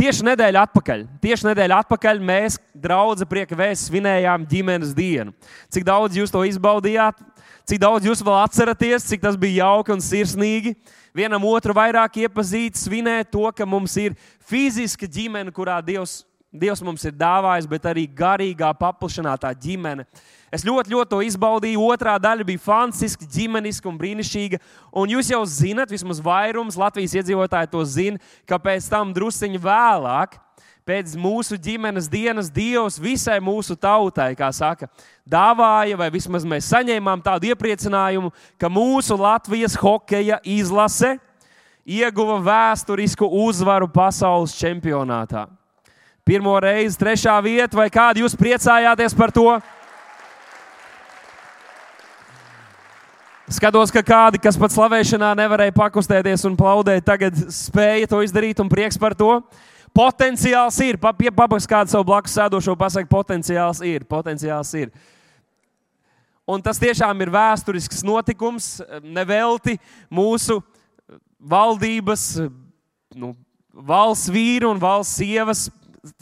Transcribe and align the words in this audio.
tieši 0.00 0.24
nedēļa 0.24 0.64
atpakaļ, 0.66 1.02
tieši 1.20 1.48
nedēļa 1.50 1.80
atpakaļ 1.84 2.22
mēs, 2.24 2.56
draugi, 2.72 3.26
prieka 3.28 3.56
vēstures, 3.58 3.90
svinējām 3.90 4.46
ģimenes 4.48 4.94
dienu. 4.96 5.34
Cik 5.72 5.84
daudz 5.84 6.16
jūs 6.16 6.32
to 6.32 6.40
izbaudījāt, 6.48 7.20
cik 7.68 7.82
daudz 7.82 8.08
jūs 8.08 8.24
vēl 8.24 8.38
atceraties, 8.40 9.04
cik 9.10 9.22
tas 9.24 9.36
bija 9.40 9.66
jauki 9.66 9.92
un 9.94 10.04
sirsnīgi. 10.04 10.74
Vienam 11.16 11.44
otru 11.50 11.74
vairāk 11.76 12.20
iepazīt, 12.22 12.78
svinēt 12.80 13.32
to, 13.34 13.44
ka 13.52 13.66
mums 13.68 13.96
ir 14.00 14.16
fiziska 14.48 15.08
ģimene, 15.10 15.52
kurā 15.52 15.80
Dievs, 15.84 16.22
Dievs 16.50 16.80
mums 16.82 17.04
ir 17.06 17.14
dāvājis, 17.14 17.68
bet 17.70 17.84
arī 17.86 18.08
garīgā 18.08 18.72
paplašinātā 18.78 19.52
ģimene. 19.54 20.06
Es 20.50 20.64
ļoti, 20.66 20.90
ļoti 20.90 21.10
to 21.12 21.20
izbaudīju. 21.22 21.82
Otrā 21.94 22.16
daļa 22.18 22.44
bija 22.48 22.62
fantastiska, 22.64 23.26
ģimeniska 23.30 23.86
un 23.86 23.98
brīnišķīga. 24.00 24.58
Un 24.98 25.12
jūs 25.14 25.30
jau 25.30 25.44
zinat, 25.46 25.92
vismaz 25.94 26.18
vairums 26.24 26.78
Latvijas 26.78 27.14
iedzīvotāji 27.20 27.70
to 27.70 27.84
zina, 27.86 28.18
ka 28.50 28.58
pēc 28.58 28.88
tam 28.90 29.14
drusciņi 29.14 29.62
vēlāk, 29.62 30.34
pēc 30.90 31.14
mūsu 31.20 31.54
ģimenes 31.54 32.10
dienas, 32.10 32.50
Dievs 32.50 32.98
visai 32.98 33.38
mūsu 33.38 33.76
tautai, 33.78 34.32
kā 34.34 34.50
saka, 34.50 34.90
dāvāja, 35.22 35.94
vai 36.00 36.10
vismaz 36.10 36.42
mēs 36.42 36.72
saņēmām 36.72 37.22
tādu 37.22 37.52
iepriecinājumu, 37.52 38.32
ka 38.58 38.72
mūsu 38.72 39.14
Latvijas 39.20 39.78
hokeja 39.78 40.40
izlase 40.42 41.14
ieguva 41.86 42.40
vēsturisku 42.42 43.28
uzvaru 43.46 43.86
pasaules 43.90 44.56
čempionātā. 44.58 45.46
Pirmo 46.26 46.58
reizi, 46.62 46.98
trešā 46.98 47.38
vieta, 47.42 47.76
vai 47.78 47.86
kādi 47.90 48.24
jūs 48.24 48.34
priecājāties 48.38 49.14
par 49.18 49.32
to? 49.34 49.46
Skatos, 53.50 53.90
ka 53.90 53.98
kādi, 54.06 54.38
kas 54.38 54.54
pat 54.54 54.70
slavēšanā 54.70 55.32
nevarēja 55.34 55.72
pakustēties 55.74 56.44
un 56.46 56.54
plaudēt, 56.54 57.02
tagad 57.02 57.34
spēja 57.50 58.06
to 58.12 58.20
izdarīt 58.22 58.60
un 58.62 58.68
prieks 58.70 58.94
par 58.94 59.16
to. 59.18 59.40
Potenciāls 59.90 60.78
ir. 60.86 60.98
Papaks 61.02 61.66
kādu 61.66 61.90
savu 61.90 62.06
blakus 62.12 62.36
sēdošo 62.38 62.76
pasakā, 62.78 63.10
potenciāls 63.10 63.82
ir. 63.82 64.04
Potenciāls 64.06 64.70
ir. 64.78 64.92
Un 66.46 66.62
tas 66.62 66.78
tiešām 66.78 67.26
ir 67.26 67.34
vēsturisks 67.34 68.06
notikums. 68.06 68.70
Nevelti 69.02 69.80
mūsu 70.06 70.60
valdības, 71.42 72.30
nu, 73.18 73.34
valsts 73.74 74.30
vīri 74.30 74.70
un 74.70 74.78
valsts 74.78 75.18
sievas 75.18 75.66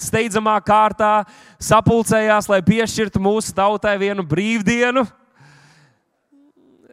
steidzamā 0.01 0.57
kārtā 0.65 1.27
sapulcējās, 1.61 2.49
lai 2.49 2.65
piešķirtu 2.65 3.21
mūsu 3.21 3.53
tautai 3.53 3.99
vienu 4.01 4.25
brīvdienu 4.25 5.05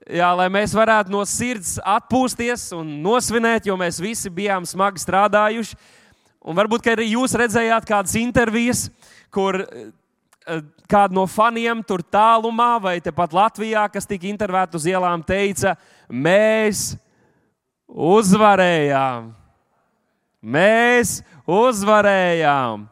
jā, 0.06 0.30
lai 0.38 0.48
mēs 0.54 0.74
varētu 0.76 1.14
no 1.14 1.24
sirds 1.28 1.76
atpūsties 1.82 2.70
un 2.78 2.98
nosvinēt, 3.04 3.70
jo 3.70 3.78
mēs 3.80 4.00
visi 4.04 4.32
bijām 4.34 4.66
smagi 4.68 5.02
strādājuši. 5.02 5.78
Un 6.46 6.58
varbūt 6.58 6.92
arī 6.94 7.10
jūs 7.16 7.34
redzējāt 7.40 7.88
kādas 7.90 8.14
intervijas, 8.20 8.86
kur 9.34 9.64
eh, 9.64 10.60
kāda 10.90 11.18
no 11.18 11.26
faniem 11.30 11.82
tur 11.86 12.04
tālumā 12.06 12.76
vai 12.82 13.00
tepat 13.02 13.34
Latvijā, 13.34 13.88
kas 13.90 14.06
tika 14.06 14.30
intervēta 14.30 14.78
uz 14.78 14.86
ielām, 14.90 15.26
teica, 15.26 15.74
mēs 16.10 16.94
uzvarējām. 17.90 19.32
Mēs 20.46 21.18
uzvarējām. 21.50 22.86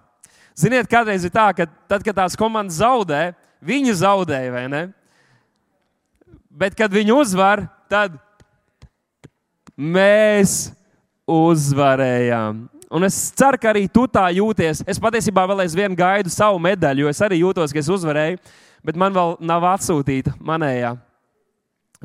Ziniet, 0.58 0.89
kādreiz 0.89 1.25
ir 1.25 1.33
tā, 1.33 1.48
ka 1.53 1.67
tad, 1.89 2.02
kad 2.05 2.17
tās 2.17 2.38
komandas 2.38 2.80
zaudē, 2.81 3.31
viņi 3.61 3.94
zaudēja, 4.02 4.53
vai 4.53 4.66
ne? 4.70 4.83
Bet, 6.54 6.76
kad 6.78 6.92
viņi 6.94 7.16
uzvar, 7.16 7.66
tad 7.90 8.20
mēs 9.73 10.70
uzvarējām. 11.26 12.60
Un 12.94 13.08
es 13.08 13.16
ceru, 13.34 13.58
ka 13.58 13.72
arī 13.72 13.88
tu 13.90 14.04
tā 14.06 14.28
jūties. 14.38 14.84
Es 14.86 15.02
patiesībā 15.02 15.48
vēl 15.50 15.64
aizvien 15.64 15.95
gaidu 15.98 16.30
savu 16.30 16.60
medaļu, 16.62 17.08
jo 17.08 17.10
es 17.10 17.22
arī 17.26 17.40
jūtos, 17.42 17.73
ka 17.73 17.82
es 17.82 17.90
uzvarēju, 17.90 18.38
bet 18.86 19.00
man 19.02 19.16
vēl 19.16 19.34
nav 19.42 19.66
atsūtīta 19.72 20.36
manējā 20.38 20.94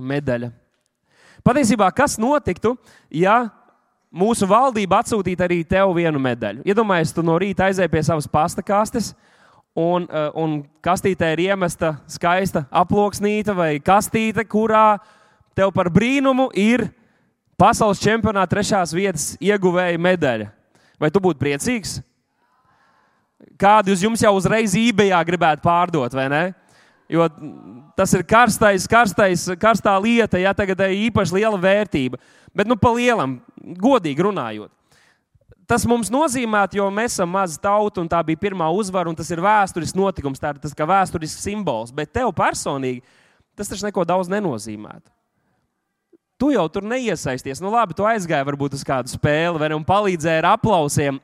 medaļa. 0.00 0.49
Patiesībā, 1.45 1.91
kas 1.93 2.17
notiktu, 2.21 2.72
ja 3.12 3.51
mūsu 4.09 4.49
valdība 4.49 5.03
atsūtītu 5.03 5.45
arī 5.45 5.61
tev 5.69 5.93
vienu 5.99 6.21
medaļu? 6.25 6.65
Iedomājieties, 6.65 7.12
tu 7.12 7.25
no 7.27 7.37
rīta 7.41 7.69
aizēji 7.69 7.93
pie 7.93 8.03
savas 8.06 8.28
pasta 8.31 8.65
kastes, 8.65 9.12
un, 9.78 10.09
eh, 10.11 10.31
un 10.34 10.59
kastītē 10.83 11.33
ir 11.34 11.44
iemesta 11.49 11.94
skaista 12.11 12.65
aploksnīte 12.71 13.55
vai 13.55 13.78
kastīte, 13.78 14.43
kurā 14.44 14.99
tev 15.55 15.72
par 15.75 15.91
brīnumu 15.91 16.49
ir 16.59 16.89
pasaules 17.59 18.03
čempionāta 18.03 18.56
trešās 18.56 18.94
vietas 18.94 19.33
ieguvēja 19.43 19.99
medaļa. 19.99 20.50
Vai 20.99 21.11
tu 21.15 21.22
būtu 21.22 21.39
priecīgs? 21.39 22.00
Kādu 23.59 23.94
uz 23.94 24.03
jums 24.03 24.22
jau 24.22 24.33
uzreiz 24.34 24.75
eBayā 24.75 25.19
gribētu 25.27 25.62
pārdot, 25.62 26.15
vai 26.15 26.27
ne? 26.31 26.43
Jo 27.09 27.28
tas 27.97 28.12
ir 28.15 28.25
karstais, 28.28 28.87
karstais, 28.91 29.47
karstā 29.59 29.95
lieta, 30.03 30.39
ja 30.43 30.53
tagad 30.53 30.81
ir 30.84 31.06
īpaši 31.09 31.39
liela 31.39 31.59
vērtība. 31.59 32.19
Bet, 32.55 32.66
nu, 32.69 32.77
pa 32.77 32.91
lielam, 32.93 33.39
godīgi 33.78 34.27
runājot, 34.27 34.71
tas 35.69 35.84
mums 35.89 36.09
nozīmē, 36.12 36.65
jo 36.73 36.89
mēs 36.91 37.19
esam 37.19 37.31
maza 37.37 37.61
tauta 37.61 38.01
un 38.01 38.09
tā 38.09 38.23
bija 38.25 38.41
pirmā 38.49 38.71
uzvara, 38.73 39.11
un 39.11 39.19
tas 39.19 39.29
ir 39.31 39.43
vēsturisks 39.45 39.97
notikums, 39.99 40.41
tā 40.41 40.55
ir 40.55 40.62
tas 40.62 40.75
kā 40.77 40.89
vēsturisks 40.89 41.45
simbols. 41.45 41.93
Bet 41.95 42.15
tev 42.17 42.33
personīgi 42.37 43.05
tas 43.59 43.71
taču 43.71 43.89
neko 43.89 44.07
daudz 44.09 44.31
nenozīmētu. 44.33 45.11
Tu 46.39 46.53
jau 46.55 46.69
tur 46.71 46.84
neiesaisties. 46.87 47.59
Nu, 47.59 47.73
labi, 47.75 47.97
tu 47.99 48.07
aizgāji 48.07 48.47
varbūt 48.47 48.77
uz 48.78 48.84
kādu 48.87 49.11
spēli, 49.11 49.59
vai 49.59 49.73
ne, 49.73 49.78
un 49.81 49.87
palīdzēji 49.87 50.45
ar 50.45 50.53
aplausiem. 50.53 51.19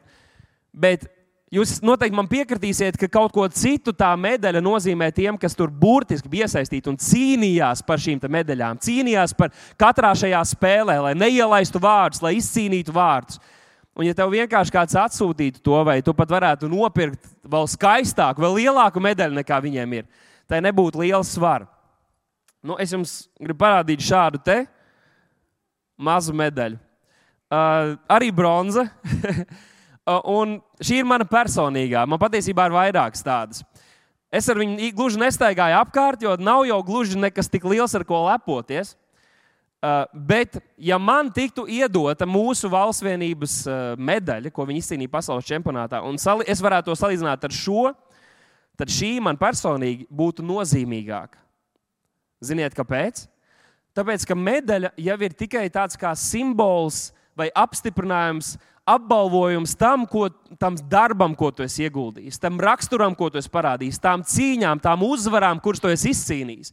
Bet 0.74 1.06
jūs 1.54 1.76
noteikti 1.86 2.18
man 2.18 2.26
piekritīsiet, 2.26 2.98
ka 2.98 3.06
kaut 3.14 3.30
ko 3.36 3.46
citu 3.46 3.94
tā 3.94 4.10
medaļa 4.18 4.58
nozīmē 4.64 5.12
tiem, 5.14 5.38
kas 5.38 5.54
tur 5.54 5.70
burtiski 5.70 6.30
bija 6.32 6.48
iesaistīti 6.48 6.90
un 6.90 6.98
cīnījās 6.98 7.84
par 7.86 8.02
šīm 8.02 8.26
medaļām. 8.26 8.82
Cīnījās 8.82 9.36
par 9.38 9.54
katrā 9.78 10.10
šajā 10.18 10.42
spēlē, 10.50 10.98
lai 11.06 11.14
neielaistu 11.14 11.78
vārdus, 11.78 12.24
lai 12.24 12.34
izcīnītu 12.40 12.94
vārdus. 12.98 13.38
Un, 13.94 14.02
ja 14.08 14.14
tev 14.16 14.32
vienkārši 14.32 14.74
kāds 14.74 14.96
atsūtītu 14.98 15.62
to, 15.62 15.76
vai 15.86 16.00
tu 16.02 16.14
pat 16.18 16.32
varētu 16.34 16.66
nopirkt 16.70 17.28
vēl 17.46 17.68
skaistāku, 17.70 18.42
vēl 18.42 18.58
lielāku 18.64 19.02
medaļu 19.02 19.38
nekā 19.38 19.60
viņiem 19.62 19.92
ir, 20.00 20.08
tai 20.50 20.58
nebūtu 20.64 21.04
liela 21.04 21.22
svara. 21.26 21.68
Nu, 22.64 22.74
es 22.80 22.90
jums 22.94 23.12
gribu 23.38 23.60
parādīt 23.60 24.02
šādu 24.02 24.40
te 24.42 24.64
mazu 26.00 26.34
medaļu. 26.34 26.80
Uh, 27.54 27.94
arī 28.10 28.32
bronza. 28.34 28.88
Uh, 30.04 30.18
un 30.28 30.50
šī 30.84 30.98
ir 31.00 31.06
mana 31.08 31.24
personīgā. 31.24 32.02
Man 32.04 32.20
patiesībā 32.20 32.66
ir 32.68 32.74
vairākas 32.74 33.22
tādas. 33.24 33.62
Es 34.28 34.44
ar 34.52 34.58
viņu 34.60 34.90
gluži 34.92 35.16
nestaigāju 35.22 35.78
apkārt, 35.78 36.20
jo 36.26 36.34
nav 36.36 36.66
jau 36.68 36.76
gluži 36.84 37.16
nekas 37.16 37.48
tik 37.48 37.64
liels, 37.64 37.94
ar 37.96 38.04
ko 38.04 38.18
lepoties. 38.26 38.90
Uh, 39.84 40.06
bet, 40.16 40.56
ja 40.80 40.96
man 40.96 41.28
tiktu 41.28 41.66
iedota 41.68 42.24
mūsu 42.24 42.70
valstsvienības 42.72 43.56
uh, 43.68 43.74
medaļa, 44.00 44.48
ko 44.54 44.64
viņi 44.64 44.80
izcīnīja 44.80 45.12
pasaules 45.12 45.44
čempionātā, 45.44 46.00
un 46.08 46.16
es 46.16 46.62
varētu 46.64 46.88
to 46.88 46.96
salīdzināt 46.96 47.44
ar 47.44 47.52
šo, 47.52 47.90
tad 48.80 48.88
šī 48.88 49.18
man 49.20 49.36
personīgi 49.36 50.06
būtu 50.08 50.46
nozīmīgāka. 50.46 51.36
Ziniet, 52.40 52.72
kāpēc? 52.72 53.26
Tāpēc, 53.92 54.24
ka 54.24 54.38
medaļa 54.38 54.94
jau 55.04 55.18
ir 55.28 55.36
tikai 55.36 55.66
tāds 55.74 56.00
kā 56.00 56.14
simbols 56.16 57.10
vai 57.36 57.50
apstiprinājums, 57.52 58.54
apbalvojums 58.88 59.76
tam, 59.76 60.08
ko, 60.08 60.30
tam 60.60 60.80
darbam, 60.88 61.36
ko 61.36 61.52
tu 61.52 61.64
esi 61.64 61.84
ieguldījis, 61.84 62.40
tam 62.40 62.56
raksturam, 62.60 63.12
ko 63.16 63.28
tu 63.28 63.40
esi 63.42 63.52
parādījis, 63.52 64.00
tām 64.00 64.24
cīņām, 64.24 64.80
tām 64.80 65.04
uzvarām, 65.04 65.60
kuras 65.60 65.84
tu 65.84 65.92
esi 65.92 66.16
izcīnījis. 66.16 66.72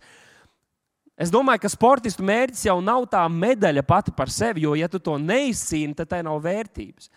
Es 1.22 1.30
domāju, 1.30 1.62
ka 1.62 1.70
sportistu 1.70 2.26
mērķis 2.26 2.66
jau 2.66 2.80
nav 2.82 3.06
tā 3.12 3.22
medaļa 3.30 3.84
pati 3.86 4.14
par 4.16 4.32
sevi, 4.34 4.64
jo, 4.66 4.74
ja 4.74 4.88
tu 4.90 4.98
to 4.98 5.20
neizcīni, 5.22 5.94
tad 5.98 6.10
tai 6.10 6.24
nav 6.26 6.40
vērtības. 6.42 7.12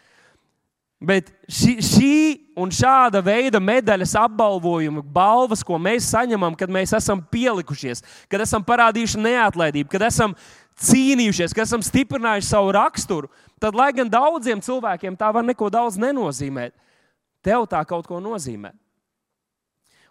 Bet 1.05 1.31
šī, 1.51 1.73
šī 1.85 2.17
un 2.61 2.73
šāda 2.73 3.23
veida 3.25 3.61
medaļas 3.61 4.15
apbalvojumi, 4.21 5.03
balvas, 5.15 5.65
ko 5.67 5.79
mēs 5.81 6.11
saņemam, 6.13 6.55
kad 6.57 6.73
mēs 6.73 6.95
esam 6.97 7.23
pielikušies, 7.33 8.05
kad 8.31 8.45
esam 8.45 8.65
parādījuši 8.65 9.25
neatlaidību, 9.25 9.91
kad 9.93 10.05
esam 10.07 10.37
cīnījušies, 10.85 11.57
kad 11.57 11.67
esam 11.67 11.85
stiprinājuši 11.85 12.49
savu 12.49 12.73
raksturu, 12.77 13.31
tad, 13.61 13.77
lai 13.77 13.91
gan 13.97 14.11
daudziem 14.13 14.63
cilvēkiem 14.65 15.17
tā 15.17 15.31
var 15.35 15.45
neko 15.47 15.71
daudz 15.73 15.99
nenozīmēt, 16.01 16.77
tev 17.45 17.69
tā 17.71 17.81
kaut 17.89 18.09
ko 18.09 18.21
nozīmē. 18.21 18.73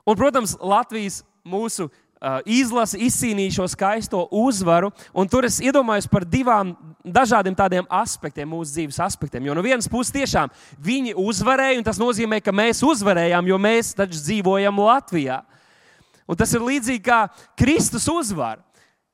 Un, 0.03 0.17
protams, 0.19 0.57
Latvijas 0.59 1.21
mūsu 1.47 1.87
Uh, 2.23 2.37
izlase, 2.47 2.95
izcīnīja 3.03 3.51
šo 3.57 3.65
skaisto 3.67 4.21
uzvaru. 4.31 4.93
Tur 5.27 5.43
es 5.43 5.57
iedomājos 5.59 6.05
par 6.07 6.23
divām 6.23 6.69
dažādiem 7.03 7.51
tādiem 7.51 7.89
aspektiem, 7.91 8.47
mūsu 8.47 8.77
dzīves 8.77 8.99
aspektiem. 9.03 9.43
Jo 9.43 9.55
no 9.57 9.63
vienas 9.65 9.89
puses, 9.91 10.13
tiešām 10.15 10.53
viņi 10.79 11.17
uzvarēja, 11.19 11.81
un 11.81 11.83
tas 11.83 11.99
nozīmē, 11.99 12.39
ka 12.39 12.53
mēs 12.55 12.79
uzvarējām, 12.87 13.49
jo 13.51 13.59
mēs 13.59 13.91
taču 13.97 14.21
dzīvojam 14.23 14.79
Latvijā. 14.79 15.41
Un 16.23 16.39
tas 16.39 16.55
ir 16.55 16.63
līdzīgi 16.63 17.03
kā 17.03 17.25
Kristus 17.59 18.07
uzvar. 18.07 18.63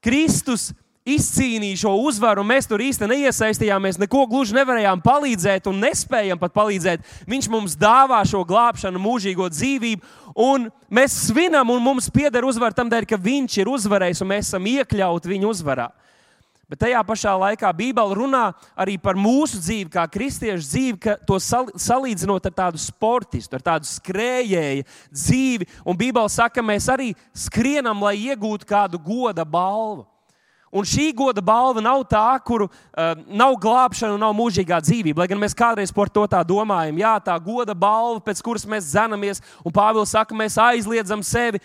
Kristus 0.06 0.70
izcīnīja 1.16 1.84
šo 1.84 1.94
uzvaru, 2.08 2.44
un 2.44 2.50
mēs 2.52 2.68
tur 2.70 2.82
īstenībā 2.84 3.16
neiesaistījāmies, 3.16 4.00
neko 4.02 4.26
gluži 4.30 4.58
nevarējām 4.58 5.04
palīdzēt 5.06 5.70
un 5.72 5.82
nespējam 5.84 6.42
pat 6.42 6.56
palīdzēt. 6.56 7.06
Viņš 7.30 7.50
mums 7.54 7.78
dāvā 7.80 8.22
šo 8.28 8.44
glābšanu, 8.48 9.02
mūžīgo 9.02 9.50
dzīvību, 9.54 10.14
un 10.40 10.70
mēs 10.94 11.16
svinam, 11.30 11.72
un 11.74 11.84
mums 11.84 12.12
pieder 12.14 12.46
uzvara 12.48 12.76
tam 12.76 12.92
dēļ, 12.92 13.10
ka 13.10 13.22
viņš 13.22 13.62
ir 13.62 13.72
uzvarējis 13.72 14.24
un 14.24 14.32
mēs 14.34 14.52
esam 14.52 14.70
iekļauti 14.70 15.34
viņa 15.34 15.52
uzvarā. 15.54 15.90
Bet 16.70 16.84
tajā 16.84 17.00
pašā 17.02 17.32
laikā 17.34 17.72
Bībele 17.74 18.14
runā 18.14 18.44
arī 18.78 19.00
par 19.02 19.18
mūsu 19.18 19.58
dzīvi, 19.58 19.88
kā 19.90 20.04
kristiešu 20.06 20.68
dzīvi, 20.68 20.98
ka 21.02 21.16
to 21.26 21.40
salīdzinot 21.42 22.46
ar 22.46 22.54
tādu 22.54 22.82
sportistu, 22.82 23.58
ar 23.58 23.64
tādu 23.72 23.90
skrējēju 23.90 24.86
dzīvi. 25.10 25.66
Un 25.82 25.98
Bībele 25.98 26.30
saka, 26.30 26.60
ka 26.60 26.66
mēs 26.66 26.86
arī 26.94 27.16
skrienam, 27.34 28.06
lai 28.06 28.20
iegūtu 28.22 28.70
kādu 28.70 29.02
goda 29.02 29.48
balvu. 29.50 30.06
Un 30.70 30.86
šī 30.86 31.10
goda 31.18 31.42
balva 31.42 31.82
nav 31.82 32.04
tā, 32.10 32.38
kuru 32.46 32.68
uh, 32.70 33.14
nav 33.26 33.56
glābšana, 33.62 34.20
nav 34.22 34.36
mūžīgā 34.38 34.78
dzīvība. 34.86 35.24
Lai 35.24 35.30
gan 35.32 35.42
mēs 35.42 35.58
kādreiz 35.58 35.94
par 35.96 36.12
to 36.14 36.28
tā 36.30 36.44
domājam, 36.46 37.00
jā, 37.02 37.16
tā 37.26 37.38
goda 37.42 37.74
balva, 37.74 38.22
pēc 38.22 38.44
kuras 38.46 38.68
mēs 38.70 38.92
zenamies, 38.94 39.42
un 39.66 39.74
Pāvils 39.74 40.14
saka, 40.14 40.38
mēs 40.38 40.60
aizliedzam 40.62 41.26
sevi, 41.26 41.62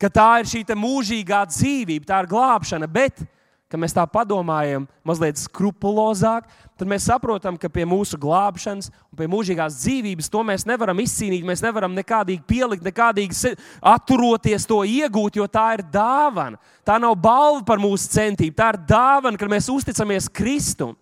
ka 0.00 0.08
tā 0.08 0.30
ir 0.40 0.48
šī 0.48 0.64
mūžīgā 0.78 1.42
dzīvība, 1.50 2.08
tā 2.08 2.22
ir 2.24 2.30
glābšana. 2.30 2.88
Bet 2.88 3.20
kad 3.68 3.80
mēs 3.80 3.92
tā 3.92 4.04
padomājam 4.08 4.86
mazliet 5.06 5.36
skrupulozāk, 5.40 6.46
tad 6.80 6.88
mēs 6.88 7.04
saprotam, 7.08 7.58
ka 7.60 7.68
pie 7.72 7.84
mūsu 7.88 8.16
glābšanas 8.20 8.88
un 8.88 9.18
pie 9.20 9.28
mūžīgās 9.28 9.76
dzīvības 9.82 10.30
to 10.32 10.44
mēs 10.48 10.64
nevaram 10.68 11.02
izcīnīt. 11.02 11.44
Mēs 11.44 11.62
nevaram 11.64 11.92
nekādīgi 11.96 12.46
pielikt, 12.48 12.86
nekādīgi 12.86 13.52
atturoties 13.92 14.64
to 14.68 14.80
iegūt, 14.88 15.36
jo 15.36 15.48
tā 15.52 15.66
ir 15.76 15.84
dāvana. 15.92 16.60
Tā 16.86 16.96
nav 17.02 17.18
balva 17.20 17.60
par 17.68 17.82
mūsu 17.82 18.08
centību, 18.14 18.56
tā 18.56 18.72
ir 18.72 18.80
dāvana, 18.88 19.40
kad 19.40 19.52
mēs 19.52 19.68
uzticamies 19.72 20.30
Kristum. 20.32 20.96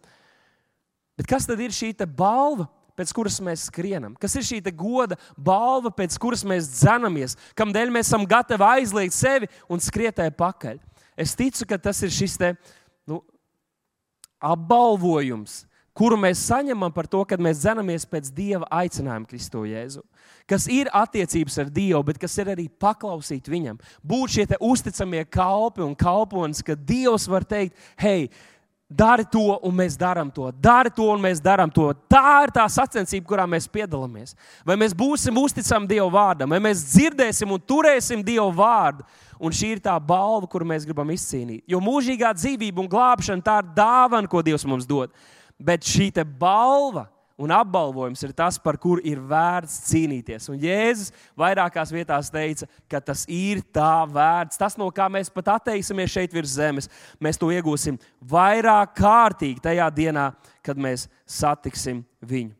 Bet 1.17 1.31
kas 1.31 1.47
tad 1.49 1.63
ir 1.63 1.75
šī 1.75 1.95
balva? 2.07 2.67
Pēc 2.97 3.11
kuras 3.13 3.37
mēs 3.45 3.67
skrienam, 3.69 4.15
kas 4.17 4.39
ir 4.41 4.45
šī 4.49 4.59
goda 4.73 5.19
balva, 5.37 5.91
pēc 5.93 6.15
kuras 6.17 6.41
mēs 6.49 6.71
dzenamies, 6.79 7.35
kam 7.53 7.69
dēļ 7.69 7.93
mēs 7.93 8.09
esam 8.09 8.25
gatavi 8.25 8.65
aizliegt 8.65 9.13
sevi 9.13 9.51
un 9.69 9.83
skrietēt 9.85 10.33
pakaļ. 10.41 10.79
Es 11.17 11.33
ticu, 11.37 11.65
ka 11.69 11.79
tas 11.81 12.03
ir 12.05 12.13
šis 12.13 12.37
te, 12.41 12.53
nu, 13.09 13.23
apbalvojums, 14.45 15.65
kuru 15.97 16.19
mēs 16.21 16.43
saņemam 16.51 16.93
par 16.93 17.09
to, 17.09 17.23
kad 17.25 17.41
mēs 17.41 17.63
dzenamies 17.63 18.05
pēc 18.09 18.29
Dieva 18.37 18.69
aicinājuma 18.83 19.29
Kristo 19.31 19.65
Jēzu. 19.65 20.05
Kas 20.47 20.69
ir 20.71 20.91
attiecības 20.95 21.57
ar 21.63 21.71
Dievu, 21.73 22.03
bet 22.07 22.21
kas 22.23 22.37
ir 22.39 22.53
arī 22.53 22.67
paklausīt 22.69 23.49
Viņam. 23.51 23.81
Būt 24.05 24.37
šie 24.37 24.45
uzticamie 24.61 25.25
kalpi 25.25 25.83
un 25.83 25.97
kalponis, 25.97 26.61
ka 26.63 26.77
Dievs 26.77 27.27
var 27.33 27.49
teikt, 27.49 27.75
hei, 27.99 28.29
dari 28.87 29.25
to, 29.27 29.57
un 29.67 29.75
mēs 29.75 29.97
darām 29.99 30.29
to, 30.31 30.53
dari 30.63 30.93
to, 30.95 31.09
un 31.11 31.23
mēs 31.23 31.41
darām 31.43 31.73
to. 31.75 31.89
Tā 32.07 32.45
ir 32.45 32.53
tā 32.55 32.67
sacensība, 32.71 33.27
kurā 33.33 33.47
mēs 33.51 33.67
piedalāmies. 33.67 34.37
Vai 34.67 34.77
mēs 34.79 34.95
būsim 34.95 35.41
uzticami 35.41 35.91
Dieva 35.91 36.07
vārdam, 36.13 36.53
vai 36.55 36.61
mēs 36.63 36.85
dzirdēsim 36.93 37.51
un 37.51 37.63
turēsim 37.63 38.23
Dieva 38.27 38.47
vārdu 38.55 39.07
Un 39.41 39.53
šī 39.53 39.75
ir 39.77 39.83
tā 39.85 39.95
balva, 40.01 40.49
kuru 40.51 40.69
mēs 40.69 40.87
gribam 40.89 41.11
izcīnīt. 41.13 41.65
Jo 41.69 41.81
mūžīgā 41.85 42.33
dzīvība 42.37 42.83
un 42.83 42.89
glābšana 42.91 43.45
tā 43.45 43.59
ir 43.63 43.75
dāvana, 43.77 44.31
ko 44.31 44.43
Dievs 44.45 44.65
mums 44.69 44.89
dod. 44.89 45.13
Bet 45.59 45.85
šī 45.85 46.11
balva 46.39 47.09
un 47.37 47.53
apbalvojums 47.53 48.23
ir 48.25 48.33
tas, 48.33 48.57
par 48.59 48.79
kuru 48.81 49.03
ir 49.05 49.21
vērts 49.21 49.77
cīnīties. 49.91 50.49
Un 50.53 50.61
Jēzus 50.61 51.13
vairākās 51.39 51.93
vietās 51.93 52.33
teica, 52.33 52.69
ka 52.89 53.01
tas 53.05 53.27
ir 53.29 53.61
tā 53.75 54.07
vērts. 54.09 54.61
Tas, 54.61 54.79
no 54.81 54.89
kā 54.95 55.09
mēs 55.13 55.31
pat 55.33 55.53
atteiksimies 55.59 56.13
šeit 56.13 56.37
virs 56.37 56.57
zemes, 56.57 56.91
mēs 57.21 57.41
to 57.41 57.53
iegūsim 57.53 58.01
vairāk 58.25 58.97
kārtīgi 58.97 59.65
tajā 59.69 59.91
dienā, 59.93 60.31
kad 60.65 60.81
mēs 60.81 61.11
satiksim 61.29 62.05
viņu. 62.25 62.55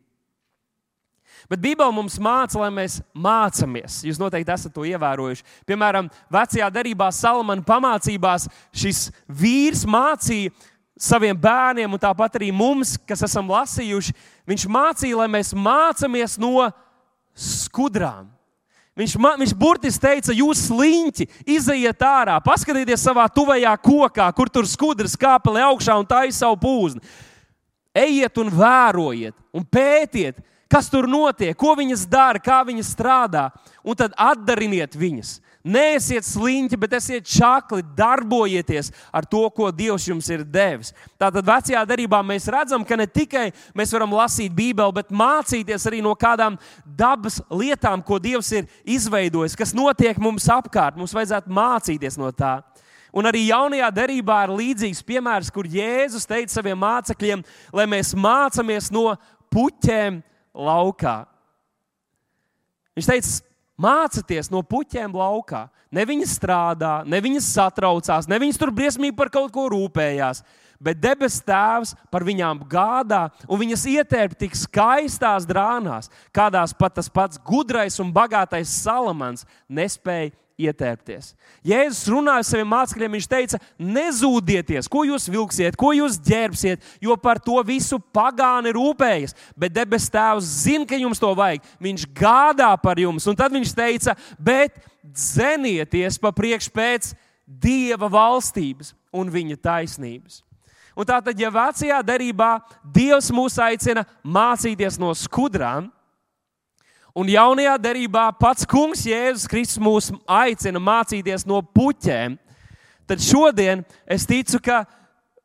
Bet 1.51 1.61
Bībele 1.63 1.93
mums 1.95 2.17
māca, 2.19 2.59
lai 2.59 2.71
mēs 2.73 2.99
mācāmies. 3.15 4.01
Jūs 4.07 4.19
noteikti 4.21 4.53
esat 4.53 4.73
to 4.75 4.85
ievērojuši. 4.87 5.45
Piemēram, 5.69 6.09
vecajā 6.33 6.69
darbā 6.73 7.11
Salamana 7.15 7.65
pamācībās 7.67 8.47
šis 8.75 9.07
vīrs 9.29 9.85
mācīja 9.87 10.51
saviem 10.97 11.37
bērniem, 11.37 11.93
un 11.93 12.01
tāpat 12.01 12.39
arī 12.39 12.49
mums, 12.51 12.95
kas 13.07 13.21
esam 13.27 13.51
lasījuši, 13.53 14.15
viņš 14.49 14.65
mācīja, 14.73 15.19
lai 15.21 15.29
mēs 15.37 15.53
mācāmies 15.53 16.39
no 16.41 16.65
skudrām. 17.37 18.33
Viņš, 18.97 19.13
viņš 19.13 19.53
burtiski 19.53 20.01
teica, 20.01 20.33
jūs 20.33 20.63
sliņķi, 20.71 21.27
izejiet 21.53 22.01
ārā, 22.01 22.39
paskatieties 22.41 23.03
savā 23.05 23.27
tuvajā 23.29 23.75
kokā, 23.83 24.25
kur 24.33 24.49
tur 24.49 24.65
skudras 24.65 25.13
kāpelē 25.19 25.67
augšā 25.67 25.99
un 26.01 26.07
taisa 26.09 26.39
savu 26.39 26.57
pūzni. 26.63 27.03
Ejiet 27.97 28.41
un 28.41 28.49
vērojiet, 28.53 29.35
un 29.53 29.65
pētiet, 29.65 30.41
kas 30.71 30.89
tur 30.91 31.07
notiek, 31.09 31.55
ko 31.57 31.75
viņas 31.77 32.05
dara, 32.09 32.41
kā 32.43 32.61
viņas 32.67 32.93
strādā, 32.95 33.49
un 33.83 33.97
tad 33.97 34.15
atdariniet 34.17 34.95
viņas. 34.97 35.37
Neesiet 35.67 36.23
sliņķi, 36.23 36.77
bet 36.79 36.93
esiet 36.95 37.25
čakli, 37.27 37.83
darbojieties 37.97 38.87
ar 39.11 39.25
to, 39.27 39.41
ko 39.51 39.67
Dievs 39.75 40.05
jums 40.07 40.29
ir 40.31 40.45
devis. 40.47 40.93
Tātad 41.19 41.43
vecajā 41.43 41.81
darbā 41.89 42.21
mēs 42.23 42.47
redzam, 42.53 42.85
ka 42.87 42.95
ne 42.95 43.07
tikai 43.09 43.49
mēs 43.75 43.91
varam 43.91 44.15
lasīt 44.15 44.53
Bībeli, 44.55 44.95
bet 44.95 45.11
mācīties 45.11 45.89
arī 45.89 45.99
no 46.05 46.13
kādām 46.15 46.55
dabas 46.85 47.41
lietām, 47.51 48.03
ko 48.05 48.19
Dievs 48.21 48.53
ir 48.55 48.69
izveidojis, 48.87 49.57
kas 49.59 49.75
notiek 49.75 50.19
mums 50.23 50.47
apkārt. 50.47 50.95
Mums 50.95 51.15
vajadzētu 51.17 51.51
mācīties 51.51 52.15
no 52.21 52.31
tā. 52.31 52.61
Un 53.11 53.27
arī 53.27 53.47
jaunajā 53.49 53.91
darbā 53.91 54.39
ir 54.45 54.55
līdzīgs 54.61 55.03
piemērs, 55.03 55.51
kur 55.51 55.67
Jēzus 55.67 56.27
teica 56.29 56.53
saviem 56.53 56.79
mācekļiem, 56.79 57.43
lai 57.75 57.89
mēs 57.89 58.13
mācāmies 58.15 58.91
no 58.93 59.09
puķiem 59.51 60.21
laukā. 60.57 61.21
Viņš 62.97 63.09
teica, 63.11 63.33
mācieties 63.77 64.49
no 64.49 64.63
puķiem 64.65 65.13
laukā. 65.13 65.67
Ne 65.93 66.03
viņas 66.09 66.33
strādā, 66.35 66.93
ne 67.07 67.19
viņas 67.23 67.51
satraucās, 67.55 68.27
ne 68.27 68.39
viņas 68.41 68.57
tur 68.59 68.73
briesmīgi 68.75 69.15
par 69.15 69.29
kaut 69.31 69.53
ko 69.55 69.69
rūpējās. 69.71 70.41
Bet 70.77 70.99
debesu 71.01 71.41
Tēvs 71.47 71.95
par 72.13 72.25
viņām 72.27 72.59
gādā, 72.69 73.27
un 73.49 73.61
viņas 73.63 73.85
ietērp 73.89 74.35
tik 74.37 74.57
skaistās 74.57 75.47
drānās, 75.49 76.11
kādās 76.35 76.75
pat 76.77 76.99
tas 76.99 77.09
pats 77.09 77.39
gudrais 77.41 77.97
un 78.03 78.11
bagātais 78.13 78.75
Salamans 78.83 79.47
nespēja 79.69 80.35
ietērpties. 80.57 81.31
Jēzus 81.65 82.09
runāja 82.09 82.41
ar 82.41 82.47
saviem 82.47 82.69
mācekļiem, 82.71 83.15
viņš 83.17 83.27
teica, 83.29 83.59
nezūdieties, 83.77 84.89
ko 84.91 85.03
jūs 85.07 85.27
vilksiet, 85.29 85.77
ko 85.79 85.91
jūs 85.95 86.17
ģērbsiet, 86.25 86.83
jo 87.03 87.17
par 87.21 87.39
to 87.43 87.59
visu 87.65 87.99
pagāni 88.13 88.73
rūpējas. 88.75 89.35
Bet 89.57 89.75
debes 89.75 90.09
Tēvs 90.13 90.49
zina, 90.65 90.87
ka 90.89 90.97
jums 90.99 91.21
to 91.21 91.29
vajag. 91.37 91.65
Viņš 91.83 92.07
gādā 92.17 92.71
par 92.81 92.99
jums, 93.01 93.27
un 93.29 93.37
tad 93.37 93.53
viņš 93.53 93.75
teica, 93.77 94.17
bet 94.39 94.81
dzenieties 95.05 96.19
pa 96.21 96.33
priekšu 96.35 96.73
pēc 96.73 97.13
Dieva 97.47 98.09
valstības 98.11 98.91
un 99.15 99.29
viņa 99.31 99.55
taisnības. 99.63 100.41
Un 100.97 101.05
tātad, 101.05 101.37
ja 101.37 101.51
vecajā 101.53 101.99
derībā 102.03 102.57
Dievs 102.81 103.29
mūs 103.31 103.55
aicina 103.61 104.03
mācīties 104.25 104.97
no 104.99 105.13
skudrām, 105.15 105.91
Un 107.17 107.29
jaunajā 107.33 107.73
derībā 107.81 108.27
pats 108.37 108.67
Kungs 108.69 109.01
Jēzus 109.09 109.47
Kristus 109.49 109.81
mūs 109.81 110.11
aicina 110.29 110.77
mācīties 110.77 111.47
no 111.49 111.63
puķēm. 111.65 112.35
Tad 113.09 113.23
šodien 113.25 113.81
es 114.05 114.27
ticu, 114.29 114.59
ka 114.61 114.83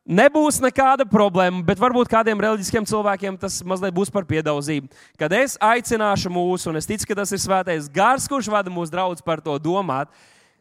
nebūs 0.05 0.59
nekāda 0.61 1.07
problēma, 1.09 1.63
bet 1.65 1.81
varbūt 1.81 2.11
kādiem 2.11 2.43
reliģiskiem 2.45 2.85
cilvēkiem 2.85 3.39
tas 3.41 3.57
mazliet 3.65 3.95
būs 3.95 4.13
par 4.13 4.27
piedauzību. 4.29 4.91
Kad 5.17 5.33
es 5.39 5.57
aicināšu 5.57 6.29
mūsu, 6.35 6.69
un 6.69 6.77
es 6.77 6.89
ticu, 6.89 7.07
ka 7.09 7.17
tas 7.23 7.33
ir 7.33 7.41
svētais 7.41 7.89
gars, 7.89 8.29
kurš 8.29 8.51
vada 8.53 8.69
mūsu 8.69 8.93
draugus 8.93 9.25
par 9.25 9.41
to 9.41 9.57
domāt, 9.57 10.13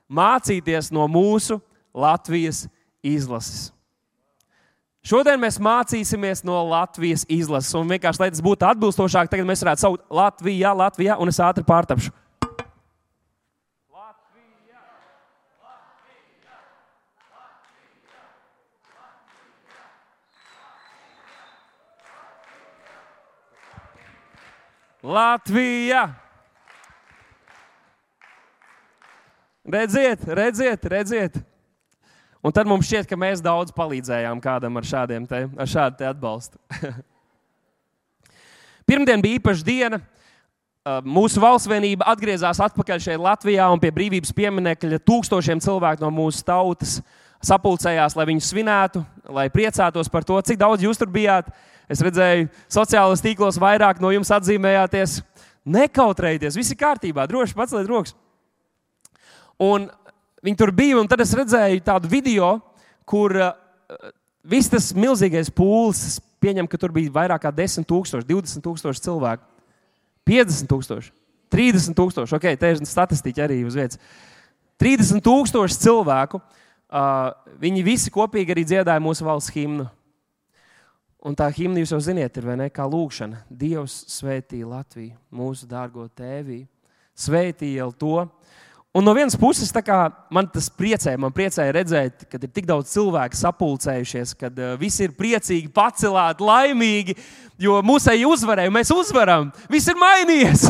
mācīties 0.09 0.89
no 0.97 1.05
mūsu 1.13 1.61
Latvijas 1.93 2.65
izlases. 3.05 3.69
Šodien 5.03 5.41
mēs 5.43 5.57
mācīsimies 5.59 6.45
no 6.47 6.61
Latvijas 6.71 7.25
izlases. 7.27 7.75
Un 7.75 7.89
vienkārši, 7.91 8.21
lai 8.23 8.29
tas 8.31 8.43
būtu 8.45 8.69
atbilstošāk, 8.69 9.27
tagad 9.33 9.49
mēs 9.49 9.65
varētu 9.65 9.83
saukt 9.83 10.05
Latvijā, 10.15 10.71
Latvijā, 10.79 11.17
un 11.19 11.27
es 11.33 11.41
ātri 11.43 11.67
pārtapšu. 11.67 12.15
Latvijā, 13.91 14.79
Latvijā, 15.67 16.55
Latvijā. 25.03 26.07
Latvijā. 26.07 26.07
Redziet, 29.67 30.23
redziet, 30.31 30.87
redziet. 30.95 31.43
Un 32.43 32.55
tad 32.55 32.67
mums 32.67 32.89
šķiet, 32.89 33.07
ka 33.07 33.19
mēs 33.19 33.43
daudz 33.43 33.71
palīdzējām 33.77 34.41
kādam 34.43 34.81
ar, 34.81 34.87
te, 35.31 35.43
ar 35.47 35.71
šādu 35.71 36.01
te 36.01 36.09
atbalstu. 36.09 36.59
Pirmdien 38.89 39.23
bija 39.23 39.39
īpaša 39.39 39.67
diena. 39.67 40.01
Mūsu 41.07 41.39
valsts 41.39 41.71
vienība 41.71 42.09
atgriezās 42.11 42.59
atpakaļ 42.65 43.05
šeit 43.05 43.21
Latvijā 43.23 43.69
un 43.71 43.79
pie 43.79 43.93
brīvības 43.95 44.35
pieminiekļa 44.35 44.99
tūkstošiem 45.07 45.63
cilvēku 45.63 46.03
no 46.03 46.11
mūsu 46.11 46.43
tautas 46.43 46.97
sapulcējās, 47.43 48.17
lai 48.19 48.27
viņu 48.33 48.43
svinētu, 48.43 49.05
lai 49.31 49.47
priecātos 49.55 50.11
par 50.11 50.27
to, 50.27 50.41
cik 50.43 50.59
daudz 50.59 50.83
jūs 50.83 50.99
tur 50.99 51.11
bijāt. 51.15 51.53
Es 51.91 52.03
redzēju, 52.03 52.49
sociālajos 52.71 53.23
tīklos 53.23 53.61
vairāk 53.63 54.03
no 54.03 54.11
jums 54.15 54.31
atzīmējāties. 54.35 55.21
Nekautrējieties, 55.63 56.59
viss 56.59 56.75
ir 56.75 56.81
kārtībā, 56.81 57.29
droši 57.31 57.55
paceliet 57.55 57.91
rokas. 57.91 58.17
Un 59.63 59.87
viņi 60.45 60.59
tur 60.59 60.73
bija, 60.75 60.99
un 61.01 61.09
tad 61.11 61.23
es 61.25 61.35
redzēju 61.37 61.85
tādu 61.87 62.11
video, 62.13 62.57
kur 63.09 63.35
uh, 63.39 63.55
viss 64.43 64.71
tas 64.73 64.91
milzīgais 64.97 65.51
pūlis, 65.55 66.21
pieņem, 66.43 66.69
ka 66.69 66.81
tur 66.81 66.95
bija 66.95 67.13
vairāk 67.15 67.45
kā 67.45 67.53
10, 67.55 67.87
000, 67.89 68.27
20 68.29 68.65
tūkstoši 68.65 69.05
cilvēku, 69.07 69.47
50 70.29 70.71
tūkstoši, 70.71 71.15
30 71.53 71.99
tūkstoši. 71.99 72.37
Ok, 72.39 72.51
te 72.59 72.75
ir 72.75 72.85
statistika 72.89 73.47
arī 73.47 73.63
uz 73.67 73.77
vietas. 73.79 74.01
30 74.83 75.23
tūkstoši 75.23 75.81
cilvēku. 75.83 76.41
Uh, 76.93 77.33
viņi 77.63 77.85
visi 77.87 78.11
kopīgi 78.13 78.53
arī 78.53 78.67
dziedāja 78.69 79.01
mūsu 79.01 79.25
valsts 79.25 79.53
himnu. 79.55 79.87
Un 81.23 81.37
tā 81.39 81.47
himna, 81.55 81.79
jūs 81.79 81.93
jau 81.95 82.01
zināt, 82.03 82.37
ir 82.37 82.49
ne, 82.59 82.67
kā 82.75 82.85
lūkšana. 82.91 83.45
Dievs 83.47 83.95
svētī 84.11 84.65
Latviju, 84.67 85.15
mūsu 85.31 85.69
dārgo 85.71 86.09
tēvī. 86.11 86.65
Svētī 87.15 87.77
jau 87.77 87.93
to. 87.95 88.17
Un 88.93 89.07
no 89.07 89.15
vienas 89.17 89.39
puses, 89.41 89.71
kā, 89.73 89.99
man 90.29 90.45
tas 90.53 90.67
priecē, 90.69 91.15
man 91.17 91.33
priecēja 91.33 91.73
redzēt, 91.73 92.27
ka 92.29 92.37
ir 92.37 92.51
tik 92.53 92.67
daudz 92.69 92.91
cilvēku 92.93 93.39
sapulcējušies, 93.41 94.35
kad 94.37 94.59
uh, 94.61 94.75
visi 94.77 95.07
ir 95.07 95.15
priecīgi, 95.17 95.71
pacelāti, 95.73 96.45
laimīgi, 96.45 97.17
jo 97.65 97.79
mūsēji 97.89 98.29
uzvarēja, 98.29 98.75
mēs 98.75 98.93
uzvaram, 98.93 99.49
viss 99.73 99.89
ir 99.89 99.97
mainījies. 99.97 100.67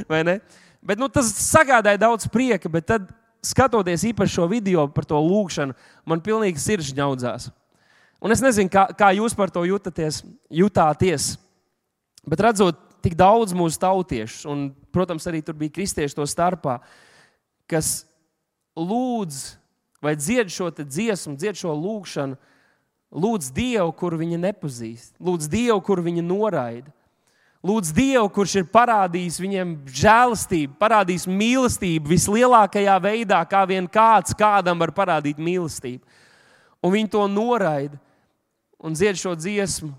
bet, 0.08 0.96
nu, 0.96 1.10
tas 1.12 1.28
sagādāja 1.50 2.00
daudz 2.00 2.30
prieka, 2.32 2.72
bet 2.72 2.88
tad, 2.88 3.12
skatoties 3.44 4.08
īpaši 4.08 4.38
šo 4.38 4.48
video 4.50 4.86
par 4.90 5.04
to 5.04 5.20
lūkšanu, 5.20 5.76
man 6.08 6.24
pilnīgi 6.24 6.62
sirds 6.62 6.94
ņaudzās. 6.96 7.50
Un 8.24 8.32
es 8.32 8.40
nezinu, 8.40 8.72
kā, 8.72 8.88
kā 8.96 9.12
jūs 9.14 9.36
par 9.36 9.52
to 9.52 9.66
jūtaties, 9.68 10.22
jutāties. 10.48 11.34
Bet 12.26 12.40
redzot 12.42 12.80
tik 13.04 13.14
daudz 13.18 13.52
mūsu 13.54 13.78
tautiešus, 13.84 14.46
un, 14.50 14.70
protams, 14.94 15.28
arī 15.28 15.44
tur 15.44 15.54
bija 15.58 15.76
kristieši 15.76 16.16
to 16.16 16.24
starpā, 16.26 16.80
kas 17.70 18.04
lūdz 18.76 19.56
vai 20.02 20.14
dzied 20.18 20.52
šo 20.52 20.70
dziesmu, 20.76 21.36
dzied 21.38 21.58
šo 21.58 21.74
lūgšanu, 21.74 22.36
lūdz 23.16 23.50
Dievu, 23.54 23.90
kuru 23.96 24.20
viņi 24.20 24.38
nepazīst, 24.42 25.16
lūdz 25.22 25.48
Dievu, 25.50 25.80
kuru 25.84 26.04
viņi 26.06 26.24
noraida. 26.26 26.92
Lūdz 27.66 27.90
Dievu, 27.96 28.28
kurš 28.30 28.60
ir 28.60 28.66
parādījis 28.70 29.40
viņiem 29.42 29.70
žēlastību, 29.90 30.76
parādījis 30.78 31.24
mīlestību 31.26 32.12
vislielākajā 32.12 32.94
veidā, 33.02 33.40
kā 33.48 33.64
vien 33.66 33.88
kāds 33.90 34.36
kādam 34.38 34.78
var 34.78 34.92
parādīt 34.94 35.40
mīlestību. 35.42 36.04
Un 36.84 36.92
viņi 36.94 37.10
to 37.16 37.24
noraida 37.26 37.98
un 38.78 38.94
dzied 38.94 39.18
šo 39.18 39.34
dziesmu. 39.34 39.90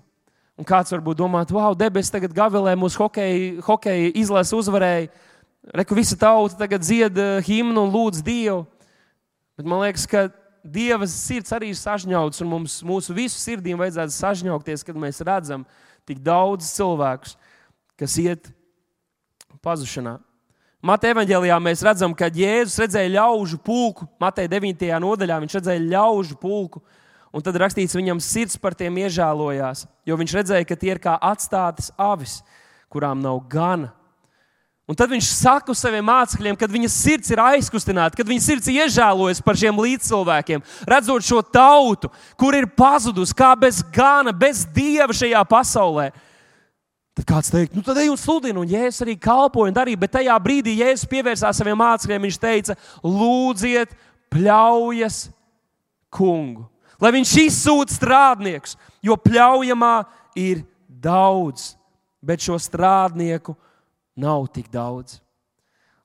Un 0.58 0.66
kāds 0.66 0.90
varbūt 0.90 1.20
domā, 1.20 1.44
wow, 1.54 1.74
debesis 1.76 2.10
tagad 2.10 2.32
gavilē 2.34 2.72
mūsu 2.78 2.98
hokeja, 2.98 3.60
hokeja 3.62 4.08
izlases 4.18 4.56
uzvarēja. 4.56 5.10
Reku 5.74 5.94
visa 5.94 6.16
tauta 6.16 6.56
tagad 6.56 6.80
dzied 6.80 7.18
eh, 7.20 7.38
himnu 7.44 7.82
un 7.84 7.90
lūdz 7.92 8.22
Dievu. 8.24 8.62
Bet 9.58 9.66
man 9.68 9.82
liekas, 9.82 10.06
ka 10.08 10.30
Dieva 10.64 11.06
sirds 11.08 11.52
arī 11.52 11.72
ir 11.72 11.78
sažņauts, 11.78 12.40
un 12.44 12.48
mums, 12.48 12.78
mūsu 12.84 13.14
visu 13.16 13.36
sirdīm 13.40 13.78
vajadzētu 13.80 14.14
sažņaukties, 14.14 14.84
kad 14.84 14.96
mēs 14.98 15.20
redzam 15.24 15.66
tik 16.08 16.22
daudz 16.24 16.70
cilvēkus, 16.72 17.36
kas 18.00 18.16
iet 18.20 18.48
pazušanā. 19.64 20.16
Mateja 20.84 21.16
evanģēlijā 21.16 21.58
mēs 21.60 21.82
redzam, 21.84 22.14
ka 22.16 22.30
Jēzus 22.30 22.78
redzēja 22.84 23.10
ļaužu 23.16 23.58
pulku. 23.60 24.06
Mateja 24.22 24.48
9. 24.54 24.88
nodaļā 25.04 25.40
viņš 25.42 25.58
redzēja 25.58 25.84
ļaužu 25.84 26.38
pulku. 26.40 26.82
Un 27.34 27.44
tad 27.44 27.58
rakstīts, 27.60 27.96
viņam 27.98 28.22
sirds 28.24 28.56
par 28.56 28.76
tiem 28.78 29.02
iežēlojās, 29.02 29.84
jo 30.08 30.16
viņš 30.16 30.36
redzēja, 30.38 30.64
ka 30.64 30.78
tie 30.80 30.94
ir 30.94 31.00
kā 31.02 31.18
atstātas 31.20 31.90
avis, 32.00 32.38
kurām 32.88 33.20
nav 33.20 33.42
gana. 33.52 33.92
Un 34.88 34.96
tad 34.96 35.10
viņš 35.12 35.26
saka 35.36 35.74
saviem 35.76 36.06
mācekļiem, 36.08 36.56
kad 36.56 36.72
viņa 36.72 36.88
sirds 36.88 37.28
ir 37.28 37.42
aizkustināta, 37.44 38.16
kad 38.16 38.28
viņa 38.28 38.40
sirds 38.40 38.70
iežēlojas 38.72 39.42
par 39.44 39.58
šiem 39.60 39.82
līdzcilvēkiem, 39.84 40.64
redzot 40.88 41.26
šo 41.26 41.42
tautu, 41.44 42.08
kur 42.40 42.56
ir 42.56 42.70
pazudusi 42.72 43.36
kā 43.36 43.50
bez 43.60 43.82
gana, 43.92 44.32
bez 44.32 44.64
dieva 44.72 45.12
šajā 45.12 45.44
pasaulē. 45.50 46.08
Tad 47.18 47.28
kāds 47.28 47.52
teikt, 47.52 47.76
nu 47.76 47.84
tad 47.84 48.00
ej 48.00 48.08
un 48.08 48.16
sludini, 48.16 48.56
un 48.56 48.70
Jēzus 48.70 49.04
arī 49.04 49.18
kalpoja 49.20 49.68
un 49.68 49.76
darīja, 49.76 50.00
bet 50.00 50.14
tajā 50.16 50.38
brīdī 50.40 50.78
Jēzus 50.78 51.10
pievērsās 51.10 51.60
saviem 51.60 51.76
mācekļiem. 51.82 52.24
Viņš 52.24 52.40
teica, 52.40 52.78
lūdziet, 53.04 53.92
pļaujas 54.32 55.26
kungu 56.14 56.68
lai 57.02 57.14
viņš 57.14 57.34
izsūta 57.46 57.94
strādniekus, 57.94 58.76
jo 59.04 59.16
pļaujamā 59.22 59.94
ir 60.38 60.64
daudz, 60.88 61.74
bet 62.22 62.42
šo 62.42 62.58
strādnieku 62.60 63.54
nav 64.18 64.48
tik 64.52 64.66
daudz. 64.72 65.20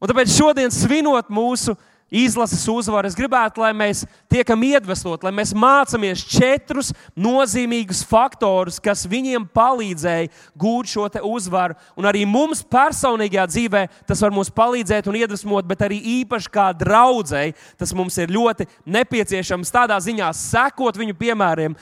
Un 0.04 0.12
tāpēc 0.12 0.36
šodien, 0.36 0.72
svinot 0.74 1.32
mūsu 1.32 1.78
izlases 2.14 2.68
uzvaru. 2.70 3.10
Es 3.10 3.18
gribētu, 3.18 3.64
lai 3.64 3.72
mēs 3.76 4.04
tiekam 4.32 4.62
iedvesmot, 4.68 5.24
lai 5.26 5.32
mēs 5.34 5.54
mācāmies 5.58 6.22
četrus 6.30 6.92
nozīmīgus 7.18 8.04
faktorus, 8.06 8.78
kas 8.84 9.06
viņiem 9.10 9.48
palīdzēja 9.56 10.30
gūt 10.60 10.94
šo 10.94 11.08
uzvaru. 11.26 11.78
Un 11.98 12.08
arī 12.10 12.24
mums 12.30 12.62
personīgajā 12.62 13.48
dzīvē 13.50 13.84
tas 14.08 14.22
var 14.22 14.36
mums 14.36 14.54
palīdzēt 14.54 15.10
un 15.10 15.18
iedvesmot, 15.24 15.66
bet 15.70 15.82
arī 15.88 16.00
īpaši 16.22 16.54
kā 16.54 16.70
draudzēji 16.78 17.58
tas 17.82 17.96
mums 17.98 18.18
ir 18.22 18.34
ļoti 18.34 18.70
nepieciešams 18.86 19.74
tādā 19.74 19.98
ziņā 20.04 20.30
sekot 20.38 21.00
viņu 21.00 21.18
piemēriem, 21.18 21.76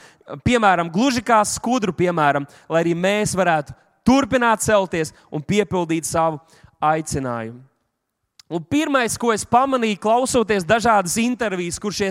piemēram, 0.46 0.90
gluži 0.92 1.20
kā 1.26 1.42
skudru 1.44 1.92
piemēram, 1.96 2.48
lai 2.72 2.84
arī 2.86 2.96
mēs 2.96 3.36
varētu 3.36 3.76
turpināt 4.06 4.64
celties 4.64 5.14
un 5.30 5.44
piepildīt 5.44 6.08
savu 6.08 6.40
aicinājumu. 6.82 7.62
Un 8.52 8.60
pirmais, 8.68 9.14
ko 9.16 9.30
es 9.32 9.46
pamanīju, 9.48 9.96
klausoties 10.02 10.66
dažādas 10.68 11.14
intervijas, 11.22 11.78
kur 11.80 11.94
šie 11.96 12.10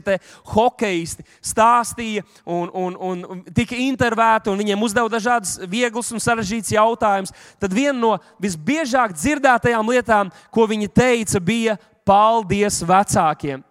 hokeisti 0.56 1.22
stāstīja 1.38 2.24
un, 2.50 2.72
un, 2.74 2.96
un 2.98 3.44
tika 3.54 3.78
intervēti, 3.78 4.50
un 4.50 4.58
viņiem 4.58 4.82
uzdeva 4.88 5.12
dažādas 5.12 5.60
vieglas 5.70 6.10
un 6.10 6.24
sarežģītas 6.24 6.74
jautājumus, 6.74 7.36
tad 7.62 7.76
viena 7.78 7.94
no 8.00 8.16
visbiežāk 8.42 9.14
dzirdētajām 9.14 9.94
lietām, 9.94 10.34
ko 10.50 10.66
viņi 10.72 10.90
teica, 10.90 11.44
bija 11.46 11.78
paldies 12.10 12.82
vecākiem. 12.90 13.62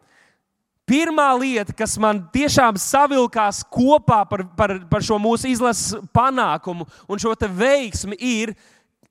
Pirmā 0.91 1.29
lieta, 1.39 1.75
kas 1.77 1.95
man 2.03 2.25
tiešām 2.35 2.75
savilkās 2.81 3.63
kopā 3.71 4.25
par, 4.27 4.43
par, 4.59 4.75
par 4.91 5.05
šo 5.07 5.21
mūsu 5.23 5.53
izlases 5.53 5.95
panākumu 6.11 6.89
un 7.07 7.23
šo 7.23 7.37
veiksmi, 7.39 8.19
ir 8.19 8.57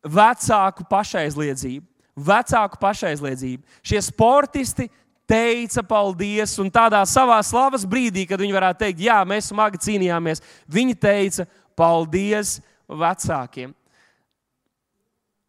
vecāku 0.03 0.83
pašaizliedzība 0.91 1.87
vecāku 2.19 2.79
pašaizliedzību. 2.81 3.63
Šie 3.85 4.01
sportisti 4.03 4.89
teica 5.29 5.83
paldies, 5.85 6.55
un 6.61 6.71
tādā 6.73 7.01
savā 7.07 7.39
slavas 7.45 7.85
brīdī, 7.87 8.25
kad 8.29 8.41
viņi 8.41 8.55
varētu 8.55 8.83
teikt, 8.83 9.03
jā, 9.05 9.19
mēs 9.27 9.51
smagi 9.51 9.81
cīnījāmies, 9.85 10.43
viņi 10.71 10.97
teica 10.99 11.45
paldies 11.77 12.57
vecākiem. 12.89 13.73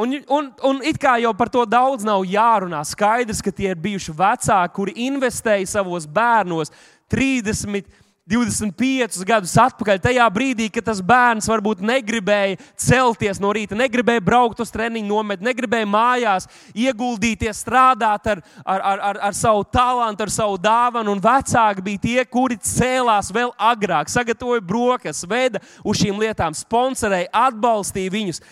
Un, 0.00 0.16
un, 0.32 0.52
un 0.64 0.78
it 0.86 0.96
kā 0.96 1.18
jau 1.20 1.34
par 1.36 1.50
to 1.52 1.66
daudz 1.68 2.06
nav 2.08 2.24
jārunā. 2.24 2.80
Skaidrs, 2.88 3.42
ka 3.44 3.52
tie 3.52 3.74
ir 3.74 3.80
bijuši 3.80 4.14
vecāki, 4.16 4.72
kuri 4.78 4.94
investēja 5.04 5.66
savos 5.76 6.06
bērnos 6.08 6.72
30, 7.12 7.84
25 8.30 9.26
gadus 9.26 9.52
atpakaļ, 9.58 9.98
tajā 10.00 10.28
brīdī, 10.32 10.68
kad 10.72 10.86
tas 10.86 11.02
bērns 11.04 11.48
varbūt 11.50 11.82
negribēja 11.84 12.60
celties 12.78 13.40
no 13.42 13.50
rīta, 13.52 13.76
negribēja 13.76 14.22
braukt 14.24 14.62
uz 14.62 14.70
treniņu 14.72 15.10
nometni, 15.10 15.48
negribēja 15.50 15.88
mājās 15.90 16.48
ieguldīties, 16.72 17.60
strādāt 17.60 18.30
ar, 18.30 18.42
ar, 18.64 18.80
ar, 18.80 19.04
ar, 19.10 19.20
ar 19.28 19.36
savu 19.36 19.66
talantu, 19.68 20.24
ar 20.24 20.32
savu 20.32 20.56
dāvanu. 20.62 21.12
Un 21.12 21.20
vecāki 21.24 21.84
bija 21.90 22.04
tie, 22.06 22.18
kuri 22.24 22.56
cēlās 22.56 23.28
vēl 23.34 23.52
agrāk, 23.58 24.08
sagatavoja 24.08 24.64
brokas, 24.64 25.26
veda 25.28 25.60
uz 25.84 26.00
šīm 26.00 26.22
lietām, 26.22 26.56
sponsorēja, 26.56 27.32
atbalstīja 27.48 28.14
viņus, 28.14 28.44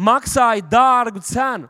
maksāja 0.00 0.64
dārgu 0.64 1.22
cenu 1.24 1.68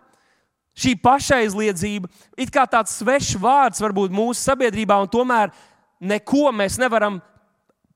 šī 0.80 0.94
pašaizliedzība 1.02 2.08
ir 2.38 2.52
kā 2.52 2.64
tāds 2.70 2.94
svešs 3.00 3.36
vārds 3.40 3.82
varbūt 3.82 4.14
mūsu 4.14 4.40
sabiedrībā, 4.40 4.96
un 5.02 5.10
tomēr 5.10 5.52
neko 6.00 6.48
mēs 6.56 6.78
nevaram 6.80 7.20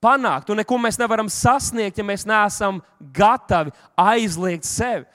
panākt, 0.04 0.50
un 0.50 0.60
neko 0.60 0.78
mēs 0.80 0.98
nevaram 1.00 1.30
sasniegt, 1.32 1.98
ja 1.98 2.04
mēs 2.04 2.26
neesam 2.28 2.82
gatavi 3.14 3.72
aizliegt 3.96 4.68
sevi. 4.68 5.06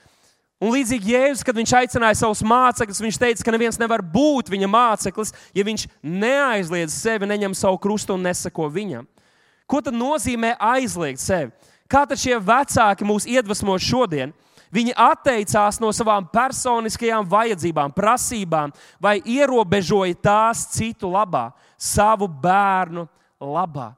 Un 0.60 0.74
līdzīgi 0.74 1.14
Jēzus, 1.14 1.44
kad 1.46 1.56
viņš 1.56 1.72
aicināja 1.78 2.18
savus 2.18 2.42
mācekļus, 2.44 3.00
viņš 3.00 3.18
teica, 3.22 3.44
ka 3.46 3.52
neviens 3.54 3.78
nevar 3.80 4.02
būt 4.04 4.50
viņa 4.52 4.68
māceklis, 4.68 5.32
ja 5.56 5.64
viņš 5.64 5.86
neaizliedz 6.04 6.92
sevi, 6.92 7.28
neņem 7.30 7.54
savu 7.56 7.78
krustu 7.80 8.12
un 8.12 8.26
nesako 8.28 8.68
viņam. 8.68 9.06
Ko 9.70 9.80
tad 9.80 9.96
nozīmē 9.96 10.56
aizliegt 10.60 11.22
sevi? 11.22 11.54
Kā 11.90 12.02
tad 12.06 12.20
šie 12.20 12.36
vecāki 12.44 13.08
mūs 13.08 13.24
iedvesmo 13.30 13.78
šodien? 13.80 14.34
Viņi 14.70 14.94
atteicās 14.94 15.80
no 15.82 15.90
savām 15.94 16.28
personiskajām 16.30 17.26
vajadzībām, 17.30 17.90
prasībām, 17.94 18.70
vai 19.02 19.18
ierobežoja 19.26 20.14
tās 20.22 20.68
citu 20.70 21.10
labā, 21.10 21.48
savu 21.74 22.28
bērnu 22.30 23.08
labā. 23.40 23.90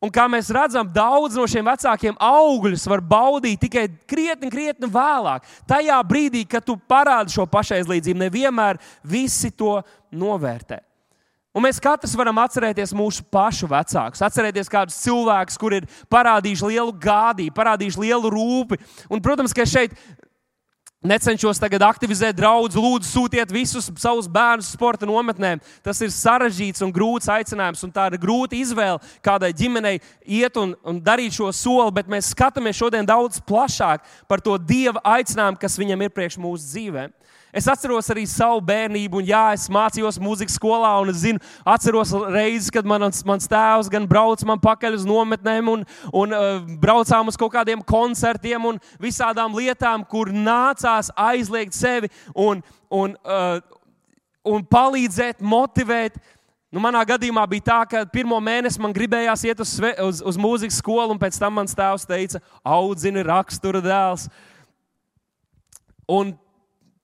Un 0.00 0.12
kā 0.12 0.26
mēs 0.28 0.48
redzam, 0.52 0.88
daudz 0.92 1.36
no 1.38 1.46
šiem 1.48 1.66
vecākiem 1.66 2.16
augļus 2.20 2.84
var 2.88 3.00
baudīt 3.00 3.62
tikai 3.64 3.86
krietni, 4.08 4.50
krietni 4.52 4.88
vēlāk. 4.92 5.44
Tajā 5.68 5.96
brīdī, 6.06 6.44
kad 6.48 6.64
tu 6.64 6.76
parādi 6.76 7.32
šo 7.36 7.48
pašaizlīdzību, 7.48 8.20
nevienmēr 8.26 8.80
visi 9.04 9.50
to 9.56 9.80
novērtē. 10.12 10.85
Un 11.56 11.64
mēs 11.64 11.80
katrs 11.80 12.12
varam 12.18 12.36
atcerēties 12.42 12.92
mūsu 12.92 13.24
pašu 13.32 13.68
vecākus, 13.70 14.20
atcerēties 14.26 14.68
kādus 14.68 14.98
cilvēkus, 15.00 15.56
kuriem 15.56 15.86
ir 15.86 16.04
parādījuši 16.12 16.68
lielu 16.74 16.92
gādību, 17.00 17.54
parādījuši 17.56 18.02
lielu 18.02 18.32
rūpi. 18.34 18.76
Un, 19.08 19.22
protams, 19.24 19.56
ka 19.56 19.64
šeit 19.64 19.96
Necenšos 21.06 21.60
tagad 21.62 21.84
aktivizēt 21.86 22.34
draugus, 22.34 22.74
lūdzu, 22.74 23.06
sūtiet 23.06 23.52
visus 23.54 23.86
savus 24.00 24.26
bērnus 24.32 24.72
sporta 24.74 25.06
nometnēm. 25.06 25.60
Tas 25.84 26.00
ir 26.02 26.10
sarežģīts 26.10 26.82
un 26.82 26.90
grūts 26.94 27.28
aicinājums, 27.30 27.84
un 27.86 27.92
tā 27.94 28.08
ir 28.10 28.18
grūta 28.22 28.56
izvēle 28.58 28.98
kādai 29.24 29.52
ģimenei 29.54 30.00
iet 30.24 30.56
un, 30.58 30.72
un 30.82 30.98
darīt 31.04 31.36
šo 31.36 31.52
soli, 31.54 31.94
bet 31.94 32.10
mēs 32.10 32.32
skatāmies 32.32 32.80
šodien 32.80 33.06
daudz 33.06 33.38
plašāk 33.44 34.02
par 34.26 34.42
to 34.42 34.56
dieva 34.58 35.04
aicinājumu, 35.16 35.60
kas 35.62 35.78
viņam 35.78 36.02
ir 36.02 36.14
priekš 36.16 36.40
mūsu 36.42 36.72
dzīvēm. 36.72 37.14
Es 37.56 37.64
atceros 37.72 38.10
arī 38.12 38.26
savu 38.28 38.58
bērnību, 38.68 39.22
un 39.22 39.28
jā, 39.30 39.42
es 39.56 39.62
mācījos 39.72 40.18
mūzikas 40.20 40.58
skolā, 40.58 40.90
un 41.00 41.08
es 41.08 41.22
zinu, 41.22 41.40
atceros 41.64 42.12
reizes, 42.34 42.68
kad 42.74 42.84
mans, 42.84 43.22
mans 43.24 43.48
tēvs 43.48 43.88
gan 43.94 44.04
brauca 44.10 44.44
man 44.50 44.60
pakaļ 44.60 44.98
uz 44.98 45.06
nometnēm, 45.08 45.70
un, 45.72 45.86
un 46.12 46.36
uh, 46.36 46.58
braucām 46.82 47.32
uz 47.32 47.40
kaut 47.40 47.54
kādiem 47.56 47.80
koncertiem 47.80 48.68
un 48.68 48.82
visādām 49.00 49.56
lietām, 49.56 50.04
kur 50.04 50.28
nācās 50.28 51.08
aizliegt 51.16 51.72
sevi 51.72 52.12
un, 52.36 52.60
un, 52.92 53.16
uh, 53.24 53.56
un 54.44 54.68
palīdzēt, 54.76 55.40
motivēt. 55.40 56.20
Nu, 56.68 56.84
manā 56.84 57.00
gadījumā 57.08 57.48
bija 57.48 57.70
tā, 57.72 57.82
ka 57.88 58.06
pirmo 58.12 58.36
mēnesi 58.36 58.84
man 58.84 58.92
gribējās 58.92 59.48
iet 59.48 59.64
uz, 59.64 59.78
uz, 59.80 60.20
uz 60.20 60.36
mūzikas 60.36 60.84
skolu, 60.84 61.14
un 61.14 61.24
pēc 61.24 61.40
tam 61.40 61.56
mans 61.56 61.72
tēvs 61.78 62.04
teica, 62.04 62.44
audzini 62.68 63.24
rakstura 63.24 63.80
dēls. 63.80 64.28
Un 66.04 66.36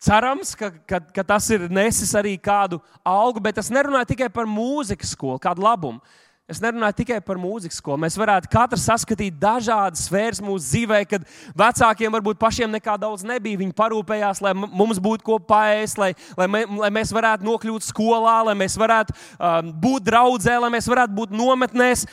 Cerams, 0.03 0.57
ka, 0.59 0.73
ka, 0.83 0.99
ka 1.15 1.23
tas 1.23 1.47
ir 1.55 1.69
nesis 1.71 2.11
arī 2.19 2.35
kādu 2.35 2.81
algu, 3.07 3.39
bet 3.39 3.61
es 3.63 3.71
nerunāju 3.71 4.09
tikai 4.11 4.27
par 4.35 4.49
mūzikas 4.51 5.13
skolu, 5.15 5.39
kādu 5.43 5.63
labumu. 5.63 6.03
Es 6.51 6.59
nerunāju 6.59 6.97
tikai 6.99 7.21
par 7.23 7.39
mūzikas 7.39 7.79
skolu. 7.79 8.01
Mēs 8.03 8.17
varētu 8.19 8.51
katrs 8.51 8.83
saskatīt 8.89 9.37
dažādas 9.41 10.09
sfēras 10.09 10.43
mūsu 10.43 10.67
dzīvē, 10.67 10.99
kad 11.07 11.23
vecākiem 11.55 12.13
varbūt 12.17 12.41
pašiem 12.41 12.75
nekā 12.75 12.97
daudz 12.99 13.23
nebija. 13.25 13.61
Viņi 13.61 13.77
parūpējās, 13.79 14.43
lai 14.43 14.53
mums 14.59 14.99
būtu 15.01 15.23
ko 15.29 15.39
paēst, 15.39 16.03
lai, 16.03 16.11
lai, 16.37 16.51
mē, 16.51 16.65
lai 16.83 16.91
mēs 16.99 17.15
varētu 17.15 17.47
nokļūt 17.47 17.87
skolā, 17.87 18.41
lai 18.51 18.57
mēs 18.59 18.75
varētu 18.83 19.15
um, 19.15 19.71
būt 19.87 20.11
draudzē, 20.11 20.59
lai 20.67 20.73
mēs 20.75 20.91
varētu 20.91 21.15
būt 21.21 21.39
nometnēs, 21.39 22.05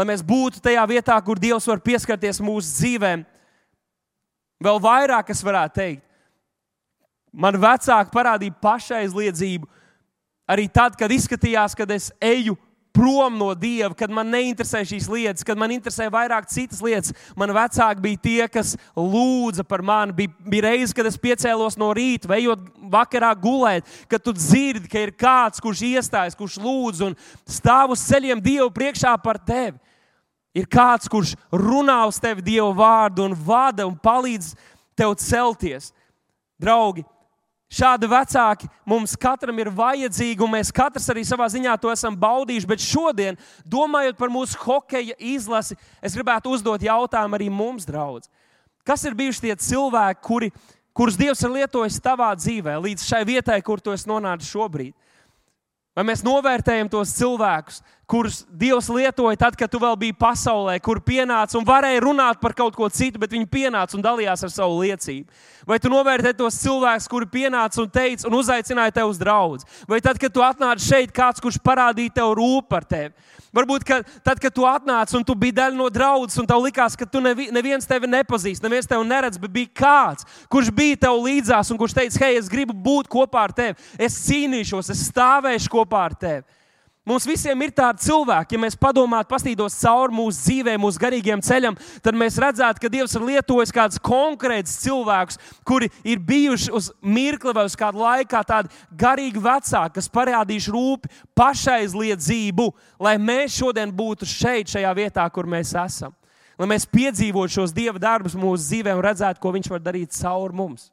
lai 0.00 0.08
mēs 0.08 0.24
būtu 0.24 0.64
tajā 0.64 0.88
vietā, 0.88 1.20
kur 1.20 1.36
Dievs 1.36 1.68
var 1.68 1.84
pieskarties 1.84 2.40
mūsu 2.40 2.72
dzīvēm. 2.80 3.28
Vēl 4.64 4.80
vairāk 4.80 5.36
es 5.36 5.44
varētu 5.44 5.82
teikt, 5.82 6.05
Man 7.32 7.58
vecāki 7.60 8.14
parādīja 8.14 8.54
pašaizliedzību 8.62 9.68
arī 10.46 10.68
tad, 10.70 10.94
kad 10.98 11.12
izskatījās, 11.12 11.74
kad 11.76 11.90
es 11.90 12.12
eju 12.22 12.56
prom 12.96 13.36
no 13.36 13.50
Dieva, 13.54 13.92
kad 13.96 14.10
man 14.12 14.30
neinteresē 14.32 14.80
šīs 14.88 15.08
lietas, 15.12 15.44
kad 15.44 15.58
man 15.60 15.74
interesē 15.74 16.06
vairāk 16.12 16.48
citas 16.48 16.80
lietas. 16.84 17.12
Man 17.36 17.52
vecāki 17.52 18.02
bija 18.02 18.20
tie, 18.22 18.46
kas 18.48 18.72
lūdza 18.96 19.66
par 19.68 19.84
mani. 19.84 20.14
Bija, 20.16 20.32
bija 20.46 20.64
reizes, 20.70 20.94
kad 20.96 21.08
es 21.08 21.18
piecēlos 21.20 21.76
no 21.80 21.90
rīta, 21.96 22.30
vai 22.30 22.40
ejot 22.40 22.62
vakarā 22.92 23.34
gulēt, 23.40 23.88
kad 24.08 24.24
tu 24.24 24.32
dzirdi, 24.36 24.88
ka 24.88 25.02
ir 25.04 25.12
kāds, 25.12 25.60
kurš 25.60 25.82
iestājas, 25.90 26.38
kurš 26.38 26.56
lūdz 26.62 27.04
un 27.10 27.18
stāv 27.44 27.92
uz 27.92 28.04
ceļiem 28.08 28.40
Dievu 28.40 28.70
priekšā 28.72 29.12
par 29.20 29.42
tevi. 29.44 29.76
Ir 30.56 30.64
kāds, 30.72 31.10
kurš 31.12 31.34
runā 31.52 31.98
uz 32.08 32.16
tevi 32.22 32.44
Dieva 32.46 32.70
vārdu 32.72 33.26
un 33.26 33.36
vada 33.36 33.84
un 33.84 33.98
palīdz 34.00 34.54
tev 34.96 35.12
celties. 35.20 35.92
Draugi, 36.56 37.04
Šādi 37.76 38.08
vecāki 38.08 38.68
mums 38.88 39.12
katram 39.20 39.58
ir 39.60 39.68
vajadzīgi, 39.74 40.40
un 40.40 40.54
mēs 40.54 40.70
katrs 40.72 41.10
arī 41.12 41.26
savā 41.28 41.48
ziņā 41.52 41.74
to 41.80 41.90
esam 41.92 42.14
baudījuši. 42.16 42.68
Bet 42.70 42.84
šodien, 42.84 43.36
domājot 43.68 44.16
par 44.16 44.32
mūsu 44.32 44.56
hokeja 44.62 45.16
izlasi, 45.20 45.76
es 46.00 46.16
gribētu 46.16 46.54
uzdot 46.56 46.86
jautājumu 46.86 47.36
arī 47.36 47.50
mums, 47.52 47.84
draugs. 47.88 48.30
Kas 48.86 49.04
ir 49.04 49.16
bijuši 49.18 49.48
tie 49.48 49.56
cilvēki, 49.66 50.22
kuri, 50.24 50.52
kurus 50.96 51.18
Dievs 51.20 51.42
ir 51.44 51.52
lietojis 51.52 52.00
tavā 52.00 52.30
dzīvē, 52.38 52.78
līdz 52.80 53.04
šai 53.04 53.24
vietai, 53.28 53.58
kur 53.66 53.82
tu 53.82 53.92
esi 53.92 54.08
nonācis 54.08 54.54
šobrīd? 54.54 54.94
Vai 55.96 56.04
mēs 56.04 56.20
novērtējam 56.20 56.90
tos 56.92 57.14
cilvēkus, 57.16 57.78
kurus 58.04 58.42
Dievs 58.52 58.90
lietoja 58.92 59.38
tad, 59.40 59.54
kad 59.56 59.70
tu 59.72 59.78
vēl 59.80 59.94
biji 59.96 60.12
pasaulē, 60.20 60.74
kur 60.84 61.00
pienāca 61.00 61.56
un 61.56 61.64
varēja 61.64 62.02
runāt 62.04 62.42
par 62.42 62.52
kaut 62.58 62.76
ko 62.76 62.90
citu, 62.92 63.16
bet 63.22 63.32
viņi 63.32 63.48
pienāca 63.48 63.96
un 63.96 64.04
dalījās 64.04 64.44
ar 64.44 64.52
savu 64.52 64.82
liecību? 64.82 65.24
Vai 65.64 65.78
tu 65.80 65.88
novērtē 65.88 66.34
tos 66.36 66.60
cilvēkus, 66.60 67.08
kuri 67.08 67.30
pienāca 67.32 67.80
un 67.80 67.88
teica 67.88 68.28
un 68.28 68.36
uzaicināja 68.36 68.92
tevi 68.98 69.14
uz 69.14 69.22
draugu? 69.22 69.64
Vai 69.88 70.02
tad, 70.04 70.20
kad 70.20 70.36
tu 70.36 70.44
atnāci 70.44 70.84
šeit, 70.84 71.16
kāds, 71.16 71.40
kurš 71.40 71.56
parādīja 71.64 72.18
tev 72.20 72.36
rūp 72.36 72.68
par 72.76 72.84
tevi? 72.84 73.16
Varbūt, 73.56 73.86
ka 73.88 74.00
tad, 74.20 74.40
kad 74.42 74.52
tu 74.52 74.66
atnāci 74.68 75.16
un 75.16 75.24
tu 75.24 75.36
biji 75.38 75.56
daļa 75.56 75.78
no 75.78 75.88
draudzes, 75.92 76.36
un 76.42 76.48
tev 76.48 76.60
likās, 76.64 76.96
ka 76.98 77.08
tu 77.08 77.22
nevi, 77.24 77.48
neviens 77.54 77.88
tevi 77.88 78.10
nepazīst, 78.10 78.64
neviens 78.64 78.88
tevi 78.88 79.06
neredz, 79.08 79.40
bet 79.40 79.54
bija 79.54 79.72
kāds, 79.80 80.28
kurš 80.52 80.68
bija 80.76 80.98
tev 81.06 81.22
līdzās 81.24 81.72
un 81.72 81.80
kurš 81.80 81.96
teica, 81.96 82.20
hei, 82.26 82.36
es 82.36 82.50
gribu 82.52 82.76
būt 82.76 83.08
kopā 83.12 83.46
ar 83.48 83.56
tevi, 83.56 83.78
es 83.96 84.18
cīnīšos, 84.26 84.92
es 84.92 85.06
stāvēšu 85.08 85.72
kopā 85.72 86.04
ar 86.10 86.18
tevi. 86.20 86.44
Mums 87.06 87.22
visiem 87.22 87.60
ir 87.62 87.70
tādi 87.70 88.02
cilvēki, 88.02 88.56
ja 88.56 88.58
mēs 88.64 88.74
padomātu, 88.74 89.28
pastītos 89.30 89.76
cauri 89.78 90.16
mūsu 90.16 90.40
dzīvēm, 90.42 90.80
mūsu 90.82 90.98
garīgiem 90.98 91.42
ceļam, 91.46 91.76
tad 92.02 92.16
mēs 92.18 92.34
redzētu, 92.42 92.82
ka 92.82 92.88
Dievs 92.90 93.12
ir 93.14 93.22
lietojis 93.28 93.72
kādus 93.74 94.00
konkrētus 94.02 94.74
cilvēkus, 94.82 95.38
kuri 95.62 95.86
ir 96.02 96.18
bijuši 96.18 96.74
uz 96.74 96.88
mirkli 97.06 97.54
vai 97.54 97.62
uz 97.68 97.76
kādu 97.78 98.02
laiku, 98.02 98.40
tādi 98.48 98.74
garīgi 98.98 99.38
vecāki, 99.44 99.94
kas 100.00 100.10
parādījuši 100.18 100.74
rūpi 100.74 101.12
pašaizliedzību, 101.38 102.66
lai 103.06 103.14
mēs 103.22 103.54
šodien 103.60 103.94
būtu 103.94 104.26
šeit, 104.26 104.74
šajā 104.74 104.90
vietā, 104.98 105.28
kur 105.30 105.46
mēs 105.46 105.76
esam. 105.78 106.10
Lai 106.58 106.66
mēs 106.74 106.88
piedzīvotu 106.90 107.60
šos 107.60 107.76
Dieva 107.76 108.02
darbus 108.02 108.34
mūsu 108.34 108.64
dzīvē 108.64 108.96
un 108.98 109.06
redzētu, 109.06 109.38
ko 109.38 109.54
Viņš 109.54 109.70
var 109.76 109.86
darīt 109.86 110.18
caur 110.18 110.50
mums. 110.50 110.90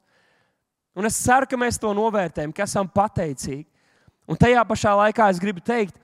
Un 0.94 1.10
es 1.10 1.18
ceru, 1.18 1.50
ka 1.50 1.58
mēs 1.58 1.82
to 1.82 1.90
novērtējam, 1.90 2.54
ka 2.54 2.68
esam 2.68 2.86
pateicīgi. 2.86 3.66
Un 4.30 4.38
tajā 4.40 4.62
pašā 4.64 4.94
laikā 4.94 5.26
es 5.32 5.42
gribu 5.42 5.60
teikt, 5.64 5.98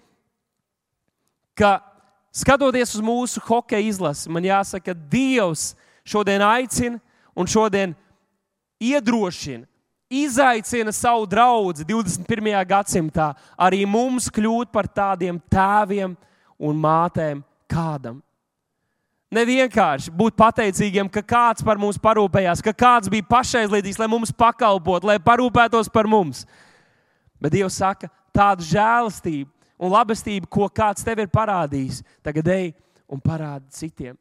ka 1.60 1.76
skatoties 2.32 2.94
uz 2.96 3.04
mūsu 3.04 3.42
hokeja 3.44 3.84
izlasi, 3.90 4.30
man 4.32 4.46
jāsaka, 4.46 4.94
ka 4.94 5.08
Dievs 5.12 5.74
šodien 6.08 6.42
aicina 6.44 7.00
un 7.36 7.48
šodien 7.48 7.92
iedrošina, 8.80 9.66
izaicina 10.10 10.92
savu 10.92 11.28
draugu 11.28 11.84
21. 11.84 12.64
gadsimtā 12.66 13.30
arī 13.60 13.84
mums 13.86 14.30
kļūt 14.32 14.72
par 14.72 14.88
tādiem 14.88 15.38
tēviem 15.52 16.16
un 16.58 16.80
mātēm 16.80 17.44
kādam. 17.70 18.18
Ne 19.30 19.44
vienkārši 19.46 20.10
būt 20.10 20.34
pateicīgiem, 20.34 21.06
ka 21.06 21.22
kāds 21.22 21.62
par 21.62 21.78
mums 21.78 22.00
parūpējās, 22.02 22.64
ka 22.66 22.72
kāds 22.74 23.10
bija 23.12 23.28
pašaizliedzīgs, 23.30 24.00
lai 24.00 24.08
mums 24.10 24.32
pakalpotu, 24.34 25.06
lai 25.06 25.20
parūpētos 25.22 25.92
par 25.92 26.08
mums. 26.10 26.42
Bet 27.38 27.54
Dievs 27.54 27.78
saka, 27.78 28.10
tādu 28.34 28.66
žēlastību, 28.66 29.46
un 29.80 29.92
labestību, 29.94 30.48
ko 30.50 30.68
kāds 30.68 31.04
tev 31.06 31.22
ir 31.22 31.30
parādījis, 31.32 32.02
tagad 32.24 32.50
ej 32.52 32.66
un 33.10 33.22
parādi 33.22 33.72
citiem. 33.72 34.18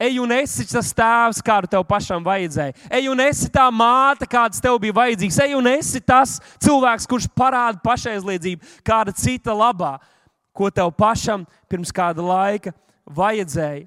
Ej 0.00 0.16
un 0.22 0.30
esi 0.32 0.64
tas 0.64 0.94
tēvs, 0.96 1.42
kādu 1.44 1.68
tev 1.68 1.82
pašam 1.84 2.22
vajadzēja. 2.24 2.72
Ej 2.96 3.10
un 3.12 3.20
esi 3.20 3.50
tā 3.52 3.66
māte, 3.68 4.24
kāds 4.24 4.62
tev 4.62 4.78
bija 4.80 4.96
vajadzīgs. 4.96 5.36
Ej 5.44 5.56
un 5.58 5.68
esi 5.68 6.00
tas 6.00 6.38
cilvēks, 6.64 7.04
kurš 7.10 7.26
parāda 7.36 7.82
pašaizliedzību, 7.84 8.78
kāda 8.86 9.12
cita 9.12 9.52
labā, 9.52 9.98
ko 10.56 10.70
tev 10.72 10.94
pašam 10.96 11.44
pirms 11.68 11.92
kāda 11.92 12.24
laika 12.24 12.72
vajadzēja. 13.04 13.84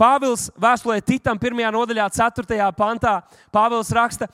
Pāvils 0.00 0.48
vēstulē 0.58 0.98
Titam, 1.06 1.38
1. 1.38 1.62
nodaļā, 1.70 2.08
4. 2.10 2.58
pantā, 2.74 3.20
Pāvils 3.54 3.94
raksta, 3.94 4.26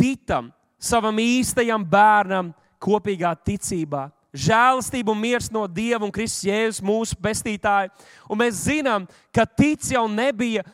Titam, 0.00 0.48
savam 0.80 1.20
īstajam 1.20 1.84
bērnam, 1.84 2.54
kopīgā 2.80 3.34
ticībā 3.44 4.06
žēlastība 4.32 5.12
un 5.12 5.20
miers 5.20 5.50
no 5.52 5.66
Dieva 5.68 6.06
un 6.06 6.12
Kristus 6.12 6.48
Jēzus, 6.48 6.84
mūsu 6.84 7.16
pestītāja. 7.20 7.92
Un 8.30 8.40
mēs 8.40 8.64
zinām, 8.64 9.06
ka 9.34 9.44
tic 9.46 9.84
jau 9.92 10.06
nebija 10.08 10.64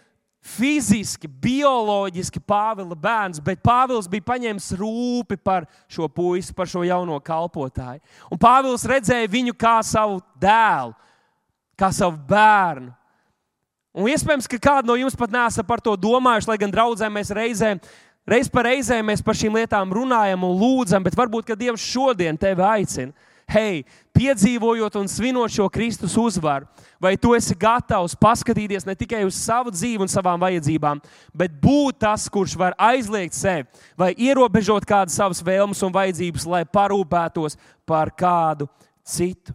fiziski, 0.49 1.29
bioloģiski 1.29 2.41
Pāvila 2.47 2.97
bērns, 2.97 3.43
bet 3.45 3.61
Pāvils 3.65 4.09
bija 4.11 4.25
paņēmis 4.31 4.71
rūpi 4.79 5.39
par 5.43 5.67
šo 5.91 6.09
puisi, 6.09 6.55
par 6.57 6.71
šo 6.71 6.85
jauno 6.87 7.19
kalpotāju. 7.21 8.01
Un 8.33 8.41
Pāvils 8.41 8.87
redzēja 8.89 9.29
viņu 9.31 9.57
kā 9.59 9.79
savu 9.85 10.23
dēlu, 10.41 10.95
kā 11.79 11.91
savu 11.95 12.17
bērnu. 12.31 12.95
Un 13.99 14.07
iespējams, 14.13 14.47
ka 14.47 14.61
kādi 14.63 14.89
no 14.89 14.95
jums 14.95 15.17
pat 15.19 15.33
nesat 15.35 15.67
par 15.67 15.83
to 15.83 15.97
domājuši, 15.99 16.53
lai 16.53 16.59
gan 16.61 16.71
draudzē 16.71 17.09
mēs 17.11 17.33
reizēm, 17.35 17.81
reiz 18.29 18.51
pa 18.53 18.63
reizē 18.69 19.01
mēs 19.03 19.25
par 19.25 19.35
šīm 19.37 19.57
lietām 19.59 19.91
runājam 19.93 20.45
un 20.47 20.55
lūdzam, 20.61 21.03
bet 21.03 21.17
varbūt, 21.19 21.51
Dievs 21.59 21.83
šodien 21.83 22.39
tevi 22.39 22.63
aicina 22.63 23.27
hei, 23.49 23.85
piedzīvojot 24.17 24.99
un 25.01 25.09
svinot 25.09 25.53
šo 25.53 25.69
Kristus 25.73 26.17
uzvaru, 26.21 26.69
vai 27.01 27.15
tu 27.21 27.33
esi 27.37 27.57
gatavs 27.59 28.17
paskatīties 28.19 28.87
ne 28.87 28.97
tikai 28.99 29.23
uz 29.27 29.39
savu 29.39 29.73
dzīvi 29.73 30.05
un 30.05 30.11
savām 30.13 30.41
vajadzībām, 30.43 31.01
bet 31.33 31.55
būt 31.63 32.03
tas, 32.05 32.29
kurš 32.33 32.59
var 32.61 32.77
aizliegt 32.79 33.37
sevi 33.37 33.67
vai 33.99 34.13
ierobežot 34.17 34.87
kādas 34.89 35.17
savas 35.17 35.41
vēlmes 35.45 35.81
un 35.87 35.95
vajadzības, 35.95 36.49
lai 36.49 36.65
parūpētos 36.69 37.57
par 37.89 38.13
kādu 38.13 38.69
citu. 39.07 39.55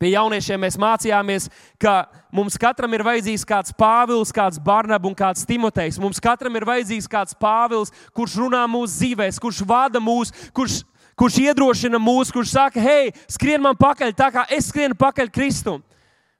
Pie 0.00 0.14
jauniešiem 0.14 0.62
mēs 0.62 0.78
mācījāmies, 0.80 1.50
ka 1.76 2.06
mums 2.32 2.54
katram 2.56 2.94
ir 2.96 3.02
vajadzīgs 3.04 3.42
kāds 3.44 3.74
Pāvils, 3.76 4.30
kāds 4.32 4.56
Barnabas 4.56 5.10
un 5.10 5.16
kāds 5.18 5.44
Timotejs. 5.44 5.98
Mums 6.00 6.22
katram 6.24 6.54
ir 6.56 6.64
vajadzīgs 6.64 7.08
kāds 7.10 7.36
Pāvils, 7.36 7.92
kurš 8.16 8.38
runā 8.40 8.62
mūsu 8.64 8.94
dzīvēm, 8.94 9.34
kurš 9.44 9.60
vada 9.68 10.00
mūs, 10.00 10.32
kurš, 10.56 10.78
kurš 11.20 11.36
iedrošina 11.44 12.00
mūs, 12.00 12.32
kurš 12.32 12.54
saka, 12.56 12.80
hei, 12.80 13.12
skrien 13.28 13.60
man 13.60 13.76
pakaļ, 13.78 14.16
tā 14.16 14.30
kā 14.32 14.46
es 14.56 14.70
skrienu 14.72 14.96
pakaļ 14.98 15.28
Kristum. 15.34 15.82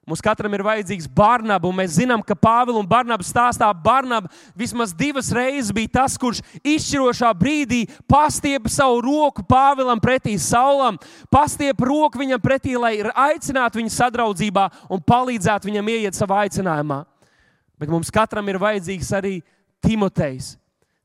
Mums 0.01 0.23
katram 0.25 0.51
ir 0.57 0.63
vajadzīgs 0.65 1.05
Barnabas, 1.13 1.69
un 1.69 1.77
mēs 1.77 1.93
zinām, 1.99 2.23
ka 2.25 2.33
Pāvils 2.33 2.79
un 2.79 2.87
Barnabas 2.89 3.29
stāstā 3.29 3.67
Barnabas 3.83 4.33
vismaz 4.57 4.95
divas 4.97 5.29
reizes 5.31 5.69
bija 5.71 5.91
tas, 5.99 6.15
kurš 6.19 6.41
izšķirošā 6.65 7.29
brīdī 7.37 7.83
pastiepa 8.09 8.71
savu 8.73 8.97
roku 9.05 9.45
Pāvilam 9.45 10.01
pretī 10.01 10.33
Saulam, 10.41 10.97
pastiepa 11.29 11.85
roku 11.85 12.19
viņam 12.19 12.41
pretī, 12.41 12.73
lai 12.81 12.95
aicinātu 13.13 13.77
viņu 13.77 13.93
sadraudzībā 13.93 14.65
un 14.89 15.05
palīdzētu 15.05 15.69
viņam 15.69 15.93
ieiet 15.93 16.17
savā 16.17 16.47
aicinājumā. 16.47 17.03
Bet 17.77 17.93
mums 17.93 18.09
katram 18.13 18.49
ir 18.49 18.59
vajadzīgs 18.61 19.13
arī 19.21 19.37
Timotejs. 19.85 20.55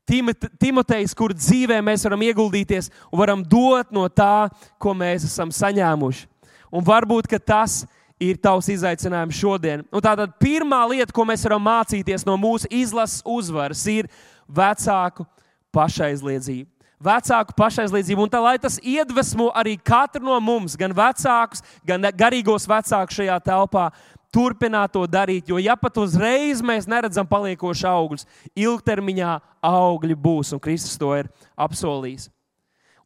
Timotejs, 0.07 1.13
kur 1.17 1.33
dzīvē 1.35 1.81
mēs 1.83 2.05
varam 2.07 2.23
ieguldīties 2.29 2.89
un 3.11 3.19
varam 3.19 3.43
dot 3.43 3.91
no 3.91 4.07
tā, 4.07 4.47
ko 4.79 4.95
mēs 4.95 5.27
esam 5.27 5.51
saņēmuši. 5.51 6.27
Un 6.71 6.83
varbūt 6.87 7.29
tas 7.43 7.83
ir 8.19 8.39
tavs 8.41 8.69
izaicinājums 8.73 9.37
šodien. 9.37 9.83
Un 9.91 10.03
tātad 10.03 10.33
pirmā 10.41 10.79
lieta, 10.89 11.13
ko 11.13 11.25
mēs 11.27 11.43
varam 11.45 11.63
mācīties 11.67 12.25
no 12.27 12.37
mūsu 12.39 12.69
izlases 12.73 13.21
uzvaras, 13.25 13.83
ir 13.87 14.09
vecāku 14.47 15.27
pašaizliedzība. 15.75 16.69
Vecāku 16.97 17.53
pašaizliedzību, 17.53 18.23
un 18.25 18.31
tā, 18.33 18.39
lai 18.41 18.55
tas 18.57 18.79
iedvesmo 18.81 19.51
arī 19.53 19.75
katru 19.77 20.23
no 20.25 20.39
mums, 20.41 20.73
gan 20.79 20.95
vecākus, 20.97 21.61
gan 21.85 22.07
garīgos 22.17 22.65
vecākus 22.65 23.19
šajā 23.19 23.35
telpā, 23.45 23.91
turpināt 24.37 24.93
to 24.93 25.03
darīt. 25.09 25.49
Jo, 25.49 25.57
ja 25.57 25.73
pat 25.79 25.97
uzreiz 25.97 26.61
mēs 26.61 26.85
neredzam 26.89 27.25
paliekošu 27.29 27.89
augļus, 27.89 28.29
ilgtermiņā 28.53 29.33
augļi 29.65 30.17
būs, 30.21 30.53
un 30.53 30.61
Kristus 30.61 30.97
to 31.01 31.15
ir 31.17 31.31
apsolījis. 31.57 32.29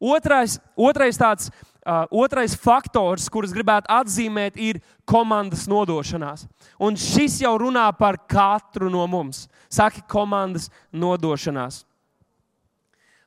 Otrais, 0.02 0.58
otrais 0.76 1.16
tāds 1.16 1.48
Uh, 1.82 2.06
otrais 2.14 2.52
faktors, 2.54 3.24
kurus 3.26 3.50
gribētu 3.50 3.90
atzīmēt, 3.90 4.54
ir 4.54 4.76
komandas 5.02 5.64
nodošanās. 5.66 6.44
Un 6.78 6.94
šis 6.94 7.40
jau 7.42 7.56
runā 7.58 7.88
par 7.98 8.20
katru 8.30 8.86
no 8.86 9.02
mums. 9.10 9.48
Saka, 9.66 9.98
komandas 10.06 10.68
nodošanās. 10.94 11.80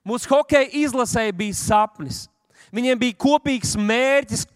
Mūsu 0.07 0.31
hokeja 0.31 0.71
izlasēji 0.85 1.35
bija 1.35 1.57
sapnis. 1.59 2.21
Viņiem 2.71 3.01
bija 3.01 3.19
kopīgs 3.25 3.75
mērķis, 3.75 4.47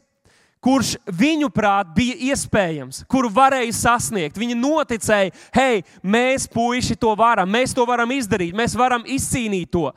kurš 0.63 0.95
viņuprāt 1.07 1.93
bija 1.95 2.17
iespējams, 2.31 3.03
kuru 3.09 3.31
varēja 3.33 3.73
sasniegt. 3.75 4.39
Viņi 4.39 4.57
noticēja, 4.59 5.33
hei, 5.55 5.83
mēs 6.03 6.47
puiši 6.51 6.97
to 6.99 7.15
varam, 7.19 7.49
mēs 7.51 7.75
to 7.75 7.85
varam 7.87 8.11
izdarīt, 8.15 8.55
mēs 8.57 8.75
varam 8.79 9.05
izcīnīt 9.07 9.71
to. 9.71 9.89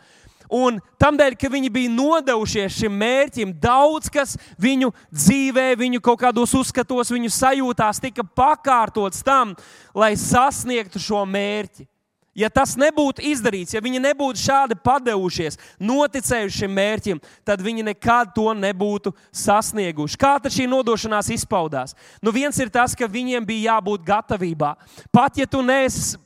Un 0.52 0.76
tādēļ, 1.00 1.34
ka 1.40 1.48
viņi 1.48 1.70
bija 1.72 1.90
nodevušies 1.94 2.74
šim 2.82 2.92
mērķim, 3.00 3.54
daudz 3.56 4.10
kas 4.12 4.34
viņu 4.60 4.90
dzīvē, 5.08 5.70
viņu 5.80 6.02
kaut 6.04 6.20
kādos 6.20 6.52
uzskatos, 6.58 7.12
viņu 7.14 7.30
sajūtās 7.32 8.02
tika 8.04 8.24
pakārtots 8.36 9.24
tam, 9.24 9.54
lai 9.96 10.12
sasniegtu 10.20 11.00
šo 11.00 11.24
mērķi. 11.24 11.88
Ja 12.32 12.48
tas 12.48 12.72
nebūtu 12.80 13.20
izdarīts, 13.28 13.74
ja 13.76 13.82
viņi 13.84 14.00
nebūtu 14.00 14.40
šādi 14.40 14.76
padevušies, 14.80 15.58
noticējuši 15.84 16.62
šim 16.62 16.72
mērķim, 16.78 17.20
tad 17.44 17.60
viņi 17.60 17.84
nekad 17.90 18.32
to 18.32 18.46
nebūtu 18.56 19.12
sasnieguši. 19.36 20.16
Kā 20.16 20.38
tad 20.40 20.54
šī 20.54 20.64
nodošanās 20.72 21.28
izpaudās? 21.36 21.92
Nu, 22.24 22.32
viens 22.32 22.56
ir 22.56 22.72
tas, 22.72 22.96
ka 22.96 23.10
viņiem 23.10 23.44
bija 23.44 23.74
jābūt 23.74 24.06
gatavībā. 24.08 24.74
Pat 25.12 25.36
ja 25.36 25.44
tu 25.44 25.60
neesi 25.60 26.16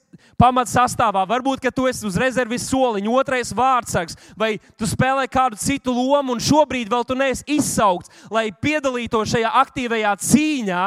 pamatsastāvā. 0.41 1.25
Varbūt, 1.29 1.63
ka 1.65 1.73
tu 1.75 1.87
esi 1.89 2.07
uz 2.07 2.17
rezerves 2.21 2.69
soliņa, 2.71 3.13
otrais 3.19 3.53
vārdsargs, 3.57 4.17
vai 4.39 4.57
tu 4.79 4.89
spēlē 4.89 5.27
kādu 5.33 5.59
citu 5.61 5.95
lomu, 5.97 6.37
un 6.37 6.43
šobrīd 6.43 6.93
vēl 6.93 7.07
tu 7.09 7.17
neesi 7.19 7.45
izsaukts, 7.57 8.13
lai 8.31 8.51
piedalītos 8.53 9.33
šajā 9.35 9.53
aktīvajā 9.65 10.17
cīņā. 10.29 10.87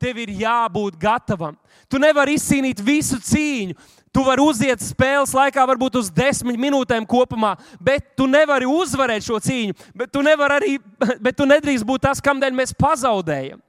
Tev 0.00 0.16
ir 0.16 0.30
jābūt 0.32 0.94
gatavam. 0.96 1.58
Tu 1.92 1.98
nevari 2.00 2.38
izcīnīt 2.38 2.78
visu 2.80 3.18
cīņu. 3.20 3.74
Tu 4.10 4.22
vari 4.26 4.42
uziet 4.42 4.82
spēles 4.82 5.30
laikā, 5.36 5.62
varbūt 5.70 6.00
uz 6.00 6.08
desmit 6.10 6.58
minūtēm 6.58 7.04
kopumā, 7.06 7.52
bet 7.78 8.08
tu 8.18 8.26
nevari 8.26 8.66
uzvarēt 8.66 9.22
šo 9.22 9.38
cīņu. 9.38 9.76
Bet 9.94 10.10
tu, 10.10 10.24
arī, 10.26 10.78
bet 11.24 11.36
tu 11.38 11.46
nedrīkst 11.46 11.86
būt 11.86 12.08
tas, 12.08 12.22
kamdēļ 12.24 12.56
mēs 12.58 12.74
pazaudējam. 12.74 13.62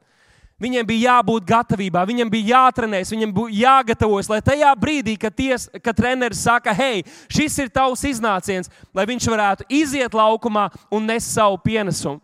Viņiem 0.61 0.85
bija 0.85 1.15
jābūt 1.15 1.45
gatavībā, 1.49 2.03
viņiem 2.05 2.29
bija 2.29 2.55
jātrenēs, 2.55 3.09
viņiem 3.09 3.31
bija 3.33 3.55
jāgatavojas, 3.63 4.29
lai 4.29 4.41
tajā 4.45 4.69
brīdī, 4.77 5.15
kad, 5.17 5.33
ties, 5.33 5.65
kad 5.81 5.97
treneris 5.97 6.43
saka, 6.45 6.73
hei, 6.77 7.01
šis 7.33 7.55
ir 7.63 7.71
tavs 7.73 8.03
iznāciens, 8.05 8.69
lai 8.93 9.07
viņš 9.09 9.29
varētu 9.33 9.65
iziet 9.73 10.13
laukumā 10.13 10.67
un 10.93 11.09
nest 11.09 11.33
savu 11.33 11.57
pienesumu. 11.65 12.21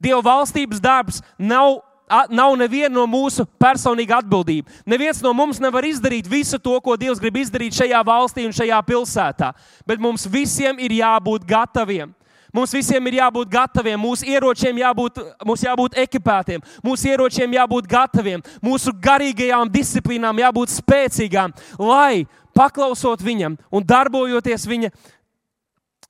Dieva 0.00 0.22
valstības 0.22 0.78
darbs 0.80 1.18
nav 1.36 1.80
nav 2.30 2.54
neviena 2.58 2.92
no 2.94 3.06
mūsu 3.10 3.46
personīga 3.60 4.20
atbildība. 4.20 4.70
Neviens 4.86 5.22
no 5.24 5.32
mums 5.36 5.60
nevar 5.62 5.86
izdarīt 5.86 6.28
visu 6.30 6.58
to, 6.58 6.76
ko 6.82 6.96
Dievs 6.98 7.20
grib 7.22 7.40
izdarīt 7.40 7.76
šajā 7.76 8.00
valstī 8.06 8.46
un 8.48 8.56
šajā 8.56 8.80
pilsētā. 8.86 9.52
Bet 9.86 10.02
mums 10.02 10.26
visiem 10.30 10.78
ir 10.82 10.96
jābūt 11.00 11.46
gataviem. 11.48 12.14
Mums 12.50 12.72
visiem 12.74 13.06
ir 13.06 13.20
jābūt 13.20 13.50
gataviem, 13.50 14.00
mūsu 14.02 14.26
ieročiem 14.26 14.80
jābūt, 14.80 15.20
mums 15.46 15.62
jābūt 15.62 15.94
ekipētiem, 16.02 16.64
mūsu 16.82 17.12
ieročiem 17.12 17.52
jābūt 17.54 17.86
gataviem, 17.90 18.42
mūsu 18.64 18.90
garīgajām 19.04 19.70
disciplīnām 19.70 20.42
jābūt 20.42 20.74
spēcīgām, 20.74 21.54
lai 21.78 22.26
paklausot 22.58 23.22
viņam 23.22 23.54
un 23.70 23.86
darbojoties 23.86 24.66
viņa, 24.66 24.90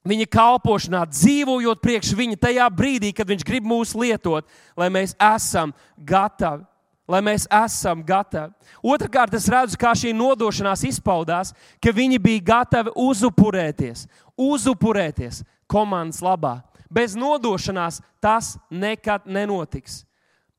viņa 0.06 0.26
kalpošanā, 0.32 1.04
dzīvojot 1.10 1.82
priekš 1.82 2.14
viņa 2.16 2.38
tajā 2.40 2.66
brīdī, 2.72 3.12
kad 3.16 3.28
viņš 3.28 3.44
grib 3.46 3.68
mūs 3.68 3.94
lietot, 3.98 4.48
lai 4.76 4.90
mēs 4.92 5.16
esam 5.16 5.74
gatavi. 5.96 6.66
Lai 7.10 7.18
mēs 7.26 7.48
esam 7.50 8.04
gatavi. 8.06 8.52
Otrakārt, 8.86 9.32
es 9.34 9.48
redzu, 9.50 9.74
kā 9.74 9.90
šī 9.98 10.12
nodošanās 10.14 10.84
izpaudās, 10.86 11.50
ka 11.82 11.90
viņi 11.90 12.20
bija 12.22 12.44
gatavi 12.52 12.92
uzupurēties, 12.94 14.04
uzupurēties 14.38 15.40
komandas 15.66 16.22
labā. 16.22 16.60
Bez 16.86 17.16
nodošanās 17.18 17.98
tas 18.22 18.54
nekad 18.70 19.26
nenotiks. 19.26 20.04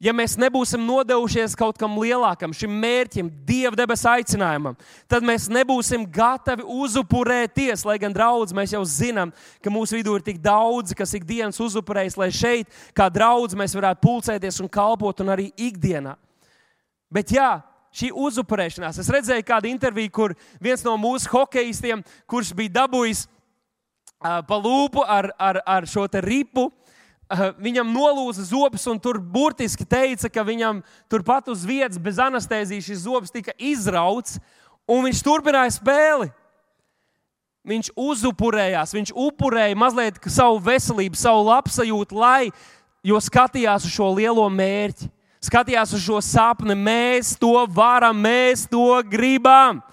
Ja 0.01 0.15
mēs 0.17 0.33
nebūsim 0.41 0.81
nodevušies 0.81 1.53
kaut 1.53 1.77
kam 1.77 1.99
lielākam, 2.01 2.55
šim 2.57 2.73
mērķim, 2.81 3.27
Dieva 3.45 3.77
debesu 3.77 4.07
aicinājumam, 4.09 4.73
tad 5.05 5.21
mēs 5.21 5.45
nebūsim 5.53 6.07
gatavi 6.09 6.65
uzupurēties. 6.65 7.83
Lai 7.85 7.99
gan 8.01 8.15
draudz 8.15 8.55
mēs 8.57 8.73
jau 8.73 8.81
zinām, 8.81 9.29
ka 9.61 9.73
mūsu 9.73 9.99
vidū 9.99 10.15
ir 10.17 10.25
tik 10.25 10.39
daudz, 10.41 10.95
kas 10.97 11.13
ikdienas 11.19 11.61
uzupurējas, 11.61 12.17
lai 12.17 12.31
šeit, 12.33 12.71
kā 12.97 13.11
draudz, 13.13 13.53
mēs 13.53 13.77
varētu 13.77 14.01
pulcēties 14.01 14.57
un 14.65 14.71
kalpot, 14.73 15.21
un 15.21 15.35
arī 15.35 15.51
ikdienā. 15.69 16.15
Bet 17.13 17.35
jā, 17.35 17.59
šī 17.93 18.09
uzupurēšanās. 18.15 19.03
Es 19.03 19.13
redzēju 19.13 19.45
kādu 19.45 19.69
interviju, 19.69 20.15
kur 20.17 20.33
viens 20.63 20.81
no 20.87 20.95
mūsu 20.97 21.29
hokeistiem, 21.29 22.01
kurš 22.25 22.55
bija 22.57 22.79
dabūjis 22.81 23.27
pa 24.21 24.57
lūpu 24.57 25.05
ar, 25.05 25.29
ar, 25.37 25.61
ar 25.61 25.89
šo 25.89 26.07
ripu. 26.25 26.71
Viņam 27.61 27.93
nolūza 27.93 28.43
zobus, 28.49 28.83
un 28.91 28.99
tur 28.99 29.19
burtiski 29.19 29.85
teica, 29.87 30.29
ka 30.29 30.43
viņam 30.43 30.81
turpat 31.11 31.47
uz 31.51 31.63
vietas 31.67 31.99
bez 32.01 32.19
anestezijas 32.19 32.87
šis 32.87 33.05
zobs 33.05 33.31
tika 33.31 33.55
izrauts, 33.55 34.39
un 34.89 35.05
viņš 35.07 35.23
turpināja 35.23 35.77
spēli. 35.77 36.31
Viņš 37.61 37.91
uzupurējās, 37.93 38.95
viņš 38.97 39.11
upurēja 39.13 39.77
mazliet 39.77 40.17
savu 40.33 40.57
veselību, 40.65 41.15
savu 41.19 41.45
labsajūtu, 41.45 42.17
lai, 42.17 42.49
jo 43.05 43.19
skatījās 43.21 43.85
uz 43.85 43.93
šo 43.93 44.07
lielo 44.17 44.47
mērķi, 44.49 45.11
skatījās 45.45 45.93
uz 45.93 46.01
šo 46.01 46.17
sapni. 46.25 46.73
Mēs 46.73 47.35
to 47.37 47.53
varam, 47.69 48.17
mēs 48.17 48.65
to 48.69 48.97
gribam. 49.05 49.83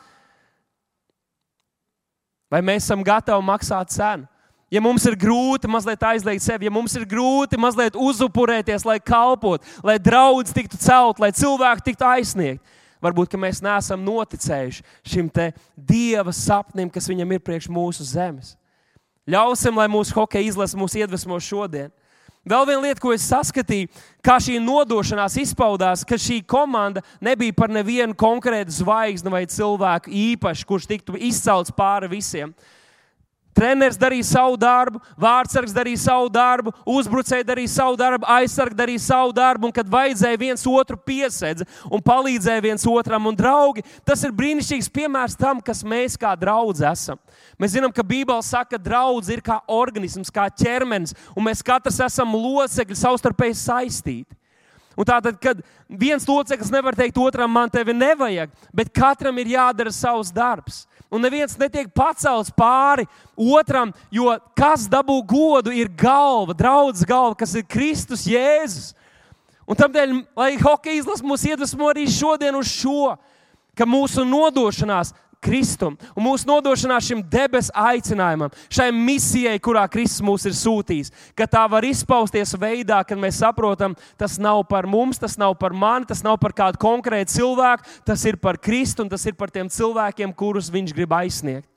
Vai 2.48 2.64
mēs 2.64 2.88
esam 2.88 3.04
gatavi 3.04 3.44
maksāt 3.44 3.92
cenu? 3.92 4.24
Ja 4.68 4.82
mums 4.84 5.06
ir 5.08 5.16
grūti 5.16 5.68
mazliet 5.70 6.02
aizliegt 6.04 6.44
sevi, 6.44 6.66
ja 6.68 6.72
mums 6.72 6.92
ir 6.98 7.06
grūti 7.08 7.56
mazliet 7.60 7.96
uzupurēties, 7.96 8.84
lai 8.84 8.98
kalpotu, 9.00 9.64
lai 9.84 9.96
draudz 9.96 10.52
tiktu 10.52 10.76
celt, 10.80 11.22
lai 11.22 11.30
cilvēki 11.32 11.86
tiktu 11.86 12.04
aizsniegti, 12.04 12.76
varbūt 13.00 13.38
mēs 13.40 13.62
neesam 13.64 14.04
noticējuši 14.04 14.84
šim 15.08 15.30
dieva 15.76 16.34
sapnim, 16.36 16.90
kas 16.92 17.08
viņam 17.08 17.32
ir 17.32 17.44
priekš 17.44 17.70
mūsu 17.72 18.04
zemes. 18.04 18.58
Ļausim, 19.28 19.76
lai 19.76 19.88
mūsu 19.92 20.12
hokeja 20.16 20.48
izlase 20.48 20.76
mūs 20.76 20.96
iedvesmo 20.96 21.36
šodien. 21.40 21.90
Vēl 22.48 22.64
viena 22.64 22.80
lieta, 22.86 23.00
ko 23.02 23.10
es 23.12 23.26
saskatīju, 23.28 23.90
kā 24.24 24.38
šī 24.40 24.56
nodošanās 24.62 25.34
izpaudās, 25.42 26.04
ka 26.06 26.16
šī 26.16 26.38
komanda 26.48 27.02
nebija 27.20 27.52
par 27.56 27.68
nevienu 27.72 28.16
konkrētu 28.16 28.72
zvaigzni 28.78 29.32
vai 29.32 29.42
cilvēku 29.48 30.08
īpašu, 30.08 30.64
kurš 30.68 30.88
tiktu 30.88 31.18
izcelts 31.28 31.74
pāri 31.76 32.08
visiem. 32.08 32.54
Treneris 33.56 33.98
darīja 33.98 34.26
savu 34.28 34.56
darbu, 34.60 35.00
vārdsargs 35.18 35.74
darīja 35.74 35.98
savu 36.04 36.28
darbu, 36.30 36.72
uzbrucēji 36.86 37.46
darīja 37.48 37.72
savu 37.72 37.98
darbu, 37.98 38.28
aizsargi 38.30 38.78
darīja 38.78 39.02
savu 39.08 39.34
darbu, 39.34 39.66
un 39.68 39.74
kad 39.74 39.90
vajadzēja 39.90 40.38
viens 40.38 40.62
otru 40.68 40.98
piesedz 41.08 41.66
un 41.90 42.04
palīdzēja 42.04 42.62
viens 42.62 42.86
otram. 42.86 43.26
Un, 43.26 43.38
draugi, 43.38 43.82
tas 44.06 44.22
ir 44.22 44.34
brīnišķīgs 44.38 44.90
piemērs 44.94 45.38
tam, 45.38 45.62
kas 45.64 45.82
mēs 45.82 46.14
kā 46.20 46.36
draugi 46.38 46.86
esam. 46.86 47.18
Mēs 47.58 47.74
zinām, 47.74 47.92
ka 47.94 48.06
Bībele 48.06 48.44
saka, 48.46 48.76
ka 48.76 48.84
draugs 48.84 49.30
ir 49.32 49.42
kā 49.42 49.58
organisms, 49.66 50.30
kā 50.30 50.46
ķermenis, 50.52 51.16
un 51.34 51.48
mēs 51.48 51.64
katrs 51.66 51.98
esam 52.06 52.36
locekļi 52.38 53.02
savstarpēji 53.02 53.58
saistīti. 53.58 54.37
Un 54.98 55.06
tātad, 55.06 55.36
kad 55.38 55.60
viens 55.86 56.24
loceklis 56.26 56.72
nevar 56.74 56.96
teikt 56.98 57.18
otram, 57.22 57.52
man 57.54 57.70
tevi 57.70 57.94
nevajag, 57.94 58.50
bet 58.74 58.90
katram 58.90 59.36
ir 59.38 59.52
jādara 59.54 59.92
savs 59.94 60.32
darbs 60.34 60.82
un 61.10 61.22
neviens 61.24 61.56
netiek 61.58 61.88
pacelts 61.94 62.52
pāri 62.52 63.06
otram, 63.36 63.92
jo 64.12 64.28
kas 64.56 64.86
dabū 64.90 65.18
godu, 65.28 65.72
ir 65.72 65.88
galva, 65.88 66.56
draudzes 66.56 67.06
galva, 67.08 67.36
kas 67.38 67.54
ir 67.56 67.66
Kristus 67.68 68.26
Jēzus. 68.28 68.92
Un 69.68 69.76
tādēļ, 69.76 70.14
lai 70.36 70.52
hokeja 70.60 71.00
izlase 71.00 71.26
mūs 71.26 71.44
iedvesmo 71.48 71.90
arī 71.90 72.06
šodien 72.08 72.56
uz 72.56 72.70
šo, 72.72 73.16
ka 73.76 73.86
mūsu 73.88 74.24
nodošanās 74.26 75.12
Kristum 75.38 75.94
un 76.16 76.24
mūsu 76.24 76.48
nodošanā 76.48 76.96
šim 77.04 77.20
debesu 77.30 77.70
aicinājumam, 77.78 78.50
šai 78.74 78.88
misijai, 78.94 79.54
kurā 79.62 79.84
Kristus 79.90 80.24
mūs 80.26 80.48
ir 80.50 80.56
sūtījis, 80.58 81.12
ka 81.38 81.46
tā 81.46 81.62
var 81.70 81.86
izpausties 81.86 82.56
veidā, 82.58 83.04
kad 83.06 83.20
mēs 83.20 83.38
saprotam, 83.44 83.94
tas 84.18 84.34
nav 84.42 84.64
par 84.70 84.88
mums, 84.90 85.20
tas 85.22 85.38
nav 85.38 85.54
par 85.60 85.76
mani, 85.76 86.08
tas 86.10 86.24
nav 86.26 86.40
par 86.42 86.56
kādu 86.58 86.82
konkrētu 86.82 87.38
cilvēku, 87.38 87.86
tas 88.08 88.26
ir 88.26 88.40
par 88.42 88.58
Kristu 88.58 89.06
un 89.06 89.12
tas 89.12 89.26
ir 89.30 89.38
par 89.38 89.54
tiem 89.54 89.70
cilvēkiem, 89.70 90.34
kurus 90.34 90.72
viņš 90.74 90.96
grib 90.96 91.14
aizsniegt. 91.14 91.68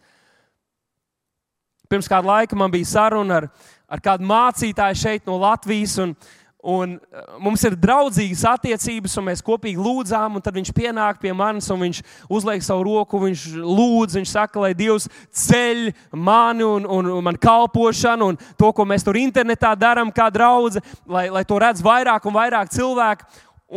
Pirms 1.91 2.07
kāda 2.07 2.23
laika 2.23 2.55
man 2.55 2.71
bija 2.71 2.87
saruna 2.87 3.41
ar, 3.41 3.49
ar 3.91 4.01
kādu 4.01 4.23
mācītāju 4.23 4.95
šeit 4.95 5.25
no 5.27 5.35
Latvijas. 5.41 5.97
Un, 5.99 6.13
Un 6.61 6.99
uh, 6.99 7.21
mums 7.41 7.63
ir 7.65 7.73
draudzīgas 7.73 8.43
attiecības, 8.45 9.15
un 9.17 9.25
mēs 9.31 9.39
kopīgi 9.41 9.81
lūdzām, 9.81 10.35
tad 10.45 10.53
viņš 10.59 10.69
pienāk 10.77 11.17
pie 11.23 11.31
manis, 11.33 11.69
un 11.73 11.81
viņš 11.81 12.01
uzliek 12.29 12.61
savu 12.61 12.85
roku, 12.85 13.17
viņš 13.23 13.45
lūdz, 13.65 14.19
viņš 14.19 14.33
saka, 14.35 14.61
lai 14.61 14.75
Dievs 14.77 15.07
ceļ 15.41 15.87
mani 16.13 16.67
un, 16.67 16.85
un, 16.85 17.09
un 17.17 17.25
man 17.25 17.39
kalpošanu, 17.41 18.29
un 18.29 18.37
to, 18.61 18.69
ko 18.77 18.85
mēs 18.85 19.07
tur 19.07 19.17
internetā 19.17 19.73
darām, 19.73 20.13
kā 20.13 20.29
draugi, 20.29 20.83
lai, 21.09 21.31
lai 21.33 21.41
to 21.49 21.57
redz 21.61 21.81
vairāk 21.81 22.29
un 22.29 22.37
vairāk 22.37 22.69
cilvēku. 22.77 23.25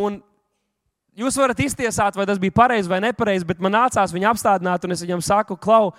Un 0.04 0.20
jūs 1.16 1.40
varat 1.40 1.64
iztiesāt, 1.64 2.20
vai 2.20 2.28
tas 2.28 2.40
bija 2.42 2.52
pareizi 2.52 2.90
vai 2.90 3.00
nepareizi, 3.04 3.48
bet 3.48 3.64
man 3.64 3.78
nācās 3.78 4.12
viņu 4.12 4.28
apstādināt, 4.34 4.84
un 4.84 4.92
es 4.92 5.04
viņam 5.06 5.24
saku, 5.24 5.56
Klau, 5.56 5.94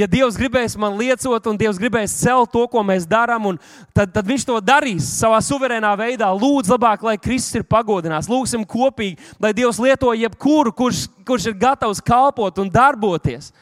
ja 0.00 0.08
Dievs 0.10 0.36
gribēs 0.38 0.74
man 0.80 0.96
liecot, 0.98 1.46
un 1.50 1.58
Dievs 1.58 1.78
gribēs 1.80 2.16
celt 2.20 2.50
to, 2.52 2.64
ko 2.70 2.82
mēs 2.86 3.06
darām, 3.08 3.50
tad, 3.96 4.10
tad 4.14 4.26
Viņš 4.28 4.46
to 4.48 4.58
darīs 4.64 5.06
savā 5.20 5.38
suverēnā 5.44 5.92
veidā. 5.98 6.28
Lūdzu, 6.34 6.74
labāk, 6.74 7.04
lai 7.06 7.16
Kristus 7.20 7.60
ir 7.60 7.66
pagodināts. 7.68 8.30
Lūgsim 8.30 8.66
kopīgi, 8.68 9.18
lai 9.42 9.54
Dievs 9.56 9.80
lieto 9.82 10.12
jebkuru, 10.16 10.74
kurš, 10.74 11.06
kurš 11.26 11.50
ir 11.50 11.58
gatavs 11.60 12.02
kalpot 12.04 12.60
un 12.62 12.70
darboties. 12.72 13.52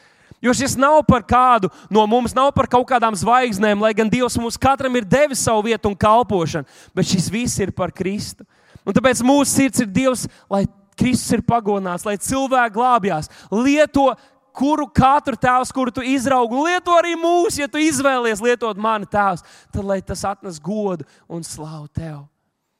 Jo 0.43 0.53
šis 0.53 0.75
nav 0.77 0.99
par 1.07 1.23
kādu 1.25 1.71
no 1.89 2.03
mums, 2.05 2.35
nav 2.37 2.51
par 2.53 2.67
kaut 2.69 2.85
kādām 2.89 3.15
zvaigznēm, 3.17 3.81
lai 3.81 3.93
gan 3.97 4.09
Dievs 4.09 4.37
mums 4.37 4.59
katram 4.61 4.93
ir 4.99 5.07
devis 5.07 5.41
savu 5.41 5.63
vietu 5.65 5.89
un 5.89 5.97
kalpošanu, 5.97 6.67
bet 6.93 7.09
šis 7.09 7.31
viss 7.33 7.63
ir 7.63 7.73
par 7.73 7.93
Kristu. 7.95 8.45
Un 8.85 8.93
tāpēc 8.95 9.23
mūsu 9.25 9.49
sirds 9.49 9.81
ir 9.81 9.89
Dievs, 9.89 10.27
lai 10.51 10.67
Kristus 10.97 11.37
ir 11.37 11.43
pagodināts, 11.45 12.05
lai 12.05 12.15
cilvēki 12.21 12.75
glābjās. 12.77 13.31
Lieto 13.53 14.11
kuru 14.57 14.87
katru 14.89 15.37
tēvs, 15.37 15.73
kuru 15.75 15.93
tu 15.93 16.05
izraugi, 16.05 16.63
lieto 16.67 16.95
arī 16.97 17.13
mūsu, 17.19 17.61
ja 17.61 17.69
tu 17.69 17.81
izvēlies 17.81 18.41
lietot 18.43 18.79
mani 18.81 19.09
tēvs, 19.09 19.45
tad 19.73 19.85
lai 19.85 20.01
tas 20.01 20.25
atnes 20.27 20.57
godu 20.63 21.05
un 21.29 21.45
slavu 21.45 21.85
tev. 21.93 22.25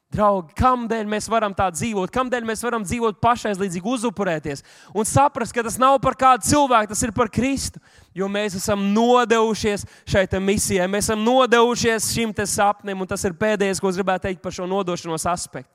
Draugi, 0.08 0.54
kādēļ 0.56 1.08
mēs 1.12 1.26
varam 1.28 1.52
tā 1.52 1.66
dzīvot, 1.68 2.12
kādēļ 2.16 2.46
mēs 2.48 2.62
varam 2.64 2.86
dzīvot 2.86 3.18
pašaizlīdzīgi, 3.20 3.92
uzupurēties 3.92 4.64
un 4.96 5.06
saprast, 5.06 5.52
ka 5.52 5.66
tas 5.68 5.76
nav 5.82 5.98
par 6.00 6.16
kādu 6.16 6.48
cilvēku, 6.48 6.94
tas 6.94 7.02
ir 7.04 7.12
par 7.12 7.28
Kristu. 7.28 7.82
Jo 8.16 8.30
mēs 8.32 8.56
esam 8.56 8.86
nodevušies 8.96 9.84
šai 10.08 10.24
misijai, 10.40 10.88
mēs 10.88 11.10
esam 11.10 11.26
nodevušies 11.28 12.08
šim 12.16 12.32
sapnim, 12.48 13.04
un 13.04 13.08
tas 13.08 13.28
ir 13.28 13.36
pēdējais, 13.36 13.84
ko 13.84 13.92
es 13.92 14.00
gribētu 14.00 14.30
teikt 14.30 14.42
par 14.42 14.56
šo 14.56 14.66
nodošanos 14.66 15.28
aspektu. 15.28 15.70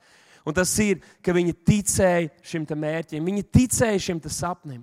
Un 0.49 0.57
tas 0.57 0.73
ir, 0.81 1.05
ka 1.23 1.37
viņi 1.37 1.53
ticēja 1.53 2.33
šim 2.43 2.65
mērķim, 2.67 3.29
viņi 3.29 3.45
ticēja 3.53 4.01
šim 4.01 4.25
sapnim. 4.33 4.81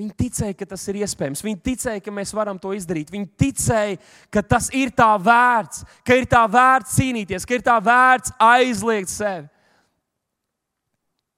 Viņi 0.00 0.14
ticēja, 0.16 0.54
ka 0.56 0.66
tas 0.70 0.82
ir 0.88 1.02
iespējams. 1.02 1.42
Viņi 1.44 1.58
ticēja, 1.66 2.00
ka 2.00 2.12
mēs 2.14 2.32
varam 2.32 2.56
to 2.60 2.72
izdarīt. 2.72 3.10
Viņi 3.12 3.28
ticēja, 3.38 3.98
ka 4.32 4.40
tas 4.54 4.70
ir 4.72 4.90
tā 4.96 5.10
vērts, 5.20 5.82
ka 6.06 6.16
ir 6.16 6.28
tā 6.30 6.40
vērts 6.48 6.94
cīnīties, 6.96 7.44
ka 7.46 7.58
ir 7.58 7.64
tā 7.66 7.76
vērts 7.84 8.32
aizliegt 8.40 9.12
sevi. 9.12 9.50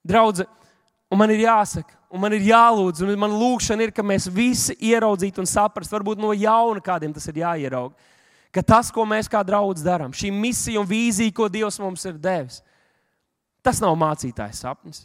Draudzē, 0.06 0.46
un 1.10 1.18
man 1.18 1.32
ir 1.34 1.42
jāsaka, 1.48 1.96
un 2.14 2.22
man 2.22 2.36
ir 2.36 2.44
jālūdz, 2.46 3.02
un 3.02 3.14
man 3.18 3.34
lūkšana 3.34 3.88
ir, 3.88 3.92
ka 3.96 4.04
mēs 4.06 4.28
visi 4.30 4.76
ieraudzītu 4.86 5.42
un 5.42 5.50
saprastu, 5.50 5.96
varbūt 5.96 6.20
no 6.22 6.30
jauna 6.36 6.82
kādiem 6.84 7.14
tas 7.16 7.26
ir 7.32 7.40
jāierauga. 7.42 7.96
Ka 8.54 8.62
tas, 8.62 8.92
ko 8.94 9.02
mēs 9.08 9.26
kā 9.26 9.40
draugi 9.42 9.82
darām, 9.82 10.14
šī 10.14 10.30
misija 10.30 10.78
un 10.78 10.86
vīzija, 10.86 11.34
ko 11.34 11.48
Dievs 11.50 11.80
mums 11.82 12.04
ir 12.06 12.20
devis, 12.22 12.60
tas 13.66 13.80
nav 13.82 13.96
mācītājs 13.98 14.62
sapnis. 14.62 15.02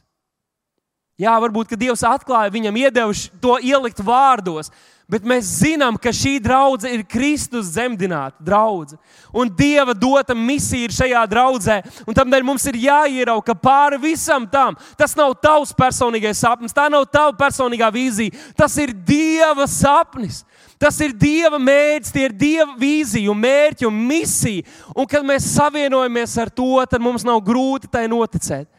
Jā, 1.19 1.33
varbūt 1.43 1.75
Dievs 1.75 2.05
atklāja 2.07 2.51
viņam, 2.53 2.77
iedevis 2.79 3.25
to 3.43 3.57
ielikt 3.59 3.97
vārdos, 4.07 4.69
bet 5.09 5.25
mēs 5.27 5.49
zinām, 5.59 5.97
ka 5.99 6.13
šī 6.15 6.37
draudzene 6.39 6.95
ir 6.95 7.03
Kristus 7.11 7.73
zemdināta 7.73 8.39
draudzene. 8.45 9.01
Un 9.35 9.51
Dieva 9.51 9.91
dota 9.91 10.31
misija 10.37 10.87
ir 10.87 10.95
šajā 10.95 11.25
draudzē. 11.27 11.81
Un 12.07 12.15
tādēļ 12.15 12.47
mums 12.47 12.63
ir 12.71 12.79
jāierauga, 12.85 13.49
ka 13.49 13.57
pāri 13.57 13.99
visam 13.99 14.47
tam 14.47 14.79
tas 14.95 15.17
nav 15.19 15.35
tavs 15.43 15.75
personīgais 15.75 16.39
sapnis, 16.39 16.77
tā 16.77 16.87
nav 16.93 17.03
tava 17.11 17.35
personīgā 17.35 17.91
vīzija. 17.91 18.39
Tas 18.55 18.79
ir 18.79 18.95
Dieva 18.95 19.67
sapnis. 19.67 20.45
Tas 20.79 20.95
ir 21.03 21.11
Dieva 21.11 21.59
mērķis, 21.59 22.15
tie 22.15 22.29
ir 22.29 22.39
Dieva 22.39 22.79
vīzija, 22.79 23.35
mērķi 23.35 23.89
un 23.89 24.03
misija. 24.07 24.63
Un 24.95 25.09
kad 25.09 25.27
mēs 25.27 25.51
savienojamies 25.57 26.39
ar 26.39 26.47
to, 26.47 26.77
tad 26.87 27.03
mums 27.03 27.27
nav 27.27 27.43
grūti 27.43 27.91
tai 27.91 28.07
noticēt 28.07 28.69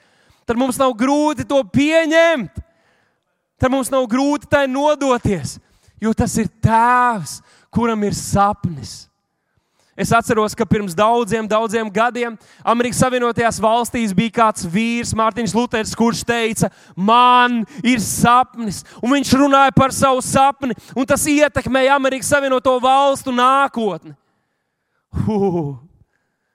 tad 0.51 0.59
mums 0.59 0.81
nav 0.81 0.91
grūti 0.99 1.47
to 1.47 1.61
pieņemt. 1.71 2.59
Tad 3.61 3.71
mums 3.71 3.93
nav 3.93 4.09
grūti 4.11 4.49
tai 4.51 4.65
nodoties, 4.67 5.59
jo 6.03 6.11
tas 6.17 6.35
ir 6.41 6.49
tēvs, 6.65 7.37
kuram 7.71 8.03
ir 8.09 8.17
sapnis. 8.19 9.05
Es 10.01 10.15
atceros, 10.17 10.55
ka 10.57 10.65
pirms 10.65 10.95
daudziem, 10.97 11.45
daudziem 11.45 11.91
gadiem 11.93 12.39
Amerikas 12.65 13.03
Savienotajās 13.03 13.59
valstīs 13.61 14.15
bija 14.17 14.33
kāds 14.39 14.65
vīrs, 14.65 15.13
Mārtiņš 15.19 15.53
Luters, 15.55 15.93
kurš 15.99 16.23
teica, 16.25 16.71
man 16.97 17.61
ir 17.85 18.01
sapnis. 18.01 18.81
Un 19.05 19.13
viņš 19.19 19.35
runāja 19.37 19.75
par 19.77 19.93
savu 19.93 20.25
sapni, 20.25 20.75
un 20.97 21.07
tas 21.07 21.29
ietekmēja 21.29 21.99
Amerikas 22.01 22.33
Savienoto 22.33 22.79
valstu 22.81 23.35
nākotni. 23.35 24.17
Uh, 25.29 25.77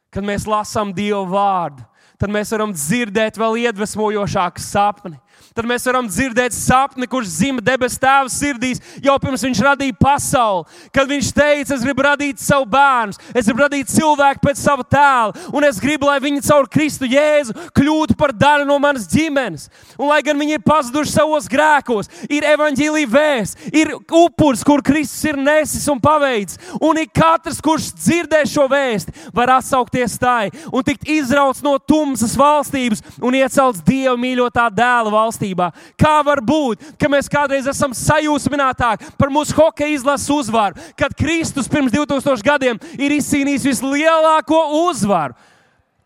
kad 0.09 0.25
mēs 0.25 0.49
lasām 0.49 0.95
Dieva 0.95 1.21
vārdu, 1.29 1.85
tad 2.19 2.31
mēs 2.33 2.51
varam 2.55 2.73
dzirdēt 2.75 3.39
vēl 3.39 3.59
iedvesmojošāku 3.65 4.63
sapni 4.63 5.19
tad 5.55 5.67
mēs 5.69 5.85
varam 5.87 6.07
dzirdēt 6.09 6.55
sapni, 6.55 7.07
kurš 7.07 7.29
zima 7.37 7.63
debesu 7.63 7.99
tēva 8.01 8.27
sirdīs 8.31 8.81
jau 9.03 9.15
pirms 9.23 9.45
viņš 9.45 9.61
radīja 9.63 9.95
pasauli. 9.99 10.65
Kad 10.91 11.07
viņš 11.09 11.31
teica, 11.35 11.75
es 11.77 11.85
gribu 11.85 12.03
radīt 12.03 12.41
savu 12.43 12.67
bērnu, 12.73 13.15
es 13.31 13.47
gribu 13.47 13.63
radīt 13.63 13.91
cilvēku 13.93 14.43
pēc 14.43 14.59
sava 14.59 14.83
tēla, 14.83 15.45
un 15.55 15.67
es 15.67 15.79
gribu, 15.79 16.09
lai 16.09 16.17
viņi 16.23 16.43
caur 16.47 16.67
Kristu 16.71 17.07
Jēzu 17.07 17.55
kļūtu 17.75 18.17
par 18.19 18.33
daļu 18.35 18.67
no 18.67 18.77
manas 18.83 19.07
ģimenes. 19.11 19.69
Un 19.95 20.11
lai 20.11 20.19
gan 20.25 20.39
viņi 20.39 20.57
ir 20.57 20.65
pazuduši 20.65 21.15
savos 21.15 21.47
grēkos, 21.51 22.11
ir 22.27 22.47
evaņģīlīja 22.51 23.11
vēsts, 23.15 23.69
ir 23.71 23.93
upuris, 23.95 24.63
kur 24.65 24.83
Kristus 24.85 25.23
ir 25.31 25.39
nesis 25.39 25.87
un 25.91 26.01
paveicis. 26.03 26.59
Un 26.83 26.99
ik 26.99 27.13
katrs, 27.15 27.61
kurš 27.63 27.93
dzirdē 27.95 28.43
šo 28.49 28.67
vēstu, 28.71 29.15
var 29.35 29.55
atsaukties 29.55 30.19
tai 30.19 30.51
un 30.71 30.83
tikt 30.83 31.07
izrauts 31.09 31.63
no 31.63 31.77
tumsas 31.79 32.35
valstības 32.39 33.03
un 33.23 33.37
iecelts 33.39 33.83
Dieva 33.85 34.17
mīļotā 34.19 34.67
dēla 34.73 35.13
valstī 35.13 35.44
valstībā. 35.45 35.71
Kā 35.97 36.23
var 36.25 36.41
būt, 36.41 36.81
ka 36.97 37.09
mēs 37.09 37.29
kādreiz 37.29 37.67
esam 37.67 37.93
sajūsminātāki 37.93 39.13
par 39.17 39.29
mūsu 39.29 39.55
hokeja 39.55 39.95
izlases 39.95 40.29
uzvaru, 40.29 40.75
kad 40.97 41.13
Kristus 41.15 41.67
pirms 41.67 41.91
2000 41.91 42.43
gadiem 42.43 42.79
ir 42.97 43.11
izcīnījis 43.11 43.65
vislielāko 43.65 44.89
uzvaru 44.89 45.35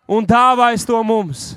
un 0.07 0.25
dāvājis 0.25 0.85
to 0.85 1.01
mums? 1.03 1.55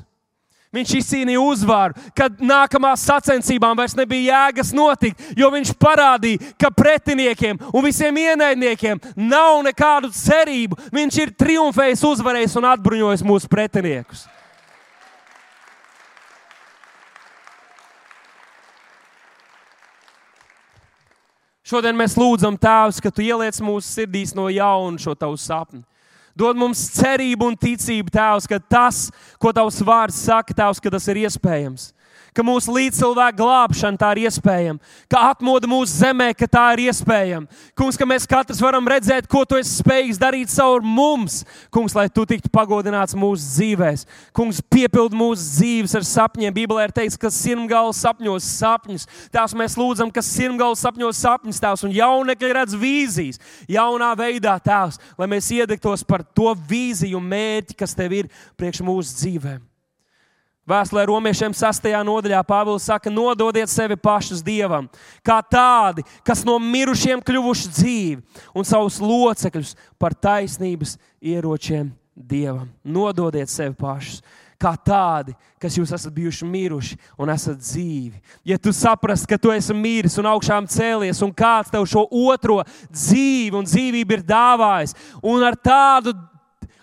Viņš 0.72 0.94
izcīnīja 0.96 1.36
uzvaru, 1.36 1.92
kad 2.16 2.38
nākamās 2.40 3.02
sacensībām 3.04 3.76
vairs 3.76 3.92
nebija 3.92 4.46
jēgas 4.48 4.70
notikt, 4.72 5.20
jo 5.36 5.50
viņš 5.52 5.74
parādīja, 5.76 6.54
ka 6.56 6.70
pretiniekiem 6.72 7.60
un 7.74 7.84
visiem 7.84 8.16
ienaidniekiem 8.16 9.02
nav 9.20 9.60
nekādu 9.66 10.08
cerību. 10.16 10.80
Viņš 10.88 11.18
ir 11.26 11.36
triumfējis, 11.36 12.06
uzvarējis 12.08 12.56
un 12.56 12.70
atbruņojis 12.72 13.26
mūsu 13.28 13.52
pretiniekus. 13.52 14.24
Šodien 21.72 21.96
mēs 21.96 22.18
lūdzam, 22.20 22.58
Tēvs, 22.61 22.98
ka 23.00 23.08
Tu 23.08 23.24
ieliec 23.30 23.56
mūsu 23.64 23.87
sirdīs 23.88 24.35
no 24.37 24.50
jauna 24.52 25.00
šo 25.00 25.14
Tavu 25.16 25.38
sapni. 25.40 25.80
Dod 26.37 26.58
mums 26.61 26.82
cerību 26.98 27.48
un 27.48 27.56
ticību, 27.56 28.12
Tēvs, 28.12 28.48
ka 28.48 28.58
tas, 28.61 29.06
ko 29.40 29.54
Tavs 29.56 29.80
vārds 29.80 30.18
saka, 30.26 30.52
Tēvs, 30.52 30.82
ka 30.85 30.92
tas 30.92 31.08
ir 31.08 31.22
iespējams 31.24 31.88
ka 32.36 32.44
mūsu 32.44 32.72
līdzcilvēku 32.72 33.38
glābšana 33.38 34.00
tā 34.00 34.10
ir 34.14 34.22
iespējama, 34.26 34.80
ka 35.10 35.22
atmoda 35.32 35.68
mūsu 35.70 35.92
zemē, 36.00 36.30
ka 36.36 36.48
tā 36.50 36.64
ir 36.74 36.86
iespējama. 36.88 37.60
Kungs, 37.78 37.98
ka 38.00 38.08
mēs 38.08 38.26
katrs 38.28 38.60
varam 38.64 38.88
redzēt, 38.88 39.28
ko 39.30 39.44
tu 39.48 39.58
esi 39.60 39.78
spējīgs 39.82 40.20
darīt 40.20 40.52
caur 40.54 40.84
mums. 40.84 41.42
Kungs, 41.74 41.96
lai 41.96 42.08
tu 42.12 42.24
tiktu 42.28 42.50
pagodināts 42.52 43.16
mūsu 43.18 43.44
dzīvēs. 43.46 44.06
Kungs, 44.36 44.62
piepild 44.72 45.16
mūsu 45.16 45.44
dzīves 45.44 45.96
ar 45.98 46.06
sapņiem. 46.08 46.54
Bībelē 46.56 46.88
ir 46.88 46.94
teikts, 46.96 47.18
ka 47.20 47.32
sirmgals 47.32 48.00
sapņos 48.02 48.48
sapņus. 48.58 49.08
Tās 49.34 49.56
mēs 49.58 49.76
lūdzam, 49.80 50.12
ka 50.12 50.24
sirmgals 50.24 50.84
sapņos 50.84 51.20
sapņus 51.26 51.60
tās 51.62 51.84
un 51.86 51.96
jaunekļi 51.96 52.54
redz 52.58 52.78
vīzijas. 52.78 53.42
Jaunā 53.70 54.12
veidā 54.18 54.56
tās, 54.62 55.00
lai 55.20 55.28
mēs 55.30 55.50
iedegtos 55.54 56.06
par 56.06 56.24
to 56.24 56.54
vīziju 56.68 57.20
un 57.20 57.28
mērķi, 57.32 57.78
kas 57.84 57.96
tev 57.98 58.16
ir 58.22 58.32
priekš 58.60 58.84
mūsu 58.86 59.20
dzīvēm. 59.20 59.71
Vēstulē 60.62 61.09
romiešiem 61.11 61.55
6. 61.59 61.88
nodaļā 62.07 62.38
Pāvils 62.46 62.85
saka, 62.87 63.11
nododiet 63.11 63.70
sevi 63.70 63.96
pašus 63.98 64.44
dievam, 64.46 64.87
kā 65.27 65.40
tādi, 65.42 66.05
kas 66.22 66.44
no 66.46 66.55
mirušiem 66.62 67.18
kļuvuši 67.18 67.72
dzīvi, 67.75 68.20
un 68.55 68.68
savus 68.68 69.01
locekļus 69.03 69.75
par 69.98 70.14
taisnības 70.14 70.94
ieročiem 71.18 71.90
dievam. 72.14 72.70
Nododiet 72.87 73.51
sevi 73.51 73.75
pašus. 73.75 74.22
Kā 74.62 74.77
tādi, 74.79 75.33
kas 75.59 75.75
jūs 75.75 75.90
esat 75.90 76.12
bijuši 76.14 76.46
miruši 76.46 76.96
un 77.18 77.33
esat 77.35 77.59
dzīvi. 77.59 78.20
Ja 78.46 78.55
tu 78.62 78.70
saprastu, 78.70 79.27
ka 79.27 79.35
tu 79.42 79.51
esi 79.51 79.75
miris 79.75 80.14
un 80.22 80.29
augšām 80.31 80.68
cēlies, 80.70 81.18
un 81.27 81.33
kāds 81.35 81.72
tev 81.75 81.88
šo 81.90 82.05
otro 82.07 82.61
dzīvi 82.87 83.59
un 83.59 83.66
dzīvību 83.66 84.14
ir 84.14 84.22
dāvājis, 84.29 84.94
un 85.18 85.42
ar 85.42 85.59
tādu 85.59 86.14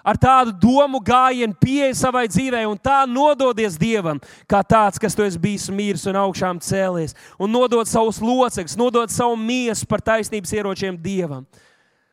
ar 0.09 0.17
tādu 0.19 0.53
domu 0.57 1.01
gājienu, 1.05 1.55
pieeja 1.61 1.93
savai 2.01 2.25
dzīvei 2.31 2.65
un 2.69 2.77
tā 2.81 3.03
nododies 3.09 3.77
Dievam, 3.79 4.19
kā 4.49 4.63
tāds, 4.65 4.99
kas 5.01 5.17
tu 5.17 5.25
esi 5.25 5.39
bijis 5.41 5.69
miris 5.73 6.07
un 6.09 6.17
augšām 6.19 6.61
cēlies, 6.65 7.15
un 7.37 7.53
nodod 7.53 7.89
savus 7.89 8.21
locekļus, 8.23 8.77
nodod 8.79 9.13
savu 9.13 9.37
miesu 9.39 9.87
par 9.89 10.01
taisnības 10.01 10.55
ieročiem 10.57 10.97
Dievam. 10.97 11.45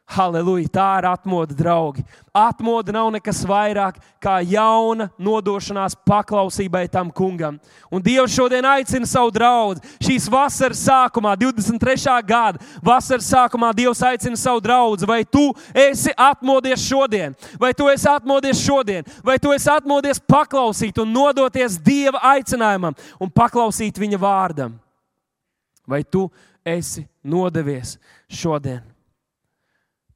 Halleluja! 0.07 0.69
Tā 0.71 1.01
ir 1.01 1.07
atmoda, 1.11 1.55
draugi. 1.59 2.05
Atmoda 2.31 2.92
nav 2.95 3.09
nekas 3.11 3.40
vairāk 3.49 3.97
kā 4.23 4.37
jauna 4.47 5.09
nodošanās 5.19 5.97
paklausībai 6.07 6.85
tam 6.92 7.11
kungam. 7.11 7.57
Un 7.90 8.05
Dievs 8.05 8.37
šodien 8.37 8.64
aicina 8.71 9.09
savu 9.11 9.35
draugu. 9.35 9.83
Šīs 9.99 10.29
vasaras 10.31 10.85
sākumā, 10.87 11.35
23. 11.42 12.14
gada 12.23 12.62
vasaras 12.87 13.27
sākumā, 13.33 13.73
Dievs 13.75 14.05
aicina 14.07 14.38
savu 14.38 14.62
draugu. 14.62 15.11
Vai 15.11 15.25
tu 15.27 15.51
esi 15.75 16.14
atmodies 16.14 16.87
šodien, 16.87 17.35
vai 17.59 17.75
tu 17.75 17.90
esi 17.90 18.07
atmodies 18.14 18.62
šodien, 18.62 19.05
vai 19.27 19.40
tu 19.42 19.51
esi 19.59 19.71
atmodies 19.75 20.23
paklausīt 20.23 21.03
un 21.03 21.11
nodoties 21.19 21.81
Dieva 21.83 22.23
aicinājumam 22.37 22.95
un 23.19 23.33
paklausīt 23.42 23.99
viņa 23.99 24.23
vārdam? 24.23 24.79
Vai 25.83 26.05
tu 26.07 26.29
esi 26.62 27.09
nodevies 27.27 27.99
šodien? 28.31 28.96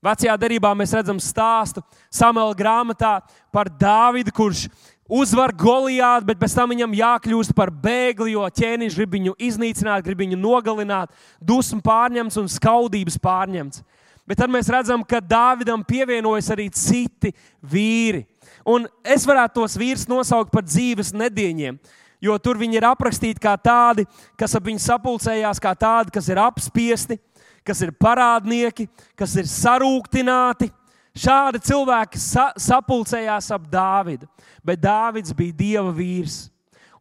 Vecajā 0.01 0.33
derībā 0.41 0.71
mēs 0.73 0.95
redzam 0.97 1.19
stāstu 1.21 1.83
Samuela 2.09 2.55
grāmatā 2.57 3.19
par 3.53 3.69
Dāvidu, 3.69 4.33
kurš 4.33 4.65
uzvar 5.11 5.53
Goliātu, 5.53 6.25
bet 6.31 6.41
pēc 6.41 6.55
tam 6.57 6.73
viņam 6.73 6.97
jākļūst 6.97 7.53
par 7.59 7.69
bēgli, 7.69 8.33
jo 8.33 8.47
ķēniņš 8.47 8.97
grib 8.97 9.17
viņu 9.19 9.37
iznīcināt, 9.51 10.05
grib 10.07 10.23
viņu 10.23 10.39
nogalināt, 10.41 11.13
dusmu 11.37 11.83
pārņemts 11.85 12.41
un 12.41 12.49
skaudības 12.49 13.21
pārņemts. 13.21 13.85
Bet 14.25 14.41
tad 14.41 14.53
mēs 14.53 14.71
redzam, 14.71 15.03
ka 15.05 15.21
Dāvidam 15.21 15.83
pievienojas 15.85 16.49
arī 16.55 16.69
citi 16.73 17.35
vīri. 17.61 18.23
Un 18.65 18.87
es 19.05 19.27
varētu 19.29 19.59
tos 19.59 19.75
vīrus 19.81 20.07
nosaukt 20.09 20.53
par 20.55 20.65
dzīves 20.65 21.11
nedēļiem, 21.13 21.77
jo 22.23 22.37
tur 22.39 22.61
viņi 22.61 22.79
ir 22.79 22.87
aprakstīti 22.89 23.43
kā 23.43 23.57
tādi, 23.61 24.07
kas 24.39 24.55
ap 24.57 24.65
viņu 24.69 24.81
sapulcējās, 24.85 25.61
kā 25.61 25.75
tādi, 25.77 26.15
kas 26.15 26.29
ir 26.31 26.41
apspiesti 26.41 27.19
kas 27.67 27.83
ir 27.85 27.95
parādnieki, 27.97 28.89
kas 29.19 29.37
ir 29.41 29.49
sarūktināti. 29.51 30.71
Šādi 31.17 31.59
cilvēki 31.67 32.21
sa 32.23 32.51
sapulcējās 32.55 33.51
ap 33.53 33.67
Dāvidu, 33.71 34.29
bet 34.65 34.81
Dāvids 34.81 35.35
bija 35.37 35.57
dieva 35.59 35.91
vīrs. 35.95 36.45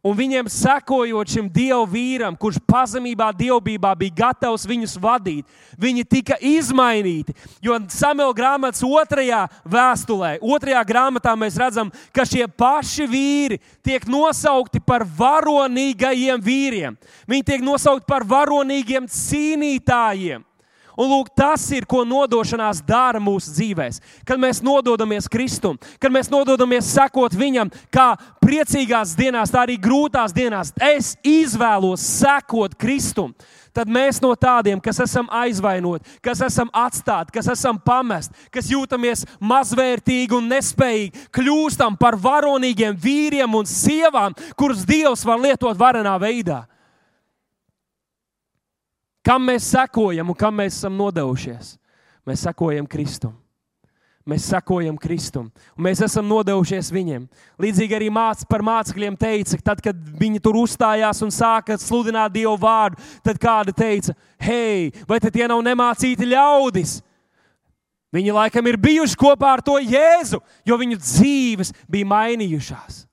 Un 0.00 0.14
viņiem 0.16 0.46
sekojot 0.48 1.28
šim 1.28 1.48
dievu 1.52 1.84
vīram, 1.92 2.32
kurš 2.40 2.56
pazemībā, 2.64 3.26
dievbijā 3.36 3.90
bija 4.00 4.14
gatavs 4.22 4.64
viņus 4.64 4.94
vadīt, 4.96 5.44
viņi 5.76 6.06
tika 6.08 6.38
izmainīti. 6.40 7.34
Jo 7.60 7.76
Samuela 7.92 8.32
grāmatas 8.32 8.80
otrajā 8.80 9.42
vēstulē, 9.68 10.38
otrajā 10.40 10.80
grāmatā 10.88 11.36
mēs 11.36 11.60
redzam, 11.60 11.92
ka 12.16 12.24
šie 12.24 12.48
paši 12.48 13.04
vīri 13.12 13.60
tiek 13.84 14.08
nosaukti 14.08 14.80
par 14.80 15.04
varonīgajiem 15.04 16.40
vīriem. 16.48 16.96
Viņi 17.28 17.50
tiek 17.52 17.64
nosaukti 17.68 18.08
par 18.08 18.24
varonīgiem 18.24 19.04
cīnītājiem. 19.04 20.48
Un 20.98 21.10
lūk, 21.10 21.30
tas 21.36 21.66
ir, 21.74 21.86
ko 21.88 22.02
nodošanās 22.08 22.82
dara 22.86 23.20
mūsu 23.22 23.52
dzīvēm. 23.54 23.98
Kad 24.26 24.40
mēs 24.42 24.60
nododamies 24.64 25.28
Kristum, 25.30 25.78
kad 26.02 26.12
mēs 26.12 26.30
nododamies 26.32 26.90
sekot 26.94 27.34
Viņam, 27.40 27.70
kā 27.92 28.12
priecīgās 28.42 29.14
dienās, 29.16 29.52
tā 29.52 29.64
arī 29.64 29.78
grūtās 29.80 30.34
dienās, 30.36 30.74
es 30.82 31.14
izvēlos 31.26 32.02
sekot 32.20 32.76
Kristum. 32.80 33.34
Tad 33.72 33.86
mēs 33.86 34.18
no 34.22 34.32
tādiem, 34.34 34.80
kas 34.82 34.98
esam 35.04 35.28
aizvainoti, 35.30 36.18
kas 36.24 36.40
esam 36.42 36.72
atstāti, 36.74 37.30
kas 37.36 37.46
esam 37.52 37.78
pamesti, 37.78 38.34
kas 38.50 38.70
jūtamies 38.72 39.22
mazvērtīgi 39.38 40.34
un 40.34 40.50
nespējīgi, 40.50 41.28
kļūstam 41.30 41.98
par 42.00 42.18
varonīgiem 42.18 42.98
vīriem 42.98 43.54
un 43.54 43.70
sievām, 43.70 44.34
kurus 44.58 44.82
Dievs 44.88 45.22
var 45.24 45.38
lietot 45.38 45.78
varenā 45.78 46.16
veidā. 46.18 46.64
Kam 49.26 49.44
mēs 49.50 49.68
sekojam 49.68 50.32
un 50.32 50.38
kam 50.38 50.56
mēs 50.62 50.80
esam 50.80 50.96
nodevušies? 50.96 51.76
Mēs 52.26 52.44
sekojam 52.46 52.88
Kristum. 52.88 53.34
Mēs 54.28 54.44
sekojam 54.50 54.98
Kristum, 55.00 55.46
un 55.74 55.84
mēs 55.86 56.02
esam 56.04 56.26
nodevušies 56.28 56.90
viņiem. 56.92 57.22
Līdzīgi 57.58 57.96
arī 57.96 58.10
māc, 58.12 58.42
par 58.46 58.60
mācekļiem 58.62 59.16
teica, 59.18 59.56
tad, 59.64 59.80
kad 59.82 59.96
viņi 59.96 60.42
tur 60.44 60.58
uzstājās 60.60 61.22
un 61.24 61.32
sāka 61.32 61.78
sludināt 61.80 62.34
Dievu 62.34 62.52
vārdu, 62.60 63.00
tad 63.24 63.40
kāda 63.40 63.72
teica, 63.74 64.12
hei, 64.44 64.92
vai 65.08 65.18
tie 65.24 65.48
nav 65.48 65.64
nemācīti 65.64 66.28
ļaudis? 66.30 66.98
Viņi 68.12 68.36
laikam 68.36 68.68
ir 68.68 68.78
bijuši 68.82 69.18
kopā 69.18 69.54
ar 69.56 69.64
to 69.64 69.78
Jēzu, 69.80 70.42
jo 70.68 70.78
viņu 70.78 71.00
dzīves 71.00 71.72
bija 71.88 72.12
mainījušās. 72.12 73.04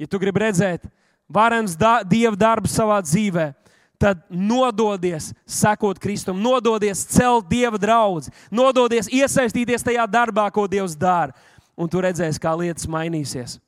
Ja 0.00 0.08
tu 0.08 0.18
gribi 0.22 0.40
redzēt 0.40 0.88
varens 1.28 1.76
da 1.76 2.00
Dieva 2.00 2.32
darbu 2.38 2.70
savā 2.70 2.96
dzīvēm, 3.04 3.52
tad 4.00 4.22
nododies 4.32 5.30
sekot 5.44 5.98
Kristum, 6.00 6.40
nododies 6.40 7.04
celt 7.12 7.48
Dieva 7.50 7.78
draugu, 7.80 8.32
nododies 8.50 9.10
iesaistīties 9.12 9.84
tajā 9.84 10.06
darbā, 10.08 10.46
ko 10.54 10.64
Dievs 10.70 10.96
dara. 10.96 11.36
Un 11.76 11.88
tu 11.88 12.00
redzēsi, 12.00 12.40
kā 12.40 12.52
lietas 12.56 12.88
mainīsies. 12.90 13.58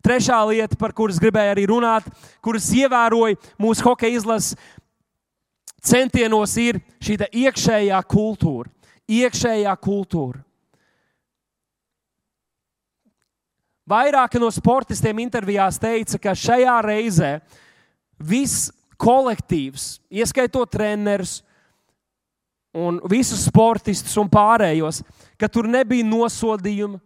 Trešā 0.00 0.38
lieta, 0.48 0.78
par 0.80 0.94
kuras 0.96 1.18
gribēju 1.20 1.52
arī 1.52 1.66
runāt, 1.68 2.06
kuras 2.42 2.70
ievēroja 2.72 3.36
mūsu 3.60 3.84
hokeja 3.84 4.16
izlases 4.16 4.54
centienos, 5.84 6.54
ir 6.56 6.80
šī 7.02 7.18
iekšējā 7.44 7.98
kultūra. 8.08 8.70
Iekšējā 9.10 9.74
kultūra. 9.82 10.40
Vairāki 13.90 14.38
no 14.38 14.48
sportistiem 14.54 15.18
intervijās 15.24 15.80
teica, 15.82 16.18
ka 16.22 16.34
šajā 16.38 16.76
reizē 16.86 17.30
viss 18.22 18.70
kolektīvs, 19.00 20.00
ieskaitot 20.12 20.70
trenerus 20.70 21.40
un 22.76 23.00
visus 23.10 23.46
sportistus 23.48 24.16
un 24.20 24.28
pārējos, 24.30 25.02
ka 25.40 25.48
tur 25.50 25.68
nebija 25.70 26.06
nosodījuma, 26.06 27.00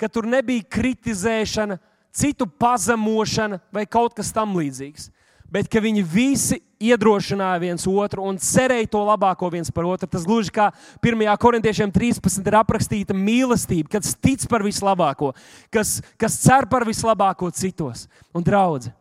ka 0.00 0.08
tur 0.08 0.28
nebija 0.30 0.64
kritizēšana, 0.64 1.76
citu 2.10 2.46
pazemošana 2.58 3.60
vai 3.74 3.84
kaut 3.86 4.16
kas 4.16 4.32
tamlīdzīgs. 4.34 5.10
bet 5.50 5.68
ka 5.70 5.82
viņi 5.82 6.02
visi 6.06 6.60
iedrošināja 6.80 7.60
viens 7.60 7.86
otru 7.90 8.24
un 8.30 8.38
cerēja 8.40 8.88
to 8.92 9.02
labāko 9.04 9.50
viens 9.52 9.70
par 9.74 9.88
otru. 9.90 10.08
Tas 10.08 10.24
gluži 10.26 10.52
kā 10.54 10.70
1. 11.02 11.26
korintiešiem 11.42 11.92
13 11.92 12.46
ir 12.46 12.58
aprakstīta 12.60 13.16
mīlestība, 13.16 13.90
kas 13.96 14.14
tic 14.14 14.46
par 14.50 14.64
vislabāko, 14.66 15.32
kas, 15.74 15.98
kas 16.20 16.38
cer 16.40 16.68
par 16.70 16.86
vislabāko 16.88 17.50
citos. 17.50 18.06
Un 18.34 18.46
draugi, 18.46 18.94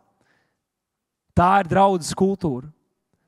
tā 1.39 1.53
ir 1.63 1.71
draudzes 1.71 2.15
kultūra. 2.17 2.67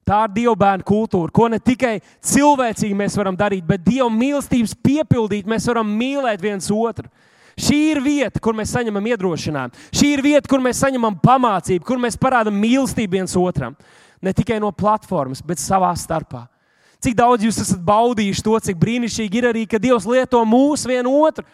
Tā 0.08 0.26
ir 0.26 0.34
Dieva 0.36 0.56
bērnu 0.58 0.84
kultūra, 0.84 1.32
ko 1.32 1.48
ne 1.52 1.60
tikai 1.62 2.00
cilvēcīgi 2.26 2.98
mēs 2.98 3.16
varam 3.20 3.38
darīt, 3.38 3.64
bet 3.68 3.84
Dieva 3.86 4.10
mīlestības 4.12 4.74
piepildīt, 4.84 5.48
mēs 5.48 5.68
varam 5.70 5.88
mīlēt 5.88 6.42
viens 6.44 6.68
otru. 6.74 7.08
Šī 7.62 7.78
ir 7.92 8.00
vieta, 8.02 8.40
kur 8.42 8.56
mēs 8.58 8.72
saņemam 8.74 9.06
iedrošinājumu. 9.12 9.84
Šī 9.94 10.14
ir 10.16 10.24
vieta, 10.26 10.50
kur 10.50 10.64
mēs 10.64 10.80
saņemam 10.82 11.20
pamācību, 11.22 11.86
kur 11.86 12.00
mēs 12.02 12.18
parādām 12.20 12.56
mīlestību 12.58 13.20
viens 13.20 13.36
otram. 13.38 13.76
Ne 14.22 14.34
tikai 14.34 14.58
no 14.62 14.72
platformas, 14.74 15.44
bet 15.46 15.62
savā 15.62 15.92
starpā. 15.98 16.48
Cik 17.02 17.16
daudz 17.18 17.46
jūs 17.46 17.60
esat 17.64 17.82
baudījuši 17.86 18.44
to, 18.46 18.58
cik 18.62 18.78
brīnišķīgi 18.82 19.40
ir 19.40 19.50
arī, 19.50 19.64
ka 19.70 19.80
Dievs 19.82 20.06
lieto 20.10 20.42
mūsu 20.46 20.90
vienu 20.92 21.14
otru. 21.26 21.46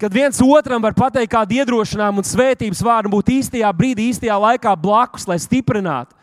Kad 0.00 0.14
viens 0.16 0.38
otram 0.40 0.80
var 0.80 0.94
pateikt 0.96 1.34
kādu 1.34 1.58
iedrošinājumu 1.60 2.22
un 2.22 2.24
svētības 2.24 2.80
vārdu, 2.80 3.10
būt 3.12 3.34
īstajā 3.34 3.68
brīdī, 3.76 4.06
īstajā 4.08 4.38
laikā 4.40 4.72
blakus, 4.80 5.26
lai 5.28 5.36
stiprinātu. 5.36 6.16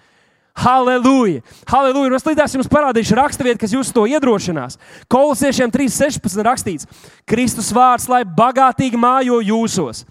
Halleluja! 0.57 1.43
Halleluja! 1.69 2.15
Es 2.17 2.25
līdzās 2.25 2.55
jums 2.57 2.71
parādīšu 2.71 3.19
raksturvietu, 3.19 3.61
kas 3.61 3.75
jūs 3.75 3.93
to 3.93 4.07
iedrošinās. 4.09 4.79
Kolosiešiem 5.13 5.69
3.16 5.69 6.41
rakstīts: 6.47 6.89
Kristus 7.29 7.69
vārds, 7.69 8.09
lai 8.09 8.23
bagātīgi 8.25 8.97
mājo 8.97 9.37
jūsos. 9.45 10.01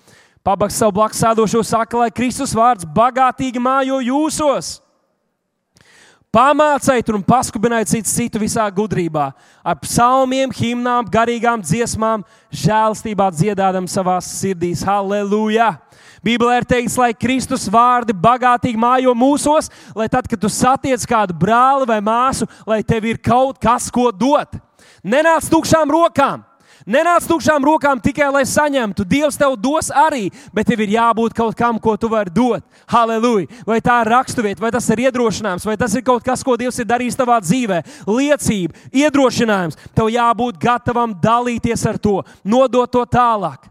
Pabaks 0.47 0.79
savu 0.79 1.01
blakus 1.01 1.25
sēdošo 1.25 1.65
saka, 1.67 1.99
lai 1.99 2.13
Kristus 2.15 2.55
vārds 2.55 2.87
bagātīgi 2.87 3.59
mājo 3.59 3.99
jūsos. 3.99 4.77
Pamāciet 6.35 7.09
un 7.15 7.23
paskubiniet 7.25 7.89
citu, 7.89 8.11
citu 8.11 8.41
visā 8.43 8.67
gudrībā, 8.75 9.31
ar 9.65 9.77
psalmiem, 9.81 10.51
himnām, 10.53 11.07
garīgām 11.09 11.63
dziesmām, 11.65 12.25
žēlstībā 12.53 13.31
dziedādam 13.33 13.87
savā 13.89 14.19
sirdīs. 14.21 14.85
Halleluja! 14.85 15.71
Bībelē 16.27 16.59
ir 16.61 16.67
teikts, 16.69 16.97
lai 16.99 17.13
Kristus 17.15 17.69
vārdi 17.71 18.13
bagātīgi 18.13 18.81
mājo 18.81 19.15
mūsos, 19.17 19.71
lai 19.97 20.09
tad, 20.13 20.27
kad 20.29 20.43
tu 20.43 20.51
satiec 20.51 21.07
kādu 21.09 21.37
brāli 21.39 21.87
vai 21.89 22.01
māsu, 22.05 22.49
lai 22.67 22.83
tev 22.83 23.07
ir 23.07 23.23
kaut 23.23 23.61
kas, 23.63 23.89
ko 23.95 24.11
dot. 24.11 24.59
Nenāc 25.07 25.49
tukšām 25.53 25.93
rokām! 25.95 26.43
Nenāc 26.87 27.25
tukšām 27.27 27.65
rokām 27.67 27.99
tikai 27.99 28.29
lai 28.31 28.45
saņemtu. 28.47 29.03
Dievs 29.11 29.35
tev 29.41 29.57
dos 29.59 29.89
arī, 29.91 30.29
bet 30.55 30.69
tev 30.71 30.85
ir 30.85 30.93
jābūt 30.95 31.35
kaut 31.35 31.57
kam, 31.59 31.81
ko 31.83 31.97
tu 31.99 32.07
vari 32.13 32.31
dot. 32.31 32.63
Halleluja! 32.87 33.51
Vai 33.67 33.81
tā 33.83 33.99
ir 34.05 34.13
raksturvieta, 34.15 34.63
vai 34.63 34.71
tas 34.71 34.87
ir 34.95 35.03
iedrošinājums, 35.09 35.67
vai 35.67 35.75
tas 35.81 35.99
ir 35.99 36.07
kaut 36.07 36.23
kas, 36.23 36.47
ko 36.47 36.55
Dievs 36.55 36.79
ir 36.79 36.87
darījis 36.87 37.19
tavā 37.19 37.41
dzīvē. 37.43 37.83
Liecība, 38.07 38.79
iedrošinājums. 38.95 39.81
Tev 39.99 40.13
jābūt 40.15 40.63
gatavam 40.63 41.17
dalīties 41.19 41.83
ar 41.91 41.99
to, 41.99 42.21
nodot 42.47 42.95
to 42.95 43.03
tālāk. 43.11 43.67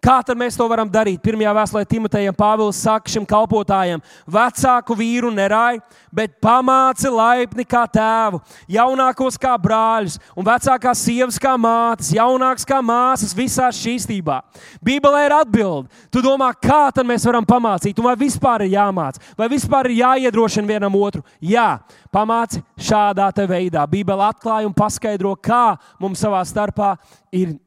Kā 0.00 0.22
tad 0.24 0.38
mēs 0.40 0.56
to 0.56 0.64
varam 0.64 0.88
darīt? 0.88 1.20
Pirmajā 1.20 1.50
vēstulē 1.58 1.82
Timotejam 1.84 2.36
Pāvils 2.36 2.78
saka 2.80 3.12
šim 3.12 3.26
kalpotājam: 3.28 4.00
vecāku 4.24 4.96
vīru 4.96 5.28
nerāj, 5.34 5.76
bet 6.08 6.38
pamāci 6.40 7.12
laipni 7.12 7.66
kā 7.68 7.82
tēvu, 7.92 8.40
jaunākos 8.72 9.36
kā 9.40 9.52
brāļus, 9.60 10.16
un 10.32 10.48
vecākās 10.48 11.04
sievas 11.04 11.36
kā 11.42 11.52
mātes, 11.60 12.14
jaunākas 12.16 12.64
kā 12.64 12.80
māsas 12.80 13.36
visā 13.36 13.68
šķīstībā. 13.68 14.40
Bībelē 14.80 15.26
ir 15.28 15.36
atbilde. 15.42 15.92
Tu 16.08 16.24
domā, 16.24 16.48
kā 16.56 16.88
tad 16.94 17.04
mēs 17.04 17.28
varam 17.28 17.44
pamācīt, 17.44 18.00
un 18.00 18.08
vai 18.08 18.16
vispār 18.24 18.64
ir 18.64 18.78
jāmāc, 18.78 19.20
vai 19.36 19.52
vispār 19.52 19.90
ir 19.90 20.00
jāiedrošina 20.00 20.78
vienam 20.78 20.96
otru? 20.96 21.20
Jā, 21.44 21.76
pamāci 22.08 22.64
šādā 22.80 23.28
veidā. 23.44 23.84
Bībele 23.84 24.30
atklāja 24.32 24.68
un 24.68 24.76
paskaidro, 24.76 25.36
kā 25.36 25.76
mums 26.00 26.24
savā 26.24 26.40
starpā 26.48 26.94
ir 27.32 27.58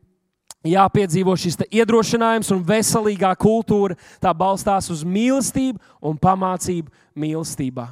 jāpiedzīvo 0.68 1.36
šis 1.39 1.59
iedrošinājums 1.70 2.51
un 2.55 2.64
veselīgā 2.68 3.34
kultūra. 3.39 3.97
Tā 4.24 4.32
balstās 4.36 4.89
uz 4.93 5.03
mīlestību 5.03 5.82
un 6.01 6.20
pamācību 6.20 6.91
mīlestībā. 7.20 7.89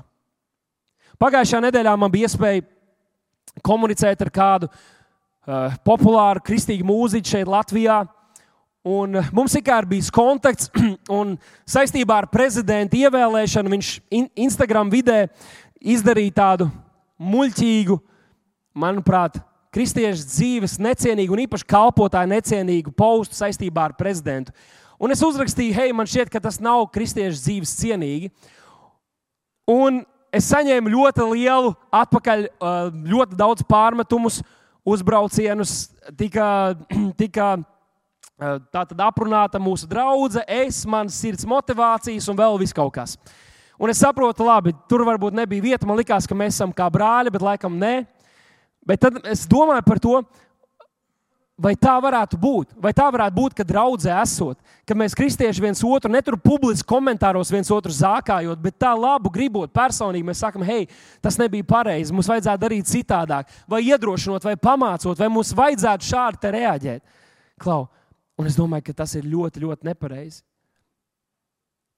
Pagājušajā 1.22 1.66
nedēļā 1.68 1.94
man 2.00 2.12
bija 2.14 2.30
iespēja 2.30 2.64
komunicēt 3.66 4.24
ar 4.24 4.32
kādu 4.34 4.70
uh, 4.72 5.76
populāru 5.86 6.42
kristīgu 6.46 6.88
mūziķu 6.88 7.36
šeit 7.36 7.52
Latvijā. 7.52 8.02
Un 8.88 9.20
uh, 9.20 9.28
mums 9.36 9.54
ir 9.60 9.86
bijis 9.86 10.10
kontakts, 10.10 10.72
un 11.20 11.36
saistībā 11.70 12.24
ar 12.24 12.30
prezidenta 12.32 12.98
ievēlēšanu 12.98 13.76
viņš 13.76 13.92
in 14.10 14.30
Instagram 14.36 14.90
vidē 14.90 15.28
izdarīja 15.82 16.34
tādu 16.40 16.70
muļķīgu, 17.22 18.00
manuprāt, 18.74 19.38
kristiešu 19.72 20.28
dzīves 20.28 20.78
necienīgu 20.84 21.36
un 21.36 21.44
īpaši 21.46 21.68
kalpotāju 21.72 22.30
necienīgu 22.34 22.94
postu 22.96 23.38
saistībā 23.40 23.90
ar 23.90 23.98
prezidentu. 24.00 24.54
Un 25.02 25.14
es 25.16 25.24
uzrakstīju, 25.26 25.74
hei, 25.74 25.94
man 25.96 26.10
šķiet, 26.10 26.30
ka 26.30 26.42
tas 26.44 26.60
nav 26.62 26.84
kristiešu 26.94 27.40
dzīves 27.40 27.74
cienīgi. 27.80 28.30
Un 29.72 30.04
es 30.36 30.50
saņēmu 30.52 30.92
ļoti 30.94 31.26
lielu, 31.32 31.72
atpakaļ 32.02 32.46
uh, 32.48 32.92
ļoti 32.92 33.40
daudz 33.40 33.66
pārmetumus, 33.66 34.42
uzbraucienus, 34.86 35.90
tika, 36.20 36.76
tika 37.22 37.48
uh, 37.58 38.60
tātad 38.74 39.02
aprunāta 39.08 39.62
mūsu 39.62 39.90
draudzene, 39.90 40.46
es, 40.68 40.84
manas 40.86 41.18
sirds 41.18 41.48
motivācijas 41.50 42.30
un 42.30 42.38
vēl 42.38 42.60
viss 42.62 42.76
kaut 42.76 42.94
kas. 43.00 43.18
Un 43.82 43.90
es 43.90 43.98
saprotu, 44.04 44.46
labi, 44.46 44.76
tur 44.86 45.02
varbūt 45.08 45.34
nebija 45.34 45.72
vieta. 45.72 45.88
Man 45.90 45.98
liekas, 45.98 46.28
ka 46.30 46.38
mēs 46.38 46.54
esam 46.54 46.70
kā 46.76 46.86
brāļi, 46.94 47.34
bet 47.34 47.42
laikam 47.42 47.80
nē. 47.82 47.96
Bet 48.88 49.04
tad 49.04 49.20
es 49.30 49.46
domāju 49.50 49.86
par 49.86 50.00
to, 50.02 50.22
vai 51.62 51.74
tā 51.78 51.94
varētu 52.02 52.40
būt. 52.42 52.74
Vai 52.82 52.92
tā 52.98 53.06
varētu 53.14 53.38
būt, 53.38 53.56
ka 53.58 53.66
draudzē 53.68 54.16
esot, 54.24 54.58
ka 54.88 54.98
mēs 54.98 55.16
kristieši 55.18 55.64
viens 55.64 55.84
otru 55.86 56.12
netur 56.12 56.38
publiski 56.42 56.88
komentāros 56.90 57.52
viens 57.54 57.70
otru 57.74 57.94
zākājot, 57.94 58.62
bet 58.64 58.80
tā 58.82 58.92
labu 58.98 59.32
gribot 59.34 59.72
personīgi 59.74 60.26
mēs 60.28 60.42
sakam, 60.42 60.66
hei, 60.66 60.88
tas 61.22 61.38
nebija 61.42 61.68
pareizi, 61.68 62.14
mums 62.16 62.30
vajadzētu 62.32 62.66
darīt 62.66 62.90
citādāk, 62.90 63.52
vai 63.70 63.84
iedrošinot, 63.92 64.46
vai 64.48 64.58
pamācot, 64.58 65.18
vai 65.20 65.30
mums 65.30 65.54
vajadzētu 65.58 66.10
šādi 66.10 66.56
reaģēt. 66.58 67.04
Klau, 67.62 67.86
un 68.42 68.50
es 68.50 68.58
domāju, 68.58 68.90
ka 68.90 69.02
tas 69.04 69.14
ir 69.20 69.30
ļoti, 69.30 69.68
ļoti 69.68 69.92
nepareizi. 69.92 70.42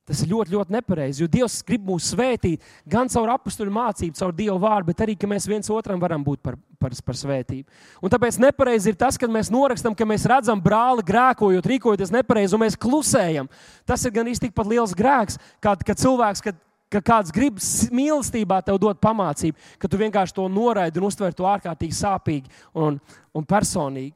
Tas 0.04 0.20
ir 0.20 0.34
ļoti, 0.34 0.52
ļoti 0.52 0.74
nepareizi, 0.76 1.22
jo 1.24 1.30
Dievs 1.32 1.62
grib 1.64 1.86
mūs 1.88 2.10
svētīt 2.12 2.64
gan 2.92 3.08
caur 3.08 3.30
apakstuļu 3.38 3.72
mācību, 3.72 4.18
caur 4.20 4.34
Dieva 4.36 4.58
vārdu, 4.60 4.90
bet 4.90 5.04
arī, 5.06 5.14
ka 5.16 5.30
mēs 5.32 5.46
viens 5.48 5.70
otram 5.72 6.02
varam 6.02 6.26
būt 6.26 6.42
par, 6.44 6.58
par, 6.76 6.96
par 7.08 7.16
svētību. 7.16 7.72
Un 8.04 8.12
tāpēc 8.12 8.36
nepareizi 8.44 8.92
ir 8.92 8.98
tas, 9.00 9.16
ka 9.16 9.30
mēs 9.32 9.48
norakstam, 9.54 9.94
ka 9.96 10.04
mēs 10.04 10.26
redzam 10.28 10.60
brāli 10.60 11.06
grēkojot, 11.08 11.70
rīkojoties 11.72 12.12
nepareizi, 12.12 12.52
un 12.58 12.62
mēs 12.66 12.76
klusējam. 12.76 13.48
Tas 13.88 14.04
ir 14.04 14.12
gan 14.18 14.28
īsti 14.28 14.50
tikpat 14.50 14.68
liels 14.74 14.96
grēks, 15.00 15.40
kā 15.64 15.72
kad 15.88 16.02
cilvēks, 16.02 16.44
kad, 16.50 16.58
ka 16.92 17.00
kāds 17.00 17.32
grib 17.32 17.62
mīlestībā 17.96 18.58
tev 18.68 18.82
dot 18.84 19.00
pamācību, 19.00 19.56
ka 19.80 19.88
tu 19.88 20.02
vienkārši 20.02 20.36
to 20.36 20.50
noraidi 20.52 21.00
un 21.00 21.08
uztver 21.08 21.32
to 21.32 21.48
ārkārtīgi 21.48 21.96
sāpīgi 21.96 22.52
un, 22.76 23.00
un 23.32 23.48
personīgi. 23.48 24.12